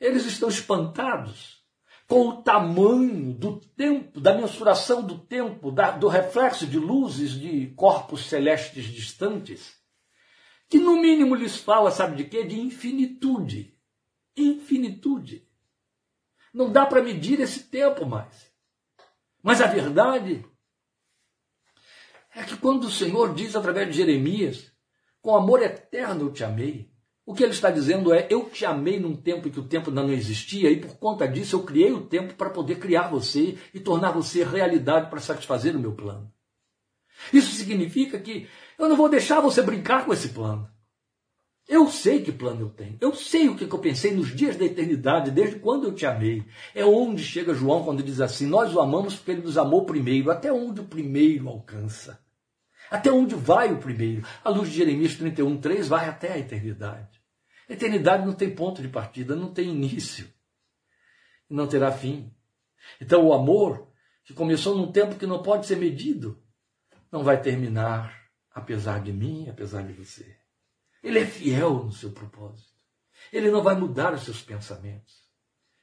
eles 0.01 0.27
estão 0.27 0.49
espantados 0.49 1.59
com 2.07 2.29
o 2.29 2.43
tamanho 2.43 3.35
do 3.35 3.61
tempo, 3.61 4.19
da 4.19 4.35
mensuração 4.35 5.03
do 5.03 5.19
tempo, 5.19 5.71
da, 5.71 5.91
do 5.91 6.09
reflexo 6.09 6.67
de 6.67 6.79
luzes 6.79 7.33
de 7.33 7.67
corpos 7.77 8.27
celestes 8.27 8.85
distantes, 8.85 9.77
que 10.69 10.79
no 10.79 11.01
mínimo 11.01 11.35
lhes 11.35 11.57
fala, 11.57 11.91
sabe 11.91 12.17
de 12.17 12.25
quê? 12.25 12.45
De 12.45 12.59
infinitude. 12.59 13.75
Infinitude. 14.37 15.47
Não 16.53 16.71
dá 16.71 16.87
para 16.87 17.03
medir 17.03 17.41
esse 17.41 17.65
tempo 17.65 18.07
mais. 18.07 18.48
Mas 19.43 19.61
a 19.61 19.67
verdade 19.67 20.45
é 22.35 22.43
que 22.45 22.57
quando 22.57 22.85
o 22.85 22.91
Senhor 22.91 23.35
diz 23.35 23.55
através 23.57 23.89
de 23.89 23.97
Jeremias, 23.97 24.73
com 25.21 25.35
amor 25.35 25.63
eterno 25.63 26.27
eu 26.27 26.33
te 26.33 26.45
amei, 26.45 26.91
o 27.25 27.35
que 27.35 27.43
ele 27.43 27.53
está 27.53 27.71
dizendo 27.71 28.15
é: 28.15 28.27
eu 28.31 28.49
te 28.49 28.65
amei 28.65 28.99
num 28.99 29.15
tempo 29.15 29.49
em 29.49 29.51
que 29.51 29.61
o 29.61 29.69
tempo 29.69 29.91
ainda 29.91 30.03
não 30.03 30.13
existia, 30.13 30.71
e 30.71 30.81
por 30.81 30.97
conta 30.97 31.29
disso 31.29 31.57
eu 31.57 31.63
criei 31.63 31.93
o 31.93 32.07
tempo 32.07 32.35
para 32.35 32.49
poder 32.49 32.79
criar 32.79 33.09
você 33.09 33.59
e 33.75 33.81
tornar 33.81 34.13
você 34.13 34.43
realidade 34.45 35.11
para 35.11 35.21
satisfazer 35.21 35.77
o 35.77 35.79
meu 35.79 35.93
plano. 35.93 36.33
Isso 37.33 37.53
significa 37.53 38.19
que 38.19 38.49
eu 38.79 38.89
não 38.89 38.97
vou 38.97 39.09
deixar 39.09 39.41
você 39.41 39.61
brincar 39.61 40.07
com 40.07 40.13
esse 40.13 40.31
plano. 40.31 40.69
Eu 41.69 41.91
sei 41.91 42.23
que 42.23 42.33
plano 42.33 42.63
eu 42.63 42.71
tenho. 42.71 42.97
Eu 42.99 43.15
sei 43.15 43.47
o 43.47 43.55
que 43.55 43.65
eu 43.65 43.79
pensei 43.79 44.15
nos 44.15 44.35
dias 44.35 44.57
da 44.57 44.65
eternidade, 44.65 45.31
desde 45.31 45.59
quando 45.59 45.87
eu 45.87 45.95
te 45.95 46.07
amei. 46.07 46.43
É 46.75 46.83
onde 46.83 47.23
chega 47.23 47.53
João 47.53 47.85
quando 47.85 48.03
diz 48.03 48.23
assim: 48.23 48.47
Nós 48.47 48.75
o 48.75 48.81
amamos 48.81 49.17
porque 49.17 49.33
ele 49.33 49.43
nos 49.43 49.59
amou 49.59 49.85
primeiro. 49.85 50.31
Até 50.31 50.51
onde 50.51 50.81
o 50.81 50.85
primeiro 50.85 51.47
alcança? 51.47 52.19
Até 52.91 53.13
onde 53.13 53.35
vai 53.35 53.71
o 53.71 53.79
primeiro? 53.79 54.27
A 54.43 54.49
luz 54.49 54.71
de 54.71 54.77
Jeremias 54.77 55.15
31, 55.17 55.59
3 55.59 55.89
vai 55.89 56.09
até 56.09 56.33
a 56.33 56.39
eternidade. 56.39 57.21
A 57.69 57.75
eternidade 57.75 58.25
não 58.25 58.33
tem 58.33 58.55
ponto 58.55 58.81
de 58.81 58.89
partida, 58.89 59.37
não 59.37 59.53
tem 59.53 59.69
início. 59.69 60.27
E 61.51 61.55
não 61.55 61.67
terá 61.67 61.93
fim. 61.93 62.33
Então 62.99 63.27
o 63.27 63.35
amor, 63.35 63.93
que 64.25 64.33
começou 64.33 64.75
num 64.75 64.91
tempo 64.91 65.17
que 65.17 65.27
não 65.27 65.43
pode 65.43 65.67
ser 65.67 65.77
medido, 65.77 66.43
não 67.13 67.23
vai 67.23 67.43
terminar, 67.43 68.31
apesar 68.55 69.03
de 69.03 69.13
mim, 69.13 69.51
apesar 69.51 69.83
de 69.83 69.93
você. 69.93 70.38
Ele 71.03 71.21
é 71.21 71.27
fiel 71.27 71.85
no 71.85 71.93
seu 71.93 72.13
propósito. 72.13 72.79
Ele 73.33 73.51
não 73.51 73.63
vai 73.63 73.75
mudar 73.77 74.15
os 74.15 74.23
seus 74.23 74.43
pensamentos. 74.43 75.29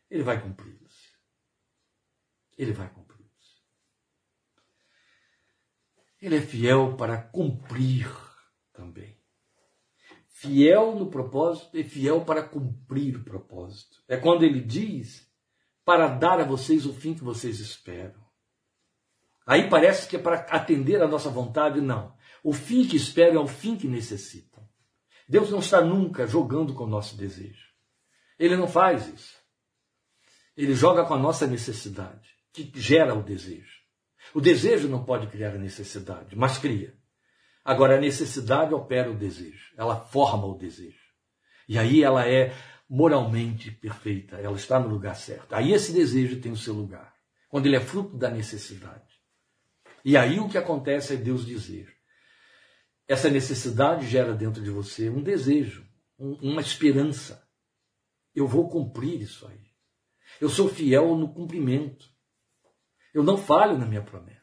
Ele 0.09 0.23
vai 0.23 0.41
cumpri-los. 0.41 1.15
Ele 2.57 2.73
vai 2.73 2.89
cumpri-los. 2.89 3.25
Ele 6.21 6.37
é 6.37 6.41
fiel 6.41 6.95
para 6.95 7.21
cumprir 7.21 8.09
também. 8.73 9.19
Fiel 10.27 10.95
no 10.95 11.09
propósito 11.09 11.77
e 11.77 11.83
fiel 11.83 12.23
para 12.25 12.43
cumprir 12.43 13.17
o 13.17 13.23
propósito. 13.23 14.03
É 14.07 14.17
quando 14.17 14.43
ele 14.43 14.61
diz 14.61 15.29
para 15.83 16.07
dar 16.07 16.39
a 16.39 16.43
vocês 16.43 16.85
o 16.85 16.93
fim 16.93 17.13
que 17.13 17.23
vocês 17.23 17.59
esperam. 17.59 18.23
Aí 19.45 19.69
parece 19.69 20.07
que 20.07 20.15
é 20.15 20.19
para 20.19 20.39
atender 20.49 21.01
a 21.01 21.07
nossa 21.07 21.29
vontade, 21.29 21.79
não. 21.79 22.15
O 22.43 22.51
fim 22.51 22.87
que 22.87 22.95
esperam 22.95 23.41
é 23.41 23.43
o 23.43 23.47
fim 23.47 23.77
que 23.77 23.87
necessitam. 23.87 24.54
Deus 25.27 25.49
não 25.49 25.59
está 25.59 25.81
nunca 25.81 26.27
jogando 26.27 26.73
com 26.73 26.83
o 26.83 26.89
nosso 26.89 27.17
desejo. 27.17 27.65
Ele 28.37 28.55
não 28.55 28.67
faz 28.67 29.07
isso. 29.07 29.35
Ele 30.55 30.73
joga 30.73 31.03
com 31.05 31.13
a 31.13 31.19
nossa 31.19 31.47
necessidade, 31.47 32.29
que 32.53 32.71
gera 32.75 33.13
o 33.13 33.23
desejo. 33.23 33.75
O 34.33 34.41
desejo 34.41 34.87
não 34.87 35.03
pode 35.03 35.27
criar 35.27 35.51
a 35.51 35.57
necessidade, 35.57 36.35
mas 36.35 36.57
cria. 36.57 36.93
Agora, 37.63 37.97
a 37.97 38.01
necessidade 38.01 38.73
opera 38.73 39.09
o 39.09 39.17
desejo, 39.17 39.73
ela 39.75 39.99
forma 39.99 40.45
o 40.45 40.57
desejo. 40.57 41.03
E 41.67 41.79
aí 41.79 42.03
ela 42.03 42.27
é 42.27 42.53
moralmente 42.87 43.71
perfeita, 43.71 44.37
ela 44.37 44.55
está 44.55 44.79
no 44.79 44.87
lugar 44.87 45.15
certo. 45.15 45.53
Aí 45.53 45.73
esse 45.73 45.91
desejo 45.91 46.39
tem 46.39 46.51
o 46.51 46.57
seu 46.57 46.73
lugar, 46.73 47.13
quando 47.49 47.65
ele 47.65 47.75
é 47.75 47.81
fruto 47.81 48.15
da 48.15 48.29
necessidade. 48.29 49.03
E 50.03 50.15
aí 50.15 50.39
o 50.39 50.47
que 50.47 50.57
acontece 50.57 51.13
é 51.13 51.17
Deus 51.17 51.45
dizer: 51.45 51.94
essa 53.07 53.29
necessidade 53.29 54.07
gera 54.07 54.33
dentro 54.33 54.63
de 54.63 54.69
você 54.69 55.09
um 55.09 55.21
desejo, 55.21 55.87
um, 56.17 56.33
uma 56.51 56.61
esperança. 56.61 57.47
Eu 58.33 58.47
vou 58.47 58.69
cumprir 58.69 59.21
isso 59.21 59.47
aí. 59.47 59.65
Eu 60.41 60.49
sou 60.49 60.67
fiel 60.67 61.15
no 61.15 61.33
cumprimento. 61.33 62.09
Eu 63.13 63.23
não 63.23 63.37
falho 63.37 63.77
na 63.77 63.85
minha 63.85 64.01
promessa. 64.01 64.35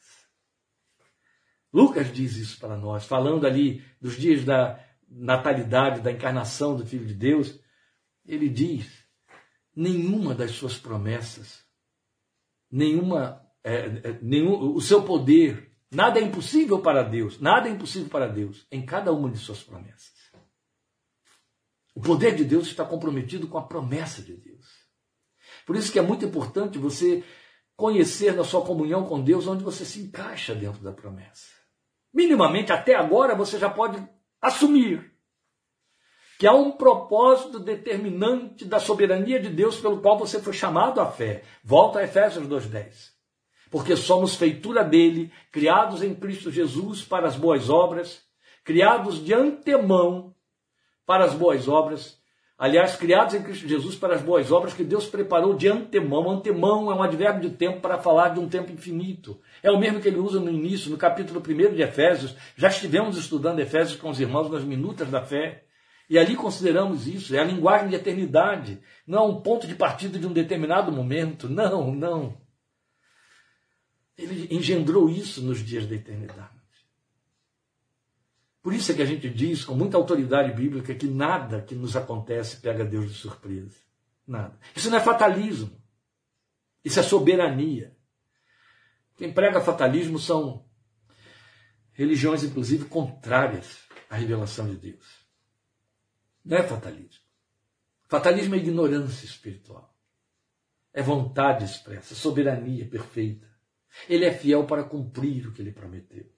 Lucas 1.73 2.13
diz 2.13 2.37
isso 2.37 2.59
para 2.59 2.77
nós, 2.77 3.05
falando 3.05 3.47
ali 3.47 3.85
dos 4.01 4.17
dias 4.17 4.45
da 4.45 4.83
natalidade, 5.09 6.01
da 6.01 6.13
encarnação 6.13 6.77
do 6.77 6.87
Filho 6.87 7.07
de 7.07 7.15
Deus. 7.15 7.59
Ele 8.25 8.49
diz: 8.49 9.05
nenhuma 9.75 10.35
das 10.35 10.53
suas 10.53 10.79
promessas, 10.79 11.65
nenhuma, 12.71 13.43
é, 13.65 13.75
é, 13.75 14.19
nenhum, 14.23 14.75
o 14.75 14.81
seu 14.81 15.03
poder 15.03 15.72
Nada 15.93 16.18
é 16.18 16.22
impossível 16.22 16.80
para 16.80 17.03
Deus, 17.03 17.38
nada 17.38 17.68
é 17.68 17.70
impossível 17.70 18.09
para 18.09 18.26
Deus 18.26 18.66
em 18.72 18.80
cada 18.84 19.12
uma 19.12 19.28
de 19.28 19.36
suas 19.36 19.62
promessas. 19.62 20.32
O 21.95 22.01
poder 22.01 22.34
de 22.34 22.47
Deus 22.47 22.66
está 22.68 22.82
comprometido 22.82 23.47
com 23.47 23.59
a 23.59 23.66
promessa 23.66 24.22
de 24.22 24.34
Deus. 24.34 24.66
Por 25.66 25.76
isso 25.76 25.93
que 25.93 25.99
é 25.99 26.03
muito 26.03 26.24
importante 26.24 26.78
você 26.78 27.22
conhecer 27.76 28.34
na 28.34 28.43
sua 28.43 28.64
comunhão 28.64 29.05
com 29.05 29.22
Deus 29.22 29.47
onde 29.47 29.62
você 29.62 29.84
se 29.84 30.01
encaixa 30.01 30.55
dentro 30.55 30.82
da 30.82 30.93
promessa. 30.93 31.49
Minimamente, 32.11 32.72
até 32.72 32.95
agora, 32.95 33.34
você 33.34 33.59
já 33.59 33.68
pode 33.68 34.03
assumir 34.40 35.12
que 36.38 36.47
há 36.47 36.55
um 36.55 36.72
propósito 36.72 37.61
determinante 37.61 38.64
da 38.64 38.80
soberania 38.80 39.38
de 39.38 39.51
Deus 39.51 39.78
pelo 39.78 40.01
qual 40.01 40.18
você 40.18 40.40
foi 40.40 40.55
chamado 40.55 41.03
à 41.03 41.12
fé. 41.12 41.45
Volta 41.62 41.99
a 41.99 42.05
Efésios 42.05 42.49
2,10 42.49 43.12
porque 43.73 43.97
somos 43.97 44.35
feitura 44.35 44.85
dele, 44.85 45.33
criados 45.51 46.03
em 46.03 46.14
Cristo 46.14 46.51
Jesus 46.51 47.03
para 47.03 47.27
as 47.27 47.37
boas 47.37 47.70
obras, 47.70 48.20
criados 48.62 49.25
de 49.25 49.33
antemão 49.33 50.35
para 51.07 51.25
as 51.25 51.33
boas 51.33 51.66
obras. 51.66 52.20
Aliás, 52.59 52.97
criados 52.97 53.35
em 53.35 53.43
Cristo 53.43 53.66
Jesus 53.66 53.97
para 53.97 54.14
as 54.14 54.20
boas 54.20 54.53
obras 54.53 54.75
que 54.75 54.85
Deus 54.85 55.07
preparou 55.07 55.55
de 55.55 55.68
antemão. 55.68 56.31
Antemão 56.31 56.93
é 56.93 56.95
um 56.95 57.03
advérbio 57.03 57.49
de 57.49 57.57
tempo 57.57 57.81
para 57.81 57.97
falar 57.97 58.29
de 58.29 58.41
um 58.41 58.47
tempo 58.47 58.70
infinito. 58.70 59.41
É 59.62 59.70
o 59.70 59.79
mesmo 59.79 60.01
que 60.01 60.07
ele 60.07 60.18
usa 60.18 60.39
no 60.39 60.51
início, 60.51 60.91
no 60.91 60.99
capítulo 60.99 61.41
1 61.41 61.75
de 61.75 61.81
Efésios. 61.81 62.37
Já 62.55 62.68
estivemos 62.68 63.16
estudando 63.16 63.59
Efésios 63.59 63.99
com 63.99 64.11
os 64.11 64.20
irmãos 64.20 64.51
nas 64.51 64.64
minutas 64.64 65.09
da 65.11 65.23
fé. 65.23 65.64
E 66.11 66.18
ali 66.18 66.37
consideramos 66.37 67.07
isso, 67.07 67.35
é 67.35 67.39
a 67.39 67.45
linguagem 67.45 67.89
de 67.89 67.95
eternidade. 67.95 68.83
Não 69.07 69.18
é 69.18 69.23
um 69.23 69.41
ponto 69.41 69.66
de 69.66 69.75
partida 69.75 70.18
de 70.18 70.27
um 70.27 70.33
determinado 70.33 70.93
momento. 70.93 71.49
Não, 71.49 71.91
não. 71.91 72.41
Ele 74.23 74.55
engendrou 74.55 75.11
isso 75.11 75.43
nos 75.43 75.59
dias 75.59 75.87
da 75.87 75.95
eternidade. 75.95 76.62
Por 78.62 78.73
isso 78.73 78.93
é 78.93 78.95
que 78.95 79.03
a 79.03 79.07
gente 79.07 79.29
diz 79.29 79.64
com 79.64 79.75
muita 79.75 79.97
autoridade 79.97 80.53
bíblica 80.53 80.95
que 80.95 81.09
nada 81.09 81.61
que 81.62 81.75
nos 81.75 81.97
acontece 81.97 82.59
pega 82.59 82.85
Deus 82.85 83.09
de 83.11 83.14
surpresa. 83.14 83.77
Nada. 84.25 84.57
Isso 84.77 84.89
não 84.89 84.99
é 84.99 85.01
fatalismo. 85.01 85.83
Isso 86.85 87.01
é 87.01 87.03
soberania. 87.03 87.97
Quem 89.16 89.33
prega 89.33 89.61
fatalismo 89.61 90.18
são 90.18 90.64
religiões, 91.93 92.45
inclusive, 92.45 92.85
contrárias 92.85 93.81
à 94.09 94.14
revelação 94.14 94.68
de 94.68 94.77
Deus. 94.77 95.27
Não 96.45 96.57
é 96.57 96.62
fatalismo. 96.62 97.25
Fatalismo 98.07 98.55
é 98.55 98.59
ignorância 98.59 99.25
espiritual. 99.25 99.93
É 100.93 101.03
vontade 101.03 101.64
expressa, 101.64 102.14
soberania 102.14 102.87
perfeita. 102.87 103.52
Ele 104.09 104.24
é 104.24 104.32
fiel 104.32 104.64
para 104.64 104.84
cumprir 104.84 105.47
o 105.47 105.53
que 105.53 105.62
ele 105.62 105.72
prometeu. 105.72 106.30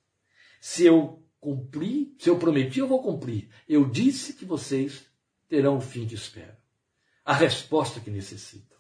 Se 0.61 0.85
eu 0.85 1.23
cumprir, 1.41 2.15
se 2.19 2.29
eu 2.29 2.39
prometi, 2.39 2.81
eu 2.81 2.89
vou 2.89 3.03
cumprir. 3.03 3.49
Eu 3.69 3.89
disse 3.89 4.33
que 4.33 4.45
vocês 4.45 5.07
terão 5.49 5.77
o 5.77 5.81
fim 5.81 6.07
que 6.07 6.15
esperam. 6.15 6.57
A 7.25 7.35
resposta 7.35 8.01
que 8.01 8.11
necessitam. 8.11 8.77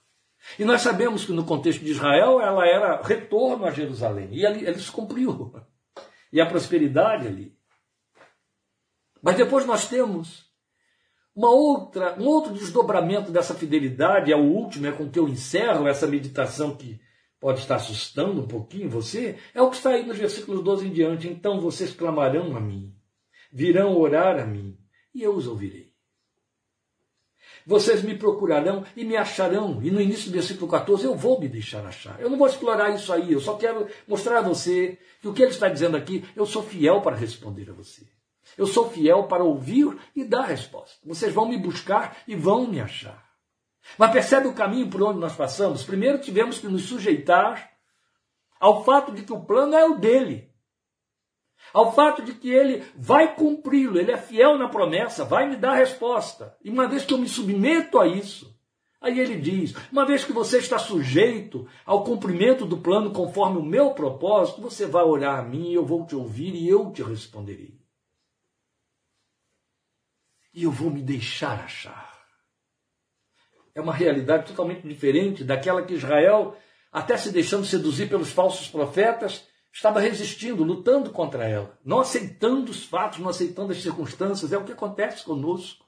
E 0.58 0.64
nós 0.64 0.82
sabemos 0.82 1.24
que 1.24 1.32
no 1.32 1.44
contexto 1.44 1.82
de 1.84 1.90
Israel 1.90 2.40
ela 2.40 2.66
era 2.66 3.02
retorno 3.02 3.64
a 3.64 3.70
Jerusalém. 3.70 4.28
E 4.32 4.44
ele 4.44 4.78
se 4.78 4.90
cumpriu. 4.90 5.52
E 6.32 6.40
a 6.40 6.46
prosperidade 6.46 7.26
ali. 7.26 7.56
Mas 9.22 9.36
depois 9.36 9.64
nós 9.64 9.88
temos 9.88 10.44
uma 11.34 11.50
outra, 11.50 12.14
um 12.20 12.26
outro 12.26 12.52
desdobramento 12.52 13.32
dessa 13.32 13.54
fidelidade, 13.54 14.30
é 14.30 14.36
o 14.36 14.44
último, 14.44 14.86
é 14.86 14.92
com 14.92 15.10
que 15.10 15.18
eu 15.18 15.28
encerro 15.28 15.88
essa 15.88 16.06
meditação 16.06 16.76
que 16.76 17.00
pode 17.44 17.60
estar 17.60 17.76
assustando 17.76 18.40
um 18.40 18.48
pouquinho 18.48 18.88
você, 18.88 19.36
é 19.54 19.60
o 19.60 19.68
que 19.68 19.76
está 19.76 19.90
aí 19.90 20.02
nos 20.02 20.16
versículos 20.16 20.64
12 20.64 20.88
em 20.88 20.90
diante. 20.90 21.28
Então 21.28 21.60
vocês 21.60 21.92
clamarão 21.92 22.56
a 22.56 22.60
mim, 22.60 22.96
virão 23.52 23.94
orar 23.98 24.40
a 24.40 24.46
mim, 24.46 24.78
e 25.14 25.22
eu 25.22 25.34
os 25.34 25.46
ouvirei. 25.46 25.92
Vocês 27.66 28.02
me 28.02 28.16
procurarão 28.16 28.82
e 28.96 29.04
me 29.04 29.14
acharão. 29.14 29.78
E 29.82 29.90
no 29.90 30.00
início 30.00 30.30
do 30.30 30.32
versículo 30.32 30.70
14, 30.70 31.04
eu 31.04 31.14
vou 31.14 31.38
me 31.38 31.46
deixar 31.46 31.84
achar. 31.84 32.18
Eu 32.18 32.30
não 32.30 32.38
vou 32.38 32.46
explorar 32.46 32.94
isso 32.94 33.12
aí, 33.12 33.34
eu 33.34 33.40
só 33.40 33.58
quero 33.58 33.88
mostrar 34.08 34.38
a 34.38 34.42
você 34.42 34.98
que 35.20 35.28
o 35.28 35.34
que 35.34 35.42
ele 35.42 35.50
está 35.50 35.68
dizendo 35.68 35.98
aqui, 35.98 36.24
eu 36.34 36.46
sou 36.46 36.62
fiel 36.62 37.02
para 37.02 37.14
responder 37.14 37.68
a 37.68 37.74
você. 37.74 38.06
Eu 38.56 38.66
sou 38.66 38.88
fiel 38.88 39.24
para 39.24 39.44
ouvir 39.44 39.94
e 40.16 40.24
dar 40.24 40.46
resposta. 40.46 40.96
Vocês 41.04 41.30
vão 41.34 41.46
me 41.46 41.58
buscar 41.58 42.22
e 42.26 42.34
vão 42.34 42.66
me 42.66 42.80
achar. 42.80 43.23
Mas 43.98 44.12
percebe 44.12 44.48
o 44.48 44.54
caminho 44.54 44.88
por 44.88 45.02
onde 45.02 45.18
nós 45.18 45.34
passamos? 45.36 45.82
Primeiro 45.82 46.18
tivemos 46.18 46.58
que 46.58 46.66
nos 46.66 46.86
sujeitar 46.86 47.70
ao 48.58 48.84
fato 48.84 49.12
de 49.12 49.22
que 49.22 49.32
o 49.32 49.44
plano 49.44 49.74
é 49.74 49.84
o 49.84 49.98
dele. 49.98 50.50
Ao 51.72 51.92
fato 51.92 52.22
de 52.22 52.34
que 52.34 52.50
ele 52.50 52.84
vai 52.96 53.34
cumpri-lo, 53.34 53.98
ele 53.98 54.12
é 54.12 54.16
fiel 54.16 54.58
na 54.58 54.68
promessa, 54.68 55.24
vai 55.24 55.48
me 55.48 55.56
dar 55.56 55.72
a 55.72 55.76
resposta. 55.76 56.56
E 56.62 56.70
uma 56.70 56.86
vez 56.86 57.04
que 57.04 57.14
eu 57.14 57.18
me 57.18 57.28
submeto 57.28 57.98
a 57.98 58.06
isso, 58.06 58.54
aí 59.00 59.18
ele 59.18 59.36
diz: 59.36 59.74
uma 59.90 60.04
vez 60.04 60.24
que 60.24 60.32
você 60.32 60.58
está 60.58 60.78
sujeito 60.78 61.66
ao 61.86 62.04
cumprimento 62.04 62.66
do 62.66 62.78
plano 62.78 63.12
conforme 63.12 63.58
o 63.58 63.64
meu 63.64 63.92
propósito, 63.92 64.60
você 64.60 64.86
vai 64.86 65.04
orar 65.04 65.38
a 65.38 65.42
mim, 65.42 65.72
eu 65.72 65.84
vou 65.84 66.06
te 66.06 66.14
ouvir 66.14 66.54
e 66.54 66.68
eu 66.68 66.90
te 66.92 67.02
responderei 67.02 67.84
e 70.54 70.62
eu 70.62 70.70
vou 70.70 70.88
me 70.88 71.02
deixar 71.02 71.64
achar. 71.64 72.13
É 73.74 73.80
uma 73.80 73.92
realidade 73.92 74.46
totalmente 74.46 74.86
diferente 74.86 75.42
daquela 75.42 75.82
que 75.82 75.94
Israel, 75.94 76.56
até 76.92 77.16
se 77.16 77.32
deixando 77.32 77.66
seduzir 77.66 78.08
pelos 78.08 78.30
falsos 78.30 78.68
profetas, 78.68 79.44
estava 79.72 79.98
resistindo, 79.98 80.62
lutando 80.62 81.10
contra 81.10 81.48
ela, 81.48 81.76
não 81.84 81.98
aceitando 81.98 82.70
os 82.70 82.84
fatos, 82.84 83.18
não 83.18 83.28
aceitando 83.28 83.72
as 83.72 83.82
circunstâncias. 83.82 84.52
É 84.52 84.56
o 84.56 84.64
que 84.64 84.72
acontece 84.72 85.24
conosco. 85.24 85.84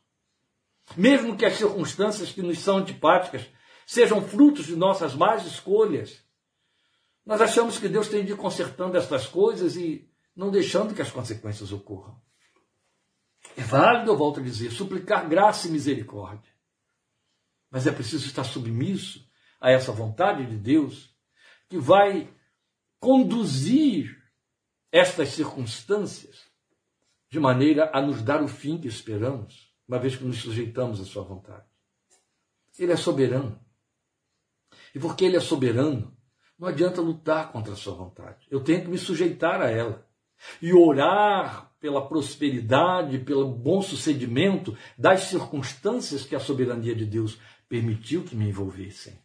Mesmo 0.96 1.36
que 1.36 1.46
as 1.46 1.54
circunstâncias 1.54 2.32
que 2.32 2.42
nos 2.42 2.58
são 2.58 2.78
antipáticas 2.78 3.46
sejam 3.86 4.20
frutos 4.20 4.66
de 4.66 4.74
nossas 4.74 5.14
más 5.14 5.46
escolhas, 5.46 6.20
nós 7.24 7.40
achamos 7.40 7.78
que 7.78 7.88
Deus 7.88 8.08
tem 8.08 8.24
de 8.24 8.32
ir 8.32 8.36
consertando 8.36 8.96
estas 8.96 9.26
coisas 9.26 9.76
e 9.76 10.08
não 10.34 10.50
deixando 10.50 10.94
que 10.94 11.02
as 11.02 11.10
consequências 11.10 11.72
ocorram. 11.72 12.20
É 13.56 13.62
válido, 13.62 14.10
eu 14.10 14.16
volto 14.16 14.40
a 14.40 14.42
dizer, 14.42 14.70
suplicar 14.70 15.28
graça 15.28 15.66
e 15.68 15.70
misericórdia. 15.70 16.55
Mas 17.76 17.86
é 17.86 17.92
preciso 17.92 18.24
estar 18.24 18.42
submisso 18.42 19.22
a 19.60 19.70
essa 19.70 19.92
vontade 19.92 20.46
de 20.46 20.56
Deus 20.56 21.14
que 21.68 21.76
vai 21.76 22.34
conduzir 22.98 24.16
estas 24.90 25.28
circunstâncias 25.28 26.46
de 27.28 27.38
maneira 27.38 27.90
a 27.92 28.00
nos 28.00 28.22
dar 28.22 28.42
o 28.42 28.48
fim 28.48 28.78
que 28.78 28.88
esperamos, 28.88 29.70
uma 29.86 29.98
vez 29.98 30.16
que 30.16 30.24
nos 30.24 30.38
sujeitamos 30.38 31.02
à 31.02 31.04
sua 31.04 31.22
vontade. 31.22 31.66
Ele 32.78 32.92
é 32.92 32.96
soberano. 32.96 33.60
E 34.94 34.98
porque 34.98 35.26
ele 35.26 35.36
é 35.36 35.40
soberano, 35.40 36.16
não 36.58 36.68
adianta 36.68 37.02
lutar 37.02 37.52
contra 37.52 37.74
a 37.74 37.76
sua 37.76 37.94
vontade. 37.94 38.46
Eu 38.50 38.64
tenho 38.64 38.84
que 38.84 38.88
me 38.88 38.96
sujeitar 38.96 39.60
a 39.60 39.70
ela 39.70 40.08
e 40.62 40.72
orar 40.72 41.76
pela 41.78 42.08
prosperidade, 42.08 43.18
pelo 43.18 43.52
bom 43.52 43.82
sucedimento 43.82 44.76
das 44.96 45.24
circunstâncias 45.24 46.24
que 46.24 46.34
a 46.34 46.40
soberania 46.40 46.94
de 46.94 47.04
Deus 47.04 47.38
permitiu 47.68 48.24
que 48.24 48.36
me 48.36 48.48
envolvessem. 48.48 49.18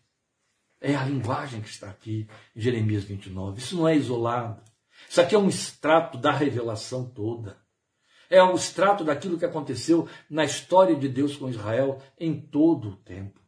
É 0.79 0.95
a 0.95 1.05
linguagem 1.05 1.61
que 1.61 1.69
está 1.69 1.89
aqui 1.89 2.27
em 2.55 2.61
Jeremias 2.61 3.03
29. 3.03 3.59
Isso 3.59 3.75
não 3.75 3.87
é 3.87 3.95
isolado. 3.95 4.61
Isso 5.07 5.21
aqui 5.21 5.35
é 5.35 5.39
um 5.39 5.47
extrato 5.47 6.17
da 6.17 6.31
revelação 6.31 7.07
toda. 7.07 7.57
É 8.29 8.41
um 8.41 8.55
extrato 8.55 9.03
daquilo 9.03 9.37
que 9.37 9.45
aconteceu 9.45 10.07
na 10.29 10.43
história 10.43 10.95
de 10.95 11.09
Deus 11.09 11.35
com 11.35 11.49
Israel 11.49 12.01
em 12.17 12.39
todo 12.39 12.89
o 12.89 12.95
tempo. 12.95 13.39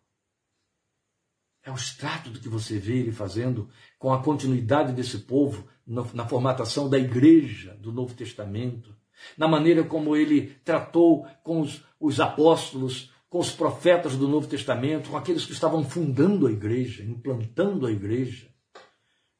É 1.63 1.71
o 1.71 1.75
extrato 1.75 2.29
do 2.29 2.39
que 2.39 2.49
você 2.49 2.77
vê 2.77 2.97
ele 2.97 3.11
fazendo 3.11 3.69
com 3.97 4.11
a 4.11 4.21
continuidade 4.21 4.91
desse 4.91 5.19
povo 5.19 5.67
na 5.87 6.27
formatação 6.27 6.89
da 6.89 6.99
igreja 6.99 7.73
do 7.75 7.91
Novo 7.91 8.13
Testamento, 8.13 8.93
na 9.37 9.47
maneira 9.47 9.83
como 9.83 10.15
ele 10.15 10.55
tratou 10.65 11.25
com 11.41 11.61
os, 11.61 11.83
os 11.99 12.19
apóstolos, 12.19 13.12
com 13.33 13.39
os 13.39 13.51
profetas 13.51 14.15
do 14.15 14.27
Novo 14.27 14.47
Testamento, 14.47 15.09
com 15.09 15.17
aqueles 15.17 15.43
que 15.43 15.53
estavam 15.53 15.83
fundando 15.83 16.45
a 16.45 16.51
igreja, 16.51 17.03
implantando 17.03 17.87
a 17.87 17.91
igreja, 17.91 18.47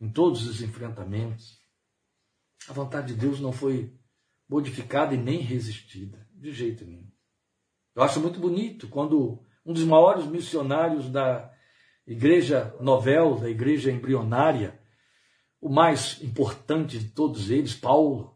em 0.02 0.10
todos 0.10 0.48
os 0.48 0.64
enfrentamentos. 0.64 1.60
A 2.68 2.74
vontade 2.74 3.14
de 3.14 3.20
Deus 3.20 3.40
não 3.40 3.52
foi 3.52 3.94
modificada 4.50 5.14
e 5.14 5.18
nem 5.20 5.42
resistida, 5.42 6.28
de 6.32 6.52
jeito 6.52 6.84
nenhum. 6.84 7.08
Eu 7.96 8.02
acho 8.02 8.20
muito 8.20 8.40
bonito 8.40 8.88
quando 8.88 9.46
um 9.64 9.72
dos 9.72 9.84
maiores 9.84 10.26
missionários 10.26 11.08
da 11.08 11.54
igreja 12.08 12.76
novel, 12.80 13.36
da 13.36 13.48
igreja 13.48 13.92
embrionária, 13.92 14.82
o 15.62 15.70
mais 15.70 16.20
importante 16.24 16.98
de 16.98 17.10
todos 17.10 17.52
eles, 17.52 17.76
Paulo, 17.76 18.33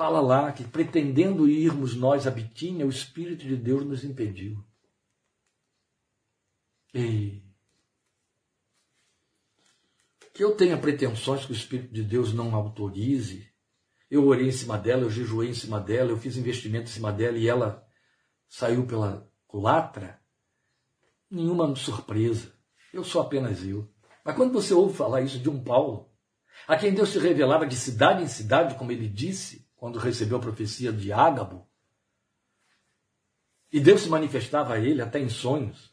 fala 0.00 0.22
lá 0.22 0.50
que 0.50 0.64
pretendendo 0.64 1.46
irmos 1.46 1.94
nós 1.94 2.26
a 2.26 2.30
Bitínia, 2.30 2.86
o 2.86 2.88
Espírito 2.88 3.46
de 3.46 3.54
Deus 3.54 3.84
nos 3.84 4.02
impediu. 4.02 4.64
E 6.94 7.42
que 10.32 10.42
eu 10.42 10.56
tenha 10.56 10.78
pretensões 10.78 11.44
que 11.44 11.52
o 11.52 11.54
Espírito 11.54 11.92
de 11.92 12.02
Deus 12.02 12.32
não 12.32 12.54
autorize. 12.54 13.46
Eu 14.10 14.26
orei 14.26 14.48
em 14.48 14.52
cima 14.52 14.78
dela, 14.78 15.02
eu 15.02 15.10
jejuei 15.10 15.50
em 15.50 15.54
cima 15.54 15.78
dela, 15.78 16.08
eu 16.08 16.16
fiz 16.16 16.34
investimento 16.38 16.84
em 16.84 16.94
cima 16.94 17.12
dela 17.12 17.36
e 17.36 17.46
ela 17.46 17.86
saiu 18.48 18.86
pela 18.86 19.30
culatra 19.46 20.18
nenhuma 21.30 21.76
surpresa. 21.76 22.54
Eu 22.90 23.04
sou 23.04 23.20
apenas 23.20 23.62
eu. 23.62 23.86
Mas 24.24 24.34
quando 24.34 24.54
você 24.54 24.72
ouve 24.72 24.96
falar 24.96 25.20
isso 25.20 25.38
de 25.38 25.50
um 25.50 25.62
Paulo, 25.62 26.10
a 26.66 26.74
quem 26.74 26.94
Deus 26.94 27.10
se 27.10 27.18
revelava 27.18 27.66
de 27.66 27.76
cidade 27.76 28.22
em 28.22 28.28
cidade, 28.28 28.76
como 28.76 28.92
ele 28.92 29.06
disse, 29.06 29.68
quando 29.80 29.98
recebeu 29.98 30.36
a 30.36 30.40
profecia 30.40 30.92
de 30.92 31.10
Ágabo, 31.10 31.66
e 33.72 33.80
Deus 33.80 34.02
se 34.02 34.10
manifestava 34.10 34.74
a 34.74 34.78
ele 34.78 35.00
até 35.00 35.18
em 35.18 35.30
sonhos. 35.30 35.90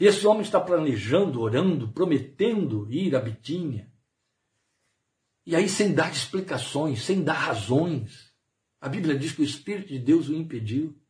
E 0.00 0.06
esse 0.06 0.26
homem 0.26 0.42
está 0.42 0.60
planejando, 0.60 1.40
orando, 1.40 1.92
prometendo 1.92 2.90
ir 2.90 3.14
a 3.14 3.20
Bitínia. 3.20 3.88
E 5.46 5.54
aí, 5.54 5.68
sem 5.68 5.94
dar 5.94 6.10
explicações, 6.10 7.04
sem 7.04 7.22
dar 7.22 7.34
razões, 7.34 8.34
a 8.80 8.88
Bíblia 8.88 9.16
diz 9.16 9.30
que 9.30 9.42
o 9.42 9.44
Espírito 9.44 9.90
de 9.90 10.00
Deus 10.00 10.28
o 10.28 10.34
impediu. 10.34 11.00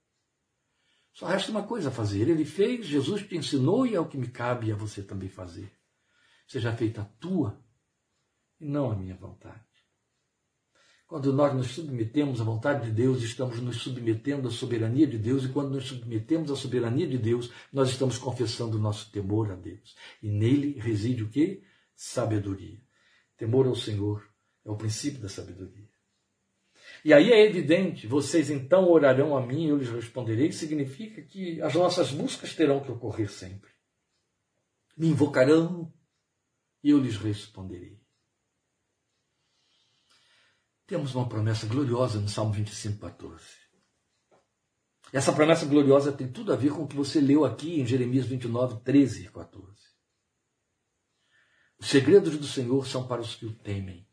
Só 1.14 1.26
resta 1.26 1.50
uma 1.50 1.62
coisa 1.62 1.88
a 1.88 1.92
fazer. 1.92 2.28
Ele 2.28 2.44
fez, 2.44 2.84
Jesus 2.84 3.26
te 3.26 3.34
ensinou 3.34 3.86
e 3.86 3.94
é 3.94 4.00
o 4.00 4.08
que 4.08 4.18
me 4.18 4.28
cabe 4.28 4.70
a 4.70 4.76
você 4.76 5.02
também 5.02 5.30
fazer. 5.30 5.72
Seja 6.46 6.76
feita 6.76 7.00
a 7.00 7.04
tua 7.18 7.64
e 8.60 8.66
não 8.66 8.90
a 8.90 8.96
minha 8.96 9.16
vontade. 9.16 9.69
Quando 11.10 11.32
nós 11.32 11.52
nos 11.52 11.72
submetemos 11.72 12.40
à 12.40 12.44
vontade 12.44 12.86
de 12.86 12.92
Deus, 12.92 13.20
estamos 13.24 13.60
nos 13.60 13.78
submetendo 13.78 14.46
à 14.46 14.50
soberania 14.52 15.08
de 15.08 15.18
Deus, 15.18 15.44
e 15.44 15.48
quando 15.48 15.70
nos 15.72 15.88
submetemos 15.88 16.52
à 16.52 16.54
soberania 16.54 17.04
de 17.04 17.18
Deus, 17.18 17.50
nós 17.72 17.90
estamos 17.90 18.16
confessando 18.16 18.76
o 18.76 18.80
nosso 18.80 19.10
temor 19.10 19.50
a 19.50 19.56
Deus. 19.56 19.96
E 20.22 20.30
nele 20.30 20.78
reside 20.78 21.24
o 21.24 21.28
que? 21.28 21.64
Sabedoria. 21.96 22.78
Temor 23.36 23.66
ao 23.66 23.74
Senhor 23.74 24.24
é 24.64 24.70
o 24.70 24.76
princípio 24.76 25.20
da 25.20 25.28
sabedoria. 25.28 25.90
E 27.04 27.12
aí 27.12 27.32
é 27.32 27.44
evidente, 27.44 28.06
vocês 28.06 28.48
então 28.48 28.88
orarão 28.88 29.36
a 29.36 29.44
mim 29.44 29.64
e 29.64 29.68
eu 29.70 29.78
lhes 29.78 29.90
responderei, 29.90 30.52
significa 30.52 31.20
que 31.22 31.60
as 31.60 31.74
nossas 31.74 32.12
buscas 32.12 32.54
terão 32.54 32.78
que 32.78 32.92
ocorrer 32.92 33.28
sempre. 33.28 33.70
Me 34.96 35.08
invocarão 35.08 35.92
e 36.84 36.90
eu 36.90 37.00
lhes 37.00 37.16
responderei. 37.16 37.99
Temos 40.90 41.14
uma 41.14 41.28
promessa 41.28 41.68
gloriosa 41.68 42.18
no 42.18 42.28
Salmo 42.28 42.52
25, 42.52 42.98
14. 42.98 43.46
Essa 45.12 45.32
promessa 45.32 45.64
gloriosa 45.64 46.10
tem 46.10 46.30
tudo 46.30 46.52
a 46.52 46.56
ver 46.56 46.72
com 46.72 46.82
o 46.82 46.88
que 46.88 46.96
você 46.96 47.20
leu 47.20 47.44
aqui 47.44 47.80
em 47.80 47.86
Jeremias 47.86 48.26
29, 48.26 48.82
13 48.82 49.26
e 49.26 49.30
14. 49.30 49.72
Os 51.78 51.86
segredos 51.86 52.36
do 52.36 52.44
Senhor 52.44 52.84
são 52.88 53.06
para 53.06 53.20
os 53.20 53.36
que 53.36 53.46
o 53.46 53.54
temem. 53.54 54.04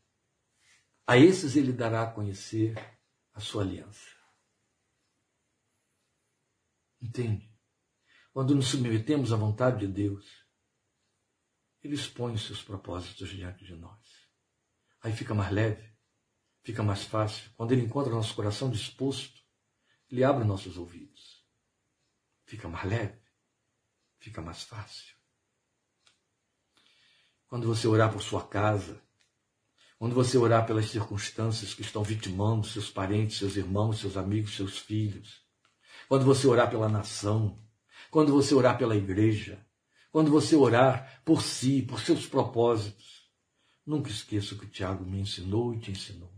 A 1.08 1.18
esses 1.18 1.56
ele 1.56 1.74
dará 1.74 2.04
a 2.04 2.12
conhecer 2.12 2.76
a 3.34 3.40
sua 3.40 3.64
aliança. 3.64 4.12
Entende? 7.02 7.52
Quando 8.32 8.54
nos 8.54 8.68
submetemos 8.68 9.34
à 9.34 9.36
vontade 9.36 9.80
de 9.80 9.92
Deus, 9.92 10.46
Ele 11.82 11.96
expõe 11.96 12.34
os 12.34 12.46
seus 12.46 12.62
propósitos 12.62 13.30
diante 13.30 13.66
de 13.66 13.76
nós. 13.76 14.30
Aí 15.02 15.12
fica 15.12 15.34
mais 15.34 15.52
leve, 15.52 15.87
fica 16.68 16.84
mais 16.84 17.04
fácil. 17.04 17.50
Quando 17.56 17.72
Ele 17.72 17.84
encontra 17.84 18.12
nosso 18.12 18.36
coração 18.36 18.70
disposto, 18.70 19.42
Ele 20.12 20.22
abre 20.22 20.44
nossos 20.44 20.78
ouvidos. 20.78 21.42
Fica 22.46 22.68
mais 22.68 22.86
leve, 22.86 23.18
fica 24.20 24.42
mais 24.42 24.64
fácil. 24.64 25.16
Quando 27.48 27.66
você 27.66 27.88
orar 27.88 28.12
por 28.12 28.22
sua 28.22 28.46
casa, 28.46 29.02
quando 29.98 30.14
você 30.14 30.38
orar 30.38 30.68
pelas 30.68 30.90
circunstâncias 30.90 31.74
que 31.74 31.84
estão 31.84 32.04
vitimando 32.04 32.68
seus 32.68 32.90
parentes, 32.90 33.38
seus 33.38 33.56
irmãos, 33.56 34.00
seus 34.00 34.18
amigos, 34.18 34.54
seus 34.54 34.78
filhos, 34.78 35.42
quando 36.10 36.26
você 36.26 36.48
orar 36.48 36.70
pela 36.70 36.90
nação, 36.90 37.66
quando 38.12 38.34
você 38.34 38.54
orar 38.54 38.78
pela 38.78 38.96
igreja, 38.98 39.66
quando 40.12 40.30
você 40.30 40.54
orar 40.54 41.22
por 41.24 41.42
si, 41.42 41.82
por 41.82 42.02
seus 42.02 42.28
propósitos, 42.28 43.32
nunca 43.86 44.10
esqueça 44.10 44.54
o 44.54 44.58
que 44.58 44.66
o 44.66 44.70
Tiago 44.70 45.06
me 45.06 45.22
ensinou 45.22 45.74
e 45.74 45.80
te 45.80 45.92
ensinou. 45.92 46.37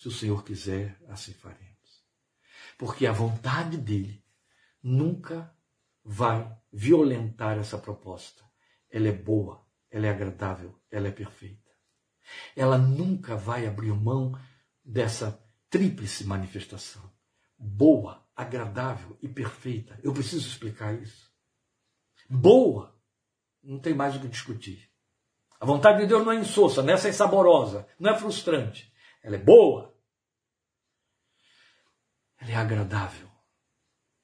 Se 0.00 0.08
o 0.08 0.10
Senhor 0.10 0.42
quiser, 0.42 0.98
assim 1.08 1.34
faremos. 1.34 2.06
Porque 2.78 3.06
a 3.06 3.12
vontade 3.12 3.76
dele 3.76 4.24
nunca 4.82 5.54
vai 6.02 6.50
violentar 6.72 7.58
essa 7.58 7.76
proposta. 7.76 8.42
Ela 8.90 9.08
é 9.08 9.12
boa, 9.12 9.62
ela 9.90 10.06
é 10.06 10.08
agradável, 10.08 10.74
ela 10.90 11.08
é 11.08 11.10
perfeita. 11.10 11.70
Ela 12.56 12.78
nunca 12.78 13.36
vai 13.36 13.66
abrir 13.66 13.92
mão 13.92 14.32
dessa 14.82 15.38
tríplice 15.68 16.24
manifestação. 16.24 17.12
Boa, 17.58 18.26
agradável 18.34 19.18
e 19.20 19.28
perfeita. 19.28 20.00
Eu 20.02 20.14
preciso 20.14 20.48
explicar 20.48 20.94
isso. 20.94 21.30
Boa, 22.26 22.98
não 23.62 23.78
tem 23.78 23.92
mais 23.92 24.16
o 24.16 24.20
que 24.20 24.28
discutir. 24.28 24.90
A 25.60 25.66
vontade 25.66 25.98
de 25.98 26.06
Deus 26.06 26.24
não 26.24 26.32
é 26.32 26.36
insossa, 26.36 26.82
não 26.82 26.94
é 26.94 26.96
saborosa, 26.96 27.86
não 27.98 28.10
é 28.10 28.18
frustrante. 28.18 28.89
Ela 29.22 29.36
é 29.36 29.38
boa. 29.38 29.96
Ela 32.38 32.50
é 32.50 32.54
agradável. 32.56 33.30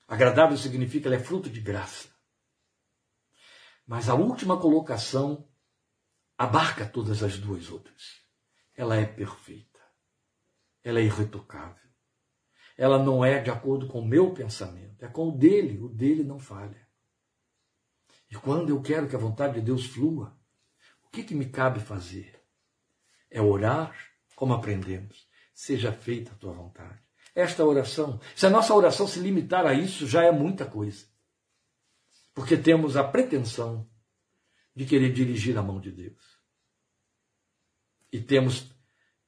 Agradável 0.09 0.57
significa 0.57 1.03
que 1.03 1.09
ela 1.09 1.17
é 1.17 1.25
fruto 1.25 1.51
de 1.51 1.61
graça. 1.61 2.09
Mas 3.87 4.09
a 4.09 4.15
última 4.15 4.61
colocação 4.61 5.49
abarca 6.37 6.87
todas 6.87 7.23
as 7.23 7.39
duas 7.39 7.71
outras. 7.71 8.23
Ela 8.75 8.97
é 8.97 9.07
perfeita. 9.07 9.81
Ela 10.83 11.01
é 11.01 11.05
irretocável 11.05 11.87
ela 12.77 13.03
não 13.03 13.25
é 13.25 13.41
de 13.41 13.51
acordo 13.51 13.89
com 13.89 14.01
o 14.01 14.07
meu 14.07 14.35
pensamento, 14.35 15.03
é 15.03 15.09
com 15.09 15.29
o 15.29 15.37
dele, 15.37 15.79
o 15.79 15.89
dele 15.89 16.23
não 16.23 16.39
falha. 16.39 16.87
E 18.31 18.35
quando 18.35 18.71
eu 18.71 18.83
quero 18.83 19.09
que 19.09 19.17
a 19.17 19.19
vontade 19.19 19.55
de 19.55 19.61
Deus 19.63 19.87
flua, 19.87 20.39
o 21.05 21.11
que, 21.11 21.23
que 21.23 21.35
me 21.35 21.47
cabe 21.49 21.81
fazer? 21.81 22.43
É 23.31 23.41
orar, 23.41 23.97
como 24.37 24.55
aprendemos, 24.55 25.27
seja 25.53 25.91
feita 25.91 26.31
a 26.31 26.35
tua 26.37 26.53
vontade. 26.53 27.03
Esta 27.35 27.65
oração, 27.65 28.21
se 28.37 28.47
a 28.47 28.51
nossa 28.51 28.73
oração 28.75 29.09
se 29.09 29.19
limitar 29.19 29.67
a 29.67 29.75
isso, 29.75 30.07
já 30.07 30.23
é 30.23 30.31
muita 30.31 30.65
coisa. 30.65 31.07
Porque 32.35 32.57
temos 32.57 32.97
a 32.97 33.03
pretensão 33.03 33.91
de 34.75 34.85
querer 34.85 35.13
dirigir 35.13 35.57
a 35.57 35.63
mão 35.63 35.81
de 35.81 35.91
Deus. 35.91 36.23
E 38.13 38.21
temos 38.21 38.71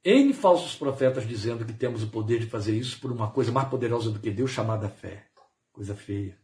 N 0.05 0.33
falsos 0.33 0.77
profetas 0.77 1.27
dizendo 1.27 1.65
que 1.65 1.73
temos 1.73 2.03
o 2.03 2.11
poder 2.11 2.39
de 2.39 2.47
fazer 2.47 2.77
isso 2.77 3.01
por 3.01 3.11
uma 3.11 3.31
coisa 3.33 3.51
mais 3.51 3.69
poderosa 3.69 4.11
do 4.11 4.21
que 4.21 4.31
Deus, 4.31 4.51
chamada 4.51 4.89
fé. 4.89 5.31
Coisa 5.73 5.95
feia. 5.95 6.39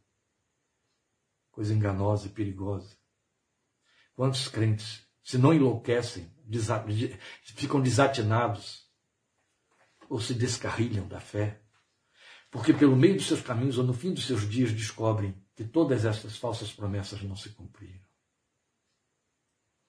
Coisa 1.50 1.72
enganosa 1.72 2.26
e 2.26 2.30
perigosa. 2.30 2.96
Quantos 4.14 4.48
crentes, 4.48 5.06
se 5.24 5.38
não 5.38 5.54
enlouquecem, 5.54 6.30
ficam 7.42 7.80
desatinados 7.80 8.86
ou 10.08 10.20
se 10.20 10.34
descarrilham 10.34 11.08
da 11.08 11.18
fé, 11.18 11.62
porque 12.50 12.74
pelo 12.74 12.94
meio 12.94 13.16
dos 13.16 13.26
seus 13.26 13.40
caminhos 13.40 13.78
ou 13.78 13.84
no 13.84 13.94
fim 13.94 14.12
dos 14.12 14.26
seus 14.26 14.48
dias 14.48 14.70
descobrem 14.70 15.34
que 15.56 15.64
todas 15.64 16.04
essas 16.04 16.36
falsas 16.36 16.70
promessas 16.70 17.22
não 17.22 17.34
se 17.34 17.48
cumpriram. 17.48 18.04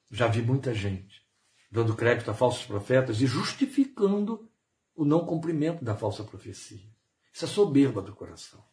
Já 0.09 0.27
vi 0.27 0.41
muita 0.41 0.73
gente 0.73 1.23
dando 1.69 1.95
crédito 1.95 2.31
a 2.31 2.33
falsos 2.33 2.65
profetas 2.65 3.19
e 3.19 3.27
justificando 3.27 4.49
o 4.95 5.03
não 5.03 5.25
cumprimento 5.25 5.83
da 5.83 5.95
falsa 5.95 6.23
profecia. 6.23 6.89
Isso 7.33 7.43
é 7.43 7.47
soberba 7.47 8.01
do 8.01 8.15
coração. 8.15 8.65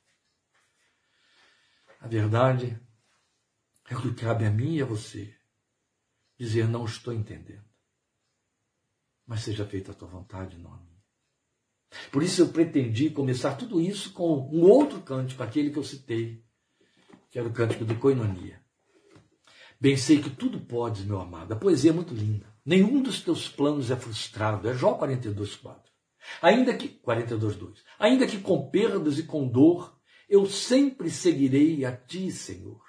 A 2.00 2.06
verdade 2.06 2.80
é 3.90 3.94
que 3.96 4.14
cabe 4.14 4.46
a 4.46 4.50
mim 4.50 4.76
e 4.76 4.82
a 4.82 4.86
você 4.86 5.36
dizer: 6.38 6.68
não 6.68 6.84
estou 6.84 7.12
entendendo. 7.12 7.64
Mas 9.26 9.42
seja 9.42 9.64
feita 9.64 9.92
a 9.92 9.94
tua 9.94 10.08
vontade, 10.08 10.58
não 10.58 10.72
a 10.72 10.78
minha. 10.78 10.92
Por 12.10 12.22
isso 12.22 12.42
eu 12.42 12.48
pretendi 12.48 13.10
começar 13.10 13.54
tudo 13.54 13.80
isso 13.80 14.12
com 14.12 14.48
um 14.52 14.62
outro 14.62 15.00
cântico, 15.00 15.42
aquele 15.42 15.70
que 15.70 15.78
eu 15.78 15.84
citei, 15.84 16.44
que 17.30 17.38
era 17.38 17.46
o 17.46 17.52
cântico 17.52 17.84
do 17.84 17.94
Coinonia. 17.96 18.60
Bem 19.80 19.96
sei 19.96 20.22
que 20.22 20.30
tudo 20.30 20.60
podes, 20.60 21.04
meu 21.04 21.20
amado. 21.20 21.52
A 21.52 21.56
poesia 21.56 21.90
é 21.90 21.94
muito 21.94 22.14
linda. 22.14 22.46
Nenhum 22.64 23.02
dos 23.02 23.20
teus 23.20 23.48
planos 23.48 23.90
é 23.90 23.96
frustrado. 23.96 24.68
É 24.68 24.74
Jó 24.74 24.94
42, 24.94 25.56
4. 25.56 25.92
Ainda 26.40 26.76
que, 26.76 26.88
42, 26.88 27.56
2. 27.56 27.84
Ainda 27.98 28.26
que 28.26 28.38
com 28.38 28.70
perdas 28.70 29.18
e 29.18 29.24
com 29.24 29.48
dor, 29.48 29.98
eu 30.28 30.46
sempre 30.46 31.10
seguirei 31.10 31.84
a 31.84 31.94
ti, 31.94 32.30
Senhor. 32.30 32.80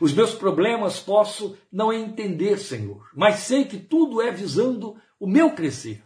Os 0.00 0.12
meus 0.12 0.34
problemas 0.34 1.00
posso 1.00 1.56
não 1.72 1.92
entender, 1.92 2.58
Senhor, 2.58 3.08
mas 3.14 3.40
sei 3.40 3.64
que 3.64 3.78
tudo 3.78 4.20
é 4.20 4.30
visando 4.30 4.96
o 5.18 5.26
meu 5.26 5.54
crescer. 5.54 6.02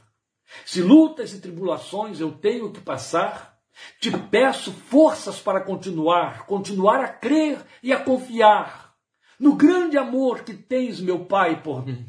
Se 0.65 0.83
lutas 0.83 1.33
e 1.33 1.41
tribulações 1.41 2.21
eu 2.21 2.33
tenho 2.33 2.73
que 2.73 2.81
passar, 2.81 3.59
te 4.01 4.11
peço 4.11 4.73
forças 4.73 5.41
para 5.41 5.61
continuar, 5.61 6.47
continuar 6.47 7.01
a 7.01 7.09
crer 7.09 7.65
e 7.83 7.93
a 7.93 7.99
confiar 7.99 8.95
no 9.39 9.57
grande 9.57 9.99
amor 9.99 10.45
que 10.45 10.55
tens, 10.55 11.01
meu 11.01 11.25
Pai, 11.25 11.63
por 11.63 11.85
mim. 11.85 12.07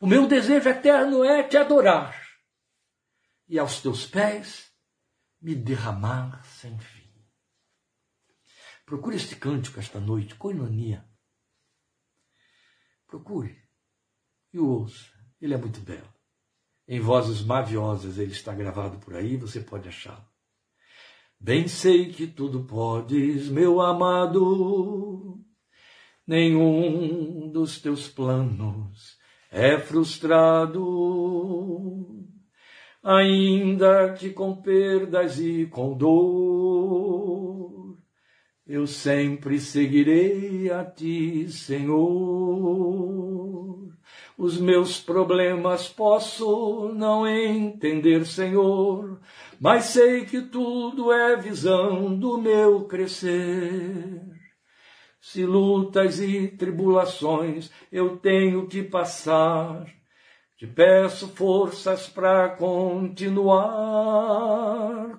O 0.00 0.06
meu 0.06 0.26
desejo 0.26 0.68
eterno 0.68 1.24
é 1.24 1.42
te 1.42 1.56
adorar 1.56 2.22
e 3.48 3.58
aos 3.58 3.80
teus 3.80 4.06
pés 4.06 4.72
me 5.40 5.54
derramar 5.54 6.42
sem 6.44 6.78
fim. 6.78 7.01
Procure 8.84 9.16
este 9.16 9.36
cântico 9.36 9.78
esta 9.78 10.00
noite, 10.00 10.34
coinonia. 10.34 11.04
Procure 13.06 13.62
e 14.52 14.58
o 14.58 14.68
ouça. 14.68 15.10
Ele 15.40 15.54
é 15.54 15.56
muito 15.56 15.80
belo. 15.80 16.12
Em 16.86 17.00
vozes 17.00 17.42
maviosas 17.42 18.18
ele 18.18 18.32
está 18.32 18.54
gravado 18.54 18.98
por 18.98 19.14
aí, 19.14 19.36
você 19.36 19.60
pode 19.60 19.88
achá-lo. 19.88 20.24
Bem 21.40 21.66
sei 21.66 22.12
que 22.12 22.26
tudo 22.26 22.64
podes, 22.64 23.48
meu 23.48 23.80
amado, 23.80 25.40
nenhum 26.26 27.50
dos 27.50 27.80
teus 27.80 28.08
planos 28.08 29.18
é 29.50 29.78
frustrado, 29.78 30.80
ainda 33.02 34.14
que 34.14 34.30
com 34.30 34.62
perdas 34.62 35.40
e 35.40 35.66
com 35.66 35.96
dor. 35.96 37.31
Eu 38.66 38.86
sempre 38.86 39.58
seguirei 39.58 40.70
a 40.70 40.84
ti, 40.84 41.50
Senhor. 41.50 43.02
Os 44.38 44.58
meus 44.60 45.00
problemas 45.00 45.88
posso 45.88 46.92
não 46.94 47.26
entender, 47.26 48.24
Senhor, 48.24 49.20
mas 49.60 49.86
sei 49.86 50.24
que 50.24 50.42
tudo 50.42 51.12
é 51.12 51.36
visão 51.36 52.16
do 52.16 52.38
meu 52.38 52.84
crescer. 52.84 54.22
Se 55.20 55.44
lutas 55.44 56.20
e 56.20 56.48
tribulações 56.48 57.70
eu 57.90 58.16
tenho 58.16 58.66
que 58.66 58.82
passar, 58.82 59.86
te 60.62 60.66
peço 60.68 61.26
forças 61.26 62.08
para 62.08 62.50
continuar, 62.50 63.58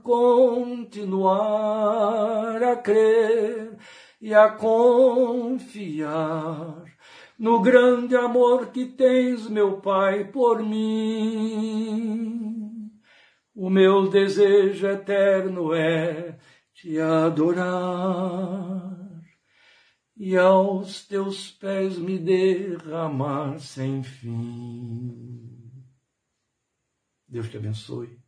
continuar 0.01 1.03
a 2.63 2.77
crer 2.77 3.75
e 4.21 4.33
a 4.33 4.47
confiar 4.51 6.05
no 7.37 7.59
grande 7.59 8.15
amor 8.15 8.67
que 8.67 8.85
tens, 8.85 9.49
meu 9.49 9.81
Pai, 9.81 10.23
por 10.23 10.63
mim. 10.63 12.09
O 13.53 13.69
meu 13.69 14.07
desejo 14.07 14.87
eterno 14.87 15.73
é 15.73 16.37
te 16.73 16.97
adorar 17.01 18.92
e 20.25 20.37
aos 20.37 21.05
teus 21.05 21.51
pés 21.51 21.97
me 21.97 22.17
derramar 22.17 23.59
sem 23.59 24.01
fim. 24.01 25.85
Deus 27.27 27.49
te 27.49 27.57
abençoe, 27.57 28.23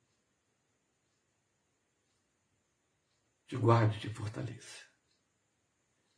te 3.48 3.56
guarde, 3.56 3.98
te 4.02 4.10
fortaleça. 4.10 4.84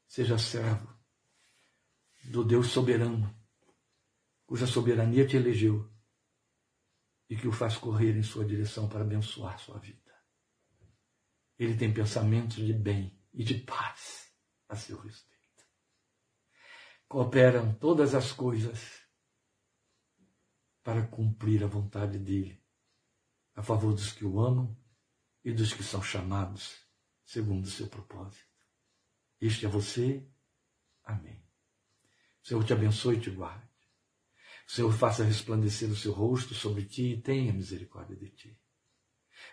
Seja 0.08 0.40
servo 0.40 0.92
do 2.24 2.44
Deus 2.44 2.72
soberano, 2.72 3.32
cuja 4.48 4.66
soberania 4.66 5.28
te 5.28 5.38
elegeu 5.38 5.94
e 7.30 7.36
que 7.36 7.48
o 7.48 7.52
faz 7.52 7.78
correr 7.78 8.18
em 8.18 8.24
sua 8.24 8.44
direção 8.44 8.90
para 8.90 9.02
abençoar 9.02 9.60
sua 9.60 9.78
vida. 9.78 10.12
Ele 11.56 11.78
tem 11.78 11.94
pensamentos 11.94 12.66
de 12.66 12.74
bem 12.74 13.24
e 13.32 13.44
de 13.44 13.60
paz 13.60 14.34
a 14.68 14.76
seu 14.76 15.00
respeito. 15.00 15.37
Cooperam 17.08 17.74
todas 17.76 18.14
as 18.14 18.32
coisas 18.32 19.02
para 20.84 21.06
cumprir 21.08 21.64
a 21.64 21.68
vontade 21.68 22.18
dele, 22.18 22.62
a 23.56 23.64
favor 23.64 23.94
dos 23.94 24.12
que 24.12 24.26
o 24.26 24.40
amam 24.40 24.78
e 25.44 25.52
dos 25.52 25.74
que 25.74 25.84
são 25.84 26.02
chamados 26.02 26.86
segundo 27.26 27.66
o 27.66 27.70
seu 27.70 27.88
propósito. 27.88 28.46
Este 29.40 29.66
é 29.66 29.70
você. 29.70 30.26
Amém. 31.04 31.44
O 32.44 32.48
Senhor 32.48 32.64
te 32.64 32.74
abençoe 32.74 33.18
e 33.18 33.22
te 33.22 33.30
guarde. 33.30 33.68
O 34.68 34.72
Senhor 34.72 34.92
faça 34.92 35.24
resplandecer 35.24 35.90
o 35.90 35.96
seu 35.96 36.12
rosto 36.12 36.54
sobre 36.54 36.86
ti 36.86 37.14
e 37.14 37.22
tenha 37.22 37.54
misericórdia 37.54 38.16
de 38.16 38.30
ti. 38.30 38.60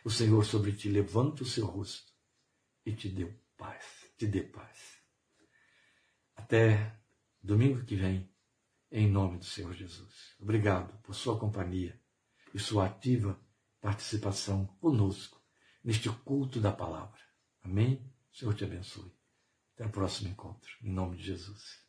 O 0.05 0.11
Senhor 0.11 0.45
sobre 0.45 0.73
ti 0.73 0.89
levante 0.89 1.43
o 1.43 1.47
seu 1.47 1.67
rosto 1.67 2.13
e 2.85 2.93
te 2.93 3.09
dê 3.09 3.27
paz, 3.57 3.85
te 4.17 4.27
dê 4.27 4.43
paz. 4.43 5.01
Até 6.35 6.99
domingo 7.45 7.85
que 7.85 7.95
vem, 7.95 8.29
em 8.91 9.09
nome 9.09 9.39
do 9.39 9.45
Senhor 9.45 9.75
Jesus. 9.75 10.35
Obrigado 10.41 10.99
por 11.03 11.15
sua 11.15 11.39
companhia 11.39 12.01
e 12.55 12.59
sua 12.59 12.87
ativa 12.87 13.39
participação 13.81 14.67
conosco 14.81 15.43
neste 15.83 16.09
culto 16.09 16.59
da 16.59 16.73
palavra. 16.73 17.21
Amém? 17.63 18.11
O 18.33 18.37
Senhor 18.37 18.55
te 18.55 18.65
abençoe. 18.65 19.13
Até 19.75 19.85
o 19.85 19.91
próximo 19.91 20.31
encontro. 20.31 20.71
Em 20.83 20.91
nome 20.91 21.17
de 21.17 21.25
Jesus. 21.25 21.85